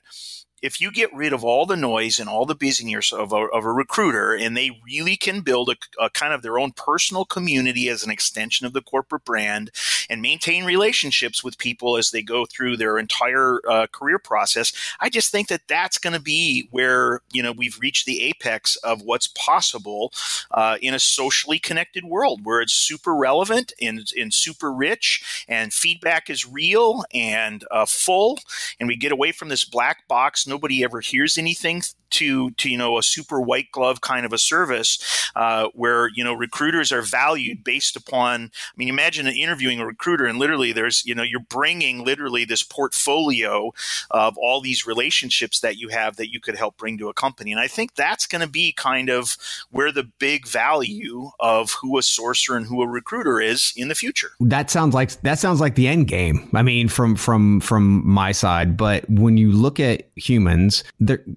if 0.62 0.81
you 0.81 0.90
get 0.90 1.12
rid 1.14 1.33
of 1.33 1.44
all 1.44 1.64
the 1.66 1.77
noise 1.77 2.18
and 2.18 2.29
all 2.29 2.44
the 2.44 2.55
busyness 2.55 3.12
of 3.12 3.33
a, 3.33 3.46
of 3.46 3.64
a 3.64 3.73
recruiter 3.73 4.35
and 4.35 4.57
they 4.57 4.81
really 4.85 5.16
can 5.16 5.40
build 5.40 5.70
a, 5.70 6.05
a, 6.05 6.11
kind 6.11 6.35
of 6.35 6.42
their 6.42 6.59
own 6.59 6.73
personal 6.73 7.25
community 7.25 7.88
as 7.88 8.03
an 8.03 8.11
extension 8.11 8.66
of 8.66 8.73
the 8.73 8.83
corporate 8.83 9.25
brand 9.25 9.70
and 10.09 10.20
maintain 10.20 10.64
relationships 10.64 11.42
with 11.42 11.59
people 11.59 11.96
as 11.96 12.11
they 12.11 12.23
go 12.23 12.44
through 12.44 12.77
their 12.77 12.99
entire 12.99 13.61
uh, 13.68 13.87
career 13.92 14.18
process 14.18 14.73
i 15.01 15.09
just 15.09 15.31
think 15.31 15.49
that 15.49 15.62
that's 15.68 15.99
going 15.99 16.12
to 16.12 16.20
be 16.20 16.68
where 16.70 17.20
you 17.33 17.42
know 17.42 17.53
we've 17.53 17.79
reached 17.81 18.07
the 18.07 18.23
apex 18.23 18.77
of 18.77 19.03
what's 19.03 19.29
possible 19.29 20.12
uh, 20.51 20.77
in 20.83 20.94
a 20.94 20.99
socially 20.99 21.59
connected 21.59 22.05
world 22.05 22.44
where 22.44 22.61
it's 22.61 22.75
super 22.75 23.14
relevant 23.14 23.73
and, 23.81 24.12
and 24.18 24.35
super 24.35 24.73
rich 24.73 25.44
and 25.49 25.73
feedback 25.73 26.29
is 26.29 26.46
real 26.46 27.05
and 27.14 27.64
uh, 27.70 27.87
full 27.87 28.38
and 28.79 28.88
we 28.88 28.96
get 28.96 29.12
away 29.12 29.33
from 29.33 29.49
this 29.49 29.64
black 29.64 30.07
box 30.09 30.46
nobody 30.51 30.85
ever 30.85 31.01
hears 31.01 31.39
anything 31.39 31.83
to 32.11 32.51
to 32.53 32.69
you 32.69 32.77
know 32.77 32.99
a 32.99 33.03
super 33.03 33.41
white 33.41 33.71
glove 33.73 34.01
kind 34.01 34.27
of 34.27 34.33
a 34.33 34.39
service 34.39 35.31
uh, 35.37 35.69
where 35.75 36.09
you 36.09 36.23
know 36.23 36.35
recruiters 36.35 36.93
are 36.93 37.03
valued 37.03 37.65
based 37.65 37.97
upon. 37.97 38.45
I 38.45 38.77
mean, 38.77 38.89
imagine 38.89 39.27
interviewing 39.27 39.81
a 39.81 39.87
recruiter 39.87 40.27
and 40.27 40.39
literally 40.39 40.73
there's 40.73 41.05
you 41.07 41.15
know 41.15 41.23
you're 41.23 41.41
bringing 41.41 42.05
literally 42.05 42.45
this 42.45 42.63
portfolio 42.63 43.73
of 44.11 44.37
all 44.37 44.61
these 44.61 44.87
relationships 44.87 45.61
that 45.61 45.77
you 45.77 45.89
have 45.89 46.17
that 46.17 46.33
you 46.33 46.41
could 46.41 46.57
help 46.57 46.77
bring 46.77 46.99
to 46.99 47.09
a 47.09 47.15
company, 47.15 47.53
and 47.53 47.61
I 47.61 47.69
think 47.69 47.95
that's 47.95 48.27
going 48.27 48.43
to 48.43 48.49
be 48.49 48.73
kind 48.73 49.09
of 49.09 49.37
where 49.71 49.93
the 49.93 50.05
big 50.05 50.47
value 50.47 51.31
of 51.39 51.73
who 51.81 51.97
a 51.97 52.03
sourcer 52.03 52.57
and 52.57 52.67
who 52.67 52.83
a 52.83 52.89
recruiter 52.89 53.41
is 53.41 53.73
in 53.77 53.89
the 53.89 53.95
future. 53.95 54.33
That 54.41 54.71
sounds 54.71 54.95
like 54.95 55.21
that 55.23 55.39
sounds 55.39 55.61
like 55.61 55.77
the 55.77 55.87
end 55.87 56.09
game. 56.09 56.51
I 56.55 56.63
mean, 56.63 56.89
from 56.89 57.15
from 57.15 57.61
from 57.61 58.07
my 58.07 58.33
side, 58.33 58.77
but 58.77 59.09
when 59.09 59.37
you 59.37 59.53
look 59.53 59.79
at 59.79 60.09
humans 60.17 60.39
humans, 60.40 60.85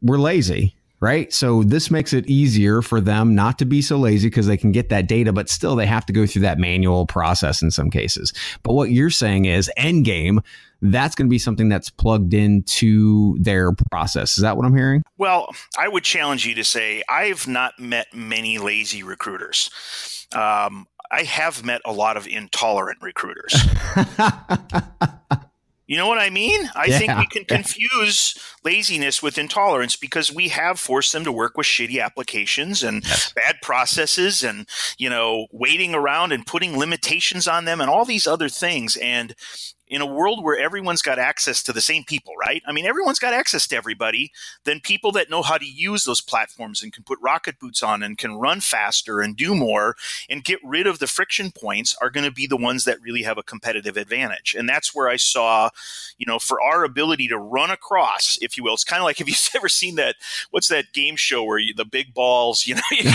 we're 0.01 0.17
lazy 0.17 0.75
right? 0.99 1.33
So 1.33 1.63
this 1.63 1.91
makes 1.91 2.13
it 2.13 2.25
easier 2.29 2.81
for 2.81 3.01
them 3.01 3.35
not 3.35 3.59
to 3.59 3.65
be 3.65 3.81
so 3.81 3.97
lazy 3.97 4.29
because 4.29 4.47
they 4.47 4.55
can 4.55 4.71
get 4.71 4.87
that 4.87 5.05
data, 5.05 5.33
but 5.33 5.49
still 5.49 5.75
they 5.75 5.85
have 5.85 6.05
to 6.05 6.13
go 6.13 6.25
through 6.25 6.43
that 6.43 6.57
manual 6.57 7.05
process 7.05 7.61
in 7.61 7.71
some 7.71 7.89
cases. 7.89 8.31
But 8.63 8.71
what 8.71 8.89
you're 8.89 9.09
saying 9.09 9.43
is 9.43 9.69
end 9.75 10.05
game, 10.05 10.39
that's 10.81 11.13
going 11.13 11.27
to 11.27 11.29
be 11.29 11.39
something 11.39 11.67
that's 11.67 11.89
plugged 11.89 12.33
into 12.33 13.37
their 13.37 13.73
process. 13.91 14.37
Is 14.37 14.43
that 14.43 14.55
what 14.55 14.65
I'm 14.65 14.77
hearing? 14.77 15.03
Well, 15.17 15.53
I 15.77 15.89
would 15.89 16.05
challenge 16.05 16.45
you 16.45 16.55
to 16.55 16.63
say 16.63 17.03
I've 17.09 17.49
not 17.49 17.77
met 17.77 18.07
many 18.13 18.57
lazy 18.57 19.03
recruiters. 19.03 19.69
Um, 20.33 20.87
I 21.11 21.23
have 21.23 21.65
met 21.65 21.81
a 21.83 21.91
lot 21.91 22.15
of 22.15 22.27
intolerant 22.27 22.99
recruiters. 23.01 23.53
You 25.93 25.99
know 25.99 26.07
what 26.07 26.17
I 26.17 26.31
mean? 26.31 26.71
I 26.73 26.85
yeah. 26.85 26.97
think 26.97 27.17
we 27.19 27.27
can 27.27 27.45
confuse 27.45 28.35
laziness 28.63 29.21
with 29.21 29.37
intolerance 29.37 29.95
because 29.95 30.33
we 30.33 30.47
have 30.47 30.79
forced 30.79 31.13
them 31.13 31.23
to 31.23 31.31
work 31.31 31.55
with 31.55 31.67
shitty 31.67 32.03
applications 32.03 32.81
and 32.81 33.03
yes. 33.03 33.31
bad 33.33 33.57
processes 33.61 34.43
and, 34.43 34.67
you 34.97 35.07
know, 35.07 35.45
waiting 35.51 35.93
around 35.93 36.31
and 36.31 36.47
putting 36.47 36.79
limitations 36.79 37.47
on 37.47 37.65
them 37.65 37.79
and 37.79 37.91
all 37.91 38.05
these 38.05 38.25
other 38.25 38.49
things. 38.49 38.95
And 38.95 39.35
in 39.93 40.01
a 40.01 40.05
world 40.07 40.43
where 40.43 40.57
everyone's 40.57 41.03
got 41.03 41.19
access 41.19 41.61
to 41.61 41.71
the 41.71 41.79
same 41.79 42.03
people, 42.03 42.33
right? 42.35 42.63
I 42.67 42.71
mean, 42.71 42.87
everyone's 42.87 43.19
got 43.19 43.33
access 43.33 43.67
to 43.67 43.75
everybody, 43.75 44.31
then 44.63 44.79
people 44.79 45.11
that 45.11 45.29
know 45.29 45.43
how 45.43 45.59
to 45.59 45.65
use 45.65 46.03
those 46.03 46.19
platforms 46.19 46.81
and 46.81 46.91
can 46.91 47.03
put 47.03 47.19
rocket 47.21 47.59
boots 47.59 47.83
on 47.83 48.01
and 48.01 48.17
can 48.17 48.33
run 48.33 48.59
faster 48.59 49.21
and 49.21 49.37
do 49.37 49.53
more 49.53 49.95
and 50.27 50.43
get 50.43 50.59
rid 50.63 50.87
of 50.87 50.97
the 50.97 51.05
friction 51.05 51.51
points 51.51 51.95
are 52.01 52.09
going 52.09 52.25
to 52.25 52.31
be 52.31 52.47
the 52.47 52.57
ones 52.57 52.85
that 52.85 53.01
really 53.01 53.21
have 53.21 53.37
a 53.37 53.43
competitive 53.43 53.95
advantage. 53.95 54.55
And 54.57 54.67
that's 54.67 54.95
where 54.95 55.09
I 55.09 55.15
saw, 55.17 55.69
you 56.17 56.25
know, 56.25 56.39
for 56.39 56.59
our 56.59 56.83
ability 56.83 57.27
to 57.27 57.37
run 57.37 57.69
across, 57.69 58.39
if 58.41 58.57
you 58.57 58.63
will, 58.63 58.73
it's 58.73 58.83
kind 58.83 58.99
of 58.99 59.05
like 59.05 59.17
have 59.19 59.29
you've 59.29 59.49
ever 59.55 59.69
seen 59.69 59.93
that? 59.95 60.15
What's 60.49 60.69
that 60.69 60.91
game 60.93 61.15
show 61.15 61.43
where 61.43 61.59
you, 61.59 61.75
the 61.75 61.85
big 61.85 62.15
balls, 62.15 62.65
you 62.65 62.73
know, 62.73 62.81
you 62.91 63.11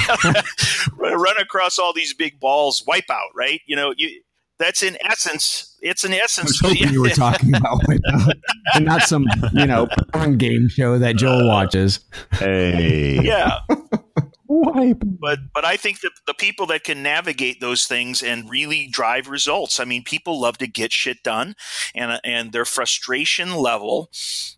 run 0.96 1.40
across 1.40 1.76
all 1.76 1.92
these 1.92 2.14
big 2.14 2.38
balls, 2.38 2.84
wipe 2.86 3.10
out, 3.10 3.30
right? 3.34 3.62
You 3.66 3.74
know, 3.74 3.94
you, 3.96 4.20
that's 4.58 4.82
in 4.82 4.96
essence 5.00 5.68
it's 5.80 6.04
in 6.04 6.12
essence. 6.12 6.62
I 6.62 6.68
was 6.68 6.78
hoping 6.78 6.92
you 6.92 7.02
were 7.02 7.10
talking 7.10 7.54
about 7.54 7.80
and 8.74 8.84
not 8.84 9.02
some 9.02 9.26
you 9.52 9.66
know 9.66 9.88
game 10.36 10.68
show 10.68 10.98
that 10.98 11.16
Joel 11.16 11.42
uh, 11.42 11.46
watches. 11.46 12.00
Hey, 12.32 13.20
yeah. 13.22 13.60
Wipe. 14.48 15.02
But 15.04 15.40
but 15.54 15.66
I 15.66 15.76
think 15.76 16.00
that 16.00 16.12
the 16.26 16.32
people 16.32 16.66
that 16.66 16.82
can 16.82 17.02
navigate 17.02 17.60
those 17.60 17.86
things 17.86 18.22
and 18.22 18.48
really 18.48 18.86
drive 18.86 19.28
results. 19.28 19.78
I 19.78 19.84
mean, 19.84 20.02
people 20.02 20.40
love 20.40 20.56
to 20.58 20.66
get 20.66 20.90
shit 20.90 21.22
done, 21.22 21.54
and 21.94 22.18
and 22.24 22.52
their 22.52 22.64
frustration 22.64 23.54
level 23.54 24.10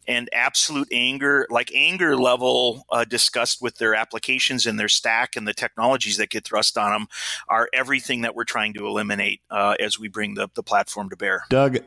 and 0.06 0.28
absolute 0.32 0.88
anger, 0.92 1.46
like 1.50 1.72
anger 1.74 2.16
level, 2.16 2.84
uh, 2.90 3.04
discussed 3.04 3.60
with 3.60 3.78
their 3.78 3.96
applications 3.96 4.64
and 4.64 4.78
their 4.78 4.88
stack 4.88 5.34
and 5.34 5.46
the 5.46 5.54
technologies 5.54 6.18
that 6.18 6.30
get 6.30 6.44
thrust 6.44 6.78
on 6.78 6.92
them, 6.92 7.06
are 7.48 7.68
everything 7.74 8.20
that 8.20 8.36
we're 8.36 8.44
trying 8.44 8.72
to 8.74 8.86
eliminate 8.86 9.40
uh, 9.50 9.74
as 9.80 9.98
we 9.98 10.06
bring 10.06 10.34
the 10.34 10.48
the 10.54 10.62
platform 10.62 11.10
to 11.10 11.16
bear. 11.16 11.42
Doug, 11.50 11.78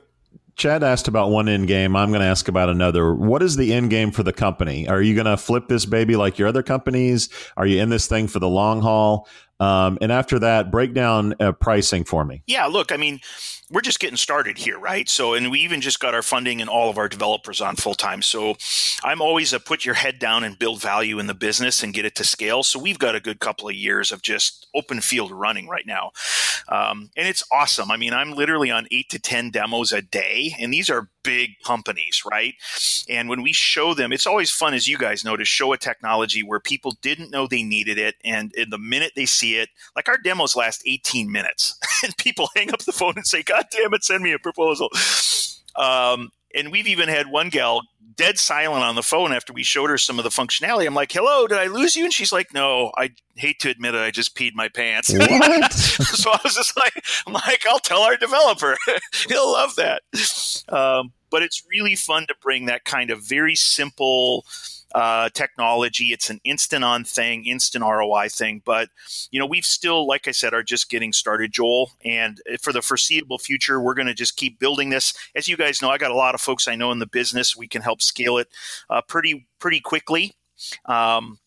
Chad 0.55 0.83
asked 0.83 1.07
about 1.07 1.31
one 1.31 1.49
end 1.49 1.67
game. 1.67 1.95
I'm 1.95 2.09
going 2.09 2.21
to 2.21 2.27
ask 2.27 2.47
about 2.47 2.69
another. 2.69 3.13
What 3.13 3.41
is 3.41 3.55
the 3.55 3.73
end 3.73 3.89
game 3.89 4.11
for 4.11 4.23
the 4.23 4.33
company? 4.33 4.87
Are 4.87 5.01
you 5.01 5.15
going 5.15 5.25
to 5.25 5.37
flip 5.37 5.67
this 5.67 5.85
baby 5.85 6.15
like 6.15 6.37
your 6.37 6.47
other 6.47 6.63
companies? 6.63 7.29
Are 7.57 7.65
you 7.65 7.81
in 7.81 7.89
this 7.89 8.07
thing 8.07 8.27
for 8.27 8.39
the 8.39 8.49
long 8.49 8.81
haul? 8.81 9.27
Um, 9.59 9.97
and 10.01 10.11
after 10.11 10.39
that, 10.39 10.71
break 10.71 10.93
down 10.93 11.35
uh, 11.39 11.51
pricing 11.53 12.03
for 12.03 12.25
me. 12.25 12.43
Yeah, 12.47 12.65
look, 12.65 12.91
I 12.91 12.97
mean, 12.97 13.19
we're 13.71 13.81
just 13.81 13.99
getting 13.99 14.17
started 14.17 14.57
here, 14.57 14.77
right? 14.77 15.07
So, 15.07 15.33
and 15.33 15.49
we 15.49 15.59
even 15.61 15.79
just 15.79 15.99
got 15.99 16.13
our 16.13 16.21
funding 16.21 16.59
and 16.59 16.69
all 16.69 16.89
of 16.89 16.97
our 16.97 17.07
developers 17.07 17.61
on 17.61 17.75
full 17.75 17.93
time. 17.93 18.21
So, 18.21 18.55
I'm 19.03 19.21
always 19.21 19.53
a 19.53 19.59
put 19.59 19.85
your 19.85 19.95
head 19.95 20.19
down 20.19 20.43
and 20.43 20.59
build 20.59 20.81
value 20.81 21.17
in 21.17 21.27
the 21.27 21.33
business 21.33 21.81
and 21.81 21.93
get 21.93 22.05
it 22.05 22.15
to 22.15 22.23
scale. 22.23 22.63
So, 22.63 22.79
we've 22.79 22.99
got 22.99 23.15
a 23.15 23.19
good 23.19 23.39
couple 23.39 23.69
of 23.69 23.75
years 23.75 24.11
of 24.11 24.21
just 24.21 24.67
open 24.75 25.01
field 25.01 25.31
running 25.31 25.67
right 25.67 25.85
now. 25.87 26.11
Um, 26.67 27.09
and 27.15 27.27
it's 27.27 27.43
awesome. 27.51 27.89
I 27.89 27.97
mean, 27.97 28.13
I'm 28.13 28.33
literally 28.33 28.71
on 28.71 28.87
eight 28.91 29.09
to 29.09 29.19
10 29.19 29.51
demos 29.51 29.91
a 29.91 30.01
day, 30.01 30.55
and 30.59 30.73
these 30.73 30.89
are 30.89 31.09
big 31.23 31.59
companies, 31.63 32.23
right? 32.29 32.55
And 33.09 33.29
when 33.29 33.41
we 33.41 33.53
show 33.53 33.93
them, 33.93 34.11
it's 34.11 34.27
always 34.27 34.51
fun, 34.51 34.73
as 34.73 34.87
you 34.87 34.97
guys 34.97 35.23
know, 35.23 35.37
to 35.37 35.45
show 35.45 35.73
a 35.73 35.77
technology 35.77 36.43
where 36.43 36.59
people 36.59 36.97
didn't 37.01 37.31
know 37.31 37.47
they 37.47 37.63
needed 37.63 37.97
it. 37.97 38.15
And 38.23 38.53
in 38.55 38.69
the 38.69 38.77
minute 38.77 39.13
they 39.15 39.25
see 39.25 39.57
it, 39.57 39.69
like 39.95 40.09
our 40.09 40.17
demos 40.17 40.55
last 40.55 40.83
18 40.85 41.31
minutes, 41.31 41.77
and 42.03 42.15
people 42.17 42.49
hang 42.55 42.73
up 42.73 42.83
the 42.83 42.91
phone 42.91 43.13
and 43.15 43.25
say, 43.25 43.43
God 43.43 43.65
damn 43.71 43.93
it, 43.93 44.03
send 44.03 44.23
me 44.23 44.33
a 44.33 44.39
proposal. 44.39 44.89
Um, 45.75 46.31
and 46.53 46.71
we've 46.71 46.87
even 46.87 47.09
had 47.09 47.27
one 47.27 47.49
gal 47.49 47.81
dead 48.15 48.37
silent 48.37 48.83
on 48.83 48.95
the 48.95 49.03
phone 49.03 49.33
after 49.33 49.53
we 49.53 49.63
showed 49.63 49.89
her 49.89 49.97
some 49.97 50.19
of 50.19 50.23
the 50.23 50.29
functionality. 50.29 50.85
I'm 50.85 50.93
like, 50.93 51.11
"Hello, 51.11 51.47
did 51.47 51.57
I 51.57 51.65
lose 51.65 51.95
you?" 51.95 52.03
And 52.03 52.13
she's 52.13 52.31
like, 52.31 52.53
"No, 52.53 52.91
I 52.97 53.11
hate 53.35 53.59
to 53.61 53.69
admit 53.69 53.95
it, 53.95 53.99
I 53.99 54.11
just 54.11 54.35
peed 54.35 54.53
my 54.53 54.69
pants." 54.69 55.07
so 56.19 56.31
I 56.31 56.39
was 56.43 56.55
just 56.55 56.77
like, 56.77 57.03
"I'm 57.25 57.33
like, 57.33 57.65
I'll 57.67 57.79
tell 57.79 58.01
our 58.01 58.17
developer, 58.17 58.77
he'll 59.27 59.51
love 59.51 59.75
that." 59.75 60.03
Um, 60.69 61.13
but 61.29 61.41
it's 61.41 61.63
really 61.69 61.95
fun 61.95 62.27
to 62.27 62.35
bring 62.41 62.65
that 62.67 62.85
kind 62.85 63.09
of 63.09 63.23
very 63.23 63.55
simple 63.55 64.45
uh, 64.93 65.29
technology. 65.33 66.13
It's 66.13 66.29
an 66.29 66.39
instant 66.43 66.83
on 66.83 67.03
thing, 67.03 67.45
instant 67.45 67.83
ROI 67.83 68.29
thing. 68.29 68.61
But, 68.63 68.89
you 69.31 69.39
know, 69.39 69.45
we've 69.45 69.65
still, 69.65 70.07
like 70.07 70.27
I 70.27 70.31
said, 70.31 70.53
are 70.53 70.63
just 70.63 70.89
getting 70.89 71.13
started, 71.13 71.51
Joel. 71.51 71.91
And 72.03 72.41
for 72.61 72.71
the 72.71 72.81
foreseeable 72.81 73.39
future, 73.39 73.81
we're 73.81 73.95
going 73.95 74.07
to 74.07 74.13
just 74.13 74.37
keep 74.37 74.59
building 74.59 74.89
this. 74.89 75.13
As 75.35 75.47
you 75.47 75.57
guys 75.57 75.81
know, 75.81 75.89
I 75.89 75.97
got 75.97 76.11
a 76.11 76.15
lot 76.15 76.35
of 76.35 76.41
folks 76.41 76.67
I 76.67 76.75
know 76.75 76.91
in 76.91 76.99
the 76.99 77.07
business. 77.07 77.55
We 77.55 77.67
can 77.67 77.81
help 77.81 78.01
scale 78.01 78.37
it 78.37 78.47
uh, 78.89 79.01
pretty, 79.01 79.47
pretty 79.59 79.79
quickly. 79.79 80.33
Um, 80.85 81.39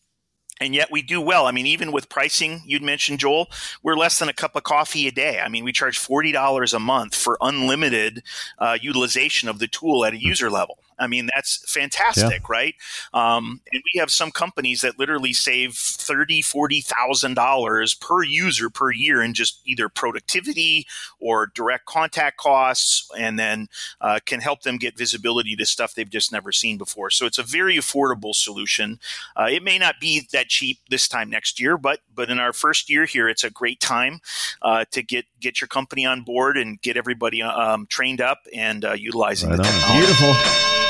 and 0.59 0.73
yet 0.73 0.91
we 0.91 1.01
do 1.01 1.21
well. 1.21 1.45
I 1.45 1.51
mean, 1.51 1.67
even 1.67 1.91
with 1.91 2.09
pricing, 2.09 2.61
you'd 2.65 2.81
mentioned 2.81 3.19
Joel, 3.19 3.49
we're 3.83 3.95
less 3.95 4.19
than 4.19 4.29
a 4.29 4.33
cup 4.33 4.55
of 4.55 4.63
coffee 4.63 5.07
a 5.07 5.11
day. 5.11 5.39
I 5.39 5.49
mean, 5.49 5.63
we 5.63 5.71
charge 5.71 5.97
forty 5.99 6.31
dollars 6.31 6.73
a 6.73 6.79
month 6.79 7.15
for 7.15 7.37
unlimited 7.41 8.23
uh, 8.57 8.77
utilization 8.81 9.49
of 9.49 9.59
the 9.59 9.67
tool 9.67 10.03
at 10.03 10.13
a 10.13 10.21
user 10.21 10.49
level. 10.49 10.79
I 10.99 11.07
mean, 11.07 11.29
that's 11.33 11.63
fantastic, 11.71 12.41
yeah. 12.41 12.47
right? 12.47 12.75
Um, 13.13 13.61
and 13.71 13.83
we 13.93 13.99
have 13.99 14.11
some 14.11 14.31
companies 14.31 14.81
that 14.81 14.99
literally 14.99 15.33
save 15.33 15.75
thirty, 15.75 16.41
forty 16.41 16.81
thousand 16.81 17.35
dollars 17.35 17.93
per 17.93 18.23
user 18.23 18.69
per 18.69 18.91
year 18.91 19.21
in 19.21 19.33
just 19.33 19.61
either 19.65 19.89
productivity 19.89 20.87
or 21.19 21.51
direct 21.53 21.85
contact 21.85 22.37
costs, 22.37 23.09
and 23.17 23.37
then 23.37 23.67
uh, 24.01 24.19
can 24.25 24.41
help 24.41 24.61
them 24.63 24.77
get 24.77 24.97
visibility 24.97 25.55
to 25.55 25.65
stuff 25.65 25.93
they've 25.93 26.09
just 26.09 26.31
never 26.31 26.51
seen 26.51 26.77
before. 26.77 27.09
So 27.09 27.25
it's 27.25 27.37
a 27.37 27.43
very 27.43 27.77
affordable 27.77 28.33
solution. 28.33 28.99
Uh, 29.35 29.47
it 29.49 29.63
may 29.63 29.77
not 29.77 29.99
be 29.99 30.27
that 30.31 30.47
cheap 30.47 30.79
this 30.89 31.07
time 31.07 31.29
next 31.29 31.59
year, 31.59 31.77
but 31.77 31.99
but 32.13 32.29
in 32.29 32.39
our 32.39 32.53
first 32.53 32.89
year 32.89 33.05
here, 33.05 33.29
it's 33.29 33.43
a 33.43 33.49
great 33.49 33.79
time 33.79 34.19
uh, 34.61 34.85
to 34.91 35.03
get 35.03 35.25
get 35.39 35.61
your 35.61 35.67
company 35.67 36.05
on 36.05 36.21
board 36.21 36.57
and 36.57 36.81
get 36.81 36.97
everybody 36.97 37.41
um, 37.41 37.85
trained 37.87 38.21
up 38.21 38.39
and 38.53 38.83
uh, 38.83 38.93
utilizing 38.93 39.49
right 39.49 39.57
the 39.57 39.63
technology. 39.63 40.05
Beautiful. 40.05 40.86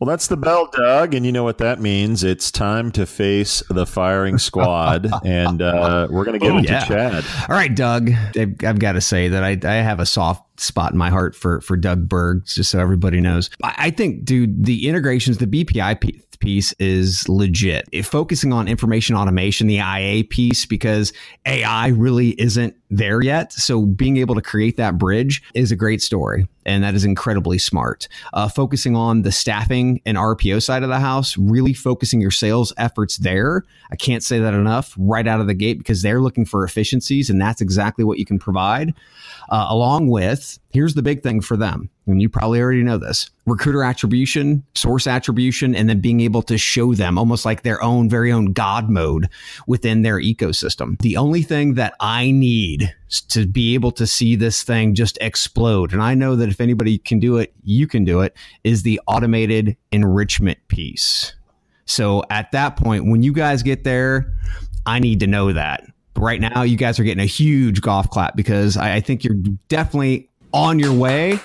Well, 0.00 0.06
that's 0.08 0.28
the 0.28 0.36
bell, 0.36 0.68
Doug, 0.72 1.14
and 1.14 1.26
you 1.26 1.32
know 1.32 1.42
what 1.42 1.58
that 1.58 1.80
means. 1.80 2.22
It's 2.22 2.52
time 2.52 2.92
to 2.92 3.04
face 3.04 3.64
the 3.68 3.84
firing 3.84 4.38
squad, 4.38 5.10
and 5.24 5.60
uh, 5.60 6.06
we're 6.08 6.24
going 6.24 6.38
to 6.38 6.44
get 6.44 6.52
oh, 6.52 6.58
into 6.58 6.72
yeah. 6.72 6.84
Chad. 6.84 7.24
All 7.48 7.56
right, 7.56 7.74
Doug. 7.74 8.10
I've, 8.36 8.54
I've, 8.64 8.78
got 8.78 8.92
to 8.92 9.00
say 9.00 9.28
that 9.28 9.42
I, 9.42 9.58
I 9.64 9.82
have 9.82 9.98
a 9.98 10.06
soft 10.06 10.60
spot 10.60 10.92
in 10.92 10.98
my 10.98 11.10
heart 11.10 11.34
for 11.34 11.60
for 11.62 11.76
Doug 11.76 12.08
Berg, 12.08 12.44
just 12.46 12.70
so 12.70 12.78
everybody 12.78 13.20
knows. 13.20 13.50
I, 13.62 13.74
I 13.78 13.90
think, 13.90 14.24
dude, 14.24 14.64
the 14.64 14.88
integrations, 14.88 15.38
the 15.38 15.46
BPI 15.46 16.00
piece 16.48 16.72
is 16.78 17.28
legit. 17.28 17.86
If 17.92 18.06
focusing 18.06 18.54
on 18.54 18.68
information 18.68 19.14
automation, 19.14 19.66
the 19.66 19.80
IA 19.80 20.24
piece, 20.24 20.64
because 20.64 21.12
AI 21.44 21.88
really 21.88 22.30
isn't 22.40 22.74
there 22.88 23.20
yet. 23.20 23.52
So 23.52 23.84
being 23.84 24.16
able 24.16 24.34
to 24.34 24.40
create 24.40 24.78
that 24.78 24.96
bridge 24.96 25.42
is 25.52 25.70
a 25.70 25.76
great 25.76 26.00
story. 26.00 26.48
And 26.64 26.82
that 26.84 26.94
is 26.94 27.04
incredibly 27.04 27.58
smart. 27.58 28.08
Uh, 28.32 28.48
focusing 28.48 28.96
on 28.96 29.22
the 29.22 29.32
staffing 29.32 30.00
and 30.06 30.16
RPO 30.16 30.62
side 30.62 30.82
of 30.82 30.88
the 30.88 30.98
house, 30.98 31.36
really 31.36 31.74
focusing 31.74 32.18
your 32.18 32.30
sales 32.30 32.72
efforts 32.78 33.18
there. 33.18 33.64
I 33.90 33.96
can't 33.96 34.22
say 34.22 34.38
that 34.38 34.54
enough 34.54 34.94
right 34.96 35.26
out 35.26 35.40
of 35.40 35.48
the 35.48 35.54
gate 35.54 35.76
because 35.76 36.00
they're 36.00 36.22
looking 36.22 36.46
for 36.46 36.64
efficiencies, 36.64 37.28
and 37.28 37.38
that's 37.38 37.60
exactly 37.60 38.04
what 38.04 38.18
you 38.18 38.24
can 38.24 38.38
provide. 38.38 38.94
Uh, 39.50 39.66
along 39.68 40.08
with, 40.08 40.58
here's 40.70 40.94
the 40.94 41.02
big 41.02 41.22
thing 41.22 41.42
for 41.42 41.58
them, 41.58 41.90
and 42.08 42.20
you 42.22 42.28
probably 42.28 42.60
already 42.60 42.82
know 42.82 42.98
this 42.98 43.30
recruiter 43.46 43.82
attribution, 43.82 44.64
source 44.74 45.06
attribution, 45.06 45.74
and 45.74 45.88
then 45.88 46.00
being 46.00 46.20
able 46.20 46.42
to 46.42 46.58
show 46.58 46.94
them 46.94 47.18
almost 47.18 47.44
like 47.44 47.62
their 47.62 47.82
own 47.82 48.08
very 48.08 48.32
own 48.32 48.52
God 48.52 48.90
mode 48.90 49.28
within 49.66 50.02
their 50.02 50.18
ecosystem. 50.18 51.00
The 51.00 51.16
only 51.16 51.42
thing 51.42 51.74
that 51.74 51.94
I 52.00 52.30
need 52.30 52.94
to 53.28 53.46
be 53.46 53.74
able 53.74 53.92
to 53.92 54.06
see 54.06 54.36
this 54.36 54.62
thing 54.62 54.94
just 54.94 55.18
explode. 55.20 55.92
And 55.92 56.02
I 56.02 56.14
know 56.14 56.36
that 56.36 56.48
if 56.48 56.60
anybody 56.60 56.98
can 56.98 57.20
do 57.20 57.38
it, 57.38 57.54
you 57.62 57.86
can 57.86 58.04
do 58.04 58.20
it, 58.20 58.36
is 58.64 58.82
the 58.82 59.00
automated 59.06 59.76
enrichment 59.92 60.58
piece. 60.68 61.34
So 61.86 62.22
at 62.28 62.52
that 62.52 62.76
point, 62.76 63.06
when 63.06 63.22
you 63.22 63.32
guys 63.32 63.62
get 63.62 63.84
there, 63.84 64.34
I 64.84 64.98
need 64.98 65.20
to 65.20 65.26
know 65.26 65.52
that. 65.52 65.84
Right 66.16 66.40
now, 66.40 66.62
you 66.62 66.76
guys 66.76 66.98
are 66.98 67.04
getting 67.04 67.22
a 67.22 67.26
huge 67.26 67.80
golf 67.80 68.10
clap 68.10 68.36
because 68.36 68.76
I, 68.76 68.96
I 68.96 69.00
think 69.00 69.24
you're 69.24 69.36
definitely 69.68 70.28
on 70.52 70.78
your 70.78 70.92
way. 70.92 71.40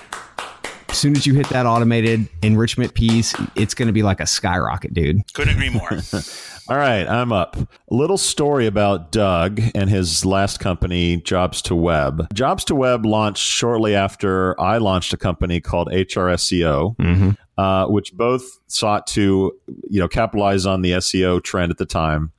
As 0.94 1.00
soon 1.00 1.16
as 1.16 1.26
you 1.26 1.34
hit 1.34 1.48
that 1.48 1.66
automated 1.66 2.28
enrichment 2.40 2.94
piece, 2.94 3.34
it's 3.56 3.74
going 3.74 3.88
to 3.88 3.92
be 3.92 4.04
like 4.04 4.20
a 4.20 4.28
skyrocket, 4.28 4.94
dude. 4.94 5.22
Couldn't 5.32 5.56
agree 5.56 5.68
more. 5.68 5.90
All 6.68 6.76
right, 6.76 7.04
I'm 7.04 7.32
up. 7.32 7.56
A 7.56 7.66
little 7.90 8.16
story 8.16 8.68
about 8.68 9.10
Doug 9.10 9.60
and 9.74 9.90
his 9.90 10.24
last 10.24 10.60
company, 10.60 11.18
Jobs2Web. 11.18 12.32
Jobs 12.32 12.64
to 12.66 12.76
Web 12.76 13.04
launched 13.04 13.42
shortly 13.42 13.96
after 13.96 14.58
I 14.60 14.78
launched 14.78 15.12
a 15.12 15.16
company 15.16 15.60
called 15.60 15.88
HRSEO, 15.88 16.96
mm-hmm. 16.96 17.30
uh, 17.60 17.88
which 17.88 18.12
both 18.12 18.44
sought 18.68 19.08
to, 19.08 19.52
you 19.90 19.98
know, 19.98 20.06
capitalize 20.06 20.64
on 20.64 20.82
the 20.82 20.92
SEO 20.92 21.42
trend 21.42 21.72
at 21.72 21.78
the 21.78 21.86
time. 21.86 22.30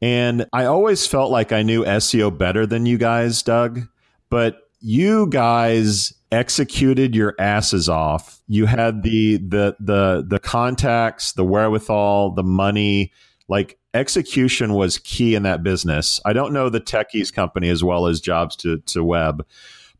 And 0.00 0.46
I 0.52 0.66
always 0.66 1.08
felt 1.08 1.32
like 1.32 1.50
I 1.50 1.64
knew 1.64 1.84
SEO 1.84 2.38
better 2.38 2.66
than 2.66 2.86
you 2.86 2.98
guys, 2.98 3.42
Doug 3.42 3.88
but 4.30 4.68
you 4.80 5.26
guys 5.28 6.12
executed 6.32 7.14
your 7.14 7.34
asses 7.38 7.88
off. 7.88 8.40
You 8.48 8.66
had 8.66 9.02
the 9.02 9.36
the 9.38 9.76
the 9.80 10.24
the 10.26 10.38
contacts, 10.38 11.32
the 11.32 11.44
wherewithal, 11.44 12.30
the 12.32 12.42
money. 12.42 13.12
Like 13.48 13.78
execution 13.94 14.74
was 14.74 14.98
key 14.98 15.34
in 15.34 15.44
that 15.44 15.62
business. 15.62 16.20
I 16.24 16.32
don't 16.32 16.52
know 16.52 16.68
the 16.68 16.80
techies 16.80 17.32
company 17.32 17.68
as 17.68 17.84
well 17.84 18.06
as 18.06 18.20
jobs 18.20 18.56
to 18.56 18.78
to 18.78 19.04
web, 19.04 19.46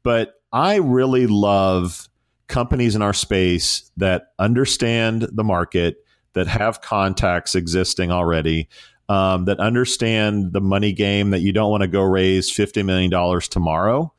but 0.02 0.40
I 0.52 0.76
really 0.76 1.26
love 1.26 2.08
companies 2.48 2.94
in 2.94 3.02
our 3.02 3.12
space 3.12 3.90
that 3.96 4.28
understand 4.38 5.28
the 5.32 5.44
market, 5.44 6.04
that 6.34 6.46
have 6.46 6.80
contacts 6.80 7.54
existing 7.54 8.10
already, 8.10 8.68
um, 9.08 9.44
that 9.46 9.58
understand 9.58 10.52
the 10.52 10.60
money 10.60 10.92
game 10.92 11.30
that 11.30 11.40
you 11.40 11.52
don't 11.52 11.70
want 11.70 11.82
to 11.82 11.88
go 11.88 12.02
raise 12.02 12.50
$50 12.50 12.84
million 12.84 13.40
tomorrow, 13.42 14.12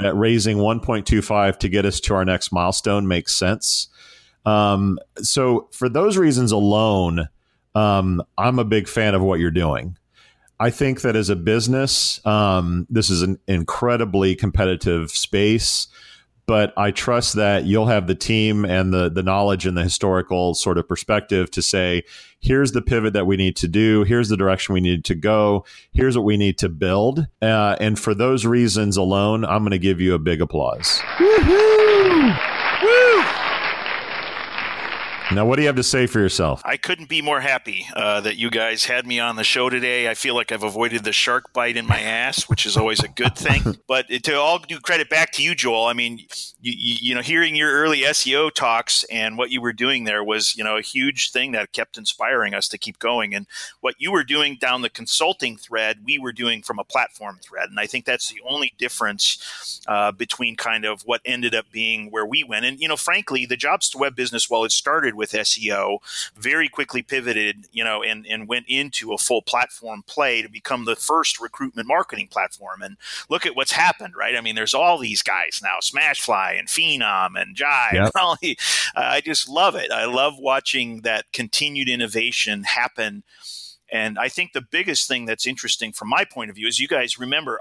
that 0.00 0.14
raising 0.14 0.58
1.25 0.58 1.58
to 1.58 1.68
get 1.68 1.84
us 1.84 2.00
to 2.00 2.14
our 2.14 2.24
next 2.24 2.52
milestone 2.52 3.06
makes 3.06 3.34
sense. 3.34 3.88
Um, 4.44 4.98
so, 5.18 5.68
for 5.72 5.88
those 5.88 6.16
reasons 6.16 6.52
alone, 6.52 7.28
um, 7.74 8.22
I'm 8.38 8.58
a 8.58 8.64
big 8.64 8.88
fan 8.88 9.14
of 9.14 9.22
what 9.22 9.38
you're 9.38 9.50
doing. 9.50 9.96
I 10.58 10.70
think 10.70 11.02
that 11.02 11.16
as 11.16 11.30
a 11.30 11.36
business, 11.36 12.24
um, 12.26 12.86
this 12.90 13.10
is 13.10 13.22
an 13.22 13.38
incredibly 13.46 14.34
competitive 14.34 15.10
space 15.10 15.88
but 16.50 16.72
I 16.76 16.90
trust 16.90 17.36
that 17.36 17.66
you'll 17.66 17.86
have 17.86 18.08
the 18.08 18.14
team 18.16 18.64
and 18.64 18.92
the 18.92 19.08
the 19.08 19.22
knowledge 19.22 19.66
and 19.66 19.76
the 19.76 19.84
historical 19.84 20.54
sort 20.54 20.78
of 20.78 20.88
perspective 20.88 21.48
to 21.52 21.62
say, 21.62 22.02
here's 22.40 22.72
the 22.72 22.82
pivot 22.82 23.12
that 23.12 23.24
we 23.24 23.36
need 23.36 23.54
to 23.58 23.68
do, 23.68 24.02
here's 24.02 24.30
the 24.30 24.36
direction 24.36 24.72
we 24.72 24.80
need 24.80 25.04
to 25.04 25.14
go, 25.14 25.64
here's 25.92 26.16
what 26.16 26.24
we 26.24 26.36
need 26.36 26.58
to 26.58 26.68
build, 26.68 27.28
uh, 27.40 27.76
and 27.78 28.00
for 28.00 28.14
those 28.16 28.44
reasons 28.46 28.96
alone, 28.96 29.44
I'm 29.44 29.60
going 29.60 29.70
to 29.70 29.78
give 29.78 30.00
you 30.00 30.12
a 30.12 30.18
big 30.18 30.42
applause. 30.42 31.00
Woo-hoo! 31.20 32.32
Woo! 32.82 33.39
Now, 35.32 35.46
what 35.46 35.56
do 35.56 35.62
you 35.62 35.68
have 35.68 35.76
to 35.76 35.84
say 35.84 36.08
for 36.08 36.18
yourself? 36.18 36.60
I 36.64 36.76
couldn't 36.76 37.08
be 37.08 37.22
more 37.22 37.40
happy 37.40 37.86
uh, 37.94 38.20
that 38.22 38.36
you 38.36 38.50
guys 38.50 38.84
had 38.84 39.06
me 39.06 39.20
on 39.20 39.36
the 39.36 39.44
show 39.44 39.70
today. 39.70 40.08
I 40.08 40.14
feel 40.14 40.34
like 40.34 40.50
I've 40.50 40.64
avoided 40.64 41.04
the 41.04 41.12
shark 41.12 41.52
bite 41.52 41.76
in 41.76 41.86
my 41.86 42.00
ass, 42.00 42.48
which 42.48 42.66
is 42.66 42.76
always 42.76 42.98
a 43.00 43.08
good 43.08 43.36
thing. 43.36 43.78
but 43.86 44.08
to 44.08 44.34
all 44.34 44.58
do 44.58 44.80
credit 44.80 45.08
back 45.08 45.30
to 45.32 45.42
you, 45.42 45.54
Joel. 45.54 45.86
I 45.86 45.92
mean, 45.92 46.18
you, 46.60 46.72
you, 47.00 47.14
know, 47.14 47.20
hearing 47.20 47.54
your 47.54 47.72
early 47.72 48.00
SEO 48.00 48.52
talks 48.52 49.04
and 49.04 49.38
what 49.38 49.50
you 49.50 49.60
were 49.60 49.72
doing 49.72 50.02
there 50.02 50.24
was, 50.24 50.56
you 50.56 50.64
know, 50.64 50.76
a 50.76 50.82
huge 50.82 51.30
thing 51.30 51.52
that 51.52 51.72
kept 51.72 51.96
inspiring 51.96 52.52
us 52.52 52.66
to 52.68 52.78
keep 52.78 52.98
going. 52.98 53.32
And 53.32 53.46
what 53.80 53.94
you 53.98 54.10
were 54.10 54.24
doing 54.24 54.56
down 54.60 54.82
the 54.82 54.90
consulting 54.90 55.56
thread, 55.56 55.98
we 56.04 56.18
were 56.18 56.32
doing 56.32 56.60
from 56.60 56.80
a 56.80 56.84
platform 56.84 57.38
thread. 57.40 57.70
And 57.70 57.78
I 57.78 57.86
think 57.86 58.04
that's 58.04 58.30
the 58.30 58.40
only 58.48 58.72
difference 58.78 59.80
uh, 59.86 60.10
between 60.10 60.56
kind 60.56 60.84
of 60.84 61.02
what 61.02 61.20
ended 61.24 61.54
up 61.54 61.66
being 61.70 62.10
where 62.10 62.26
we 62.26 62.42
went. 62.42 62.64
And, 62.64 62.80
you 62.80 62.88
know, 62.88 62.96
frankly, 62.96 63.46
the 63.46 63.56
Jobs2Web 63.56 64.16
business, 64.16 64.50
while 64.50 64.64
it 64.64 64.72
started 64.72 65.14
with 65.20 65.32
SEO, 65.32 65.98
very 66.34 66.68
quickly 66.68 67.02
pivoted, 67.02 67.66
you 67.70 67.84
know, 67.84 68.02
and, 68.02 68.26
and 68.26 68.48
went 68.48 68.64
into 68.66 69.12
a 69.12 69.18
full 69.18 69.42
platform 69.42 70.02
play 70.06 70.42
to 70.42 70.48
become 70.48 70.86
the 70.86 70.96
first 70.96 71.40
recruitment 71.40 71.86
marketing 71.86 72.26
platform. 72.26 72.82
And 72.82 72.96
look 73.28 73.46
at 73.46 73.54
what's 73.54 73.72
happened, 73.72 74.14
right? 74.18 74.34
I 74.34 74.40
mean, 74.40 74.54
there's 74.54 74.74
all 74.74 74.98
these 74.98 75.22
guys 75.22 75.60
now, 75.62 75.76
Smashfly 75.80 76.58
and 76.58 76.66
Phenom 76.66 77.40
and 77.40 77.54
Jibe. 77.54 77.92
Yep. 77.92 78.12
And 78.14 78.38
the, 78.40 78.58
uh, 78.96 79.00
I 79.00 79.20
just 79.20 79.48
love 79.48 79.74
it. 79.76 79.92
I 79.92 80.06
love 80.06 80.38
watching 80.38 81.02
that 81.02 81.30
continued 81.32 81.88
innovation 81.88 82.64
happen. 82.64 83.22
And 83.92 84.18
I 84.18 84.28
think 84.28 84.52
the 84.52 84.62
biggest 84.62 85.06
thing 85.06 85.26
that's 85.26 85.46
interesting 85.46 85.92
from 85.92 86.08
my 86.08 86.24
point 86.24 86.48
of 86.48 86.56
view 86.56 86.66
is 86.66 86.78
you 86.78 86.88
guys 86.88 87.18
remember 87.18 87.60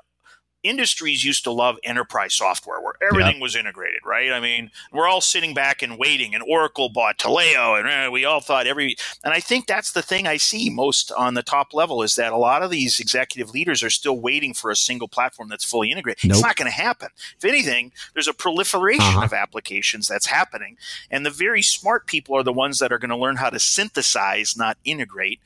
industries 0.64 1.24
used 1.24 1.44
to 1.46 1.52
love 1.52 1.78
enterprise 1.84 2.34
software 2.34 2.82
where 2.82 2.94
everything 3.02 3.40
was 3.40 3.56
integrated, 3.56 4.02
right? 4.06 4.32
I 4.32 4.40
mean, 4.40 4.72
we're 4.92 5.08
all 5.08 5.22
sitting 5.22 5.54
back 5.54 5.82
and 5.82 5.98
waiting, 5.98 6.36
and 6.36 6.44
Oracle 6.48 6.90
bought 6.90 7.18
Taleo, 7.18 7.80
and 7.80 7.88
uh, 7.88 8.12
we 8.12 8.26
all 8.26 8.42
thought 8.42 8.68
every. 8.68 8.96
And 9.24 9.34
I 9.34 9.40
think 9.40 9.68
that's 9.68 9.92
the 9.92 10.02
thing 10.02 10.28
I 10.28 10.38
see 10.38 10.70
most 10.70 11.12
on 11.14 11.34
the 11.34 11.44
top 11.44 11.74
level 11.74 12.04
is 12.04 12.16
that 12.16 12.34
a 12.34 12.38
lot 12.38 12.62
of 12.62 12.72
these 12.72 13.00
executive 13.00 13.52
leaders 13.52 13.82
are 13.84 13.90
still 13.90 14.20
waiting 14.20 14.54
for 14.54 14.70
a 14.70 14.76
single 14.76 15.08
platform 15.08 15.50
that's 15.50 15.64
fully 15.64 15.92
integrated. 15.92 16.26
Nope. 16.26 16.36
It's 16.36 16.44
not 16.44 16.56
going 16.56 16.70
to 16.70 16.78
happen. 16.78 17.10
If 17.38 17.46
anything, 17.46 17.92
there's 18.14 18.28
a 18.28 18.34
proliferation 18.34 19.02
uh-huh. 19.02 19.26
of 19.26 19.34
applications 19.34 20.08
that's 20.08 20.26
happening, 20.26 20.78
and 21.10 21.26
the 21.26 21.30
very 21.30 21.62
smart 21.62 22.06
people 22.06 22.36
are 22.36 22.44
the 22.44 22.54
ones 22.54 22.80
that 22.80 22.92
are 22.92 23.00
going 23.00 23.10
to 23.10 23.18
learn 23.18 23.38
how 23.38 23.50
to 23.50 23.60
synthesize, 23.60 24.58
not 24.58 24.78
integrate, 24.84 25.40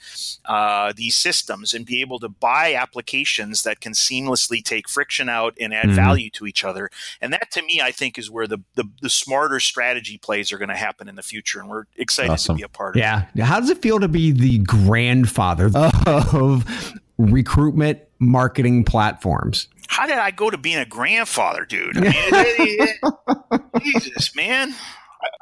uh, 0.45 0.91
these 0.95 1.15
systems 1.15 1.73
and 1.73 1.85
be 1.85 2.01
able 2.01 2.19
to 2.19 2.29
buy 2.29 2.73
applications 2.73 3.63
that 3.63 3.79
can 3.79 3.93
seamlessly 3.93 4.63
take 4.63 4.89
friction 4.89 5.02
friction 5.03 5.27
out 5.27 5.53
and 5.59 5.73
add 5.73 5.87
mm-hmm. 5.87 5.95
value 5.95 6.29
to 6.29 6.47
each 6.47 6.63
other. 6.63 6.89
And 7.19 7.33
that 7.33 7.51
to 7.51 7.61
me, 7.61 7.81
I 7.81 7.91
think 7.91 8.17
is 8.17 8.31
where 8.31 8.47
the 8.47 8.59
the, 8.75 8.85
the 9.01 9.09
smarter 9.09 9.59
strategy 9.59 10.17
plays 10.17 10.53
are 10.53 10.57
going 10.57 10.69
to 10.69 10.77
happen 10.77 11.09
in 11.09 11.15
the 11.15 11.21
future. 11.21 11.59
And 11.59 11.69
we're 11.69 11.83
excited 11.97 12.31
awesome. 12.31 12.55
to 12.55 12.57
be 12.57 12.63
a 12.63 12.69
part 12.69 12.95
of 12.95 12.99
yeah. 13.01 13.23
it. 13.23 13.27
Yeah. 13.35 13.45
How 13.45 13.59
does 13.59 13.69
it 13.69 13.81
feel 13.81 13.99
to 13.99 14.07
be 14.07 14.31
the 14.31 14.59
grandfather 14.59 15.69
of 16.07 16.93
recruitment 17.17 17.99
marketing 18.19 18.85
platforms? 18.85 19.67
How 19.87 20.07
did 20.07 20.17
I 20.17 20.31
go 20.31 20.49
to 20.49 20.57
being 20.57 20.77
a 20.77 20.85
grandfather, 20.85 21.65
dude? 21.65 21.97
I 21.97 22.87
mean, 23.73 23.81
Jesus, 23.81 24.33
man 24.35 24.73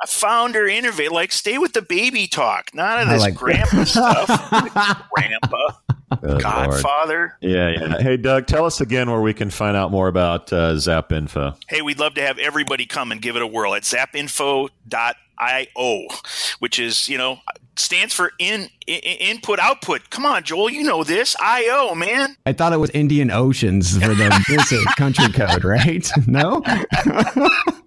a 0.03 0.07
founder 0.07 0.67
innovate 0.67 1.11
like 1.11 1.31
stay 1.31 1.57
with 1.57 1.73
the 1.73 1.81
baby 1.81 2.27
talk 2.27 2.69
not 2.71 3.01
of 3.01 3.09
this 3.09 3.21
like 3.21 3.33
grandpa 3.33 3.83
stuff 3.83 4.27
grandpa 5.11 5.57
Godfather. 6.21 7.37
Yeah, 7.41 7.69
yeah. 7.69 8.01
Hey, 8.01 8.17
Doug, 8.17 8.47
tell 8.47 8.65
us 8.65 8.81
again 8.81 9.09
where 9.09 9.21
we 9.21 9.33
can 9.33 9.49
find 9.49 9.77
out 9.77 9.91
more 9.91 10.07
about 10.07 10.51
uh, 10.51 10.73
ZAPinfo. 10.73 11.55
Hey, 11.67 11.81
we'd 11.81 11.99
love 11.99 12.13
to 12.15 12.21
have 12.21 12.37
everybody 12.37 12.85
come 12.85 13.11
and 13.11 13.21
give 13.21 13.35
it 13.35 13.41
a 13.41 13.47
whirl 13.47 13.73
at 13.75 13.83
zapinfo.io, 13.83 14.69
which 16.59 16.79
is, 16.79 17.09
you 17.09 17.17
know, 17.17 17.39
stands 17.75 18.13
for 18.13 18.31
in, 18.39 18.69
in, 18.87 18.99
input 18.99 19.59
output. 19.59 20.09
Come 20.09 20.25
on, 20.25 20.43
Joel, 20.43 20.69
you 20.69 20.83
know 20.83 21.03
this. 21.03 21.35
IO, 21.39 21.95
man. 21.95 22.35
I 22.45 22.53
thought 22.53 22.73
it 22.73 22.77
was 22.77 22.89
Indian 22.91 23.31
Oceans 23.31 23.93
for 23.93 24.13
the 24.13 24.93
country 24.97 25.31
code, 25.31 25.63
right? 25.63 26.09
No? 26.27 26.61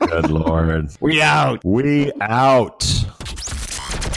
Good 0.00 0.30
Lord. 0.30 0.90
We 1.00 1.22
out. 1.22 1.64
We 1.64 2.12
out. 2.20 3.03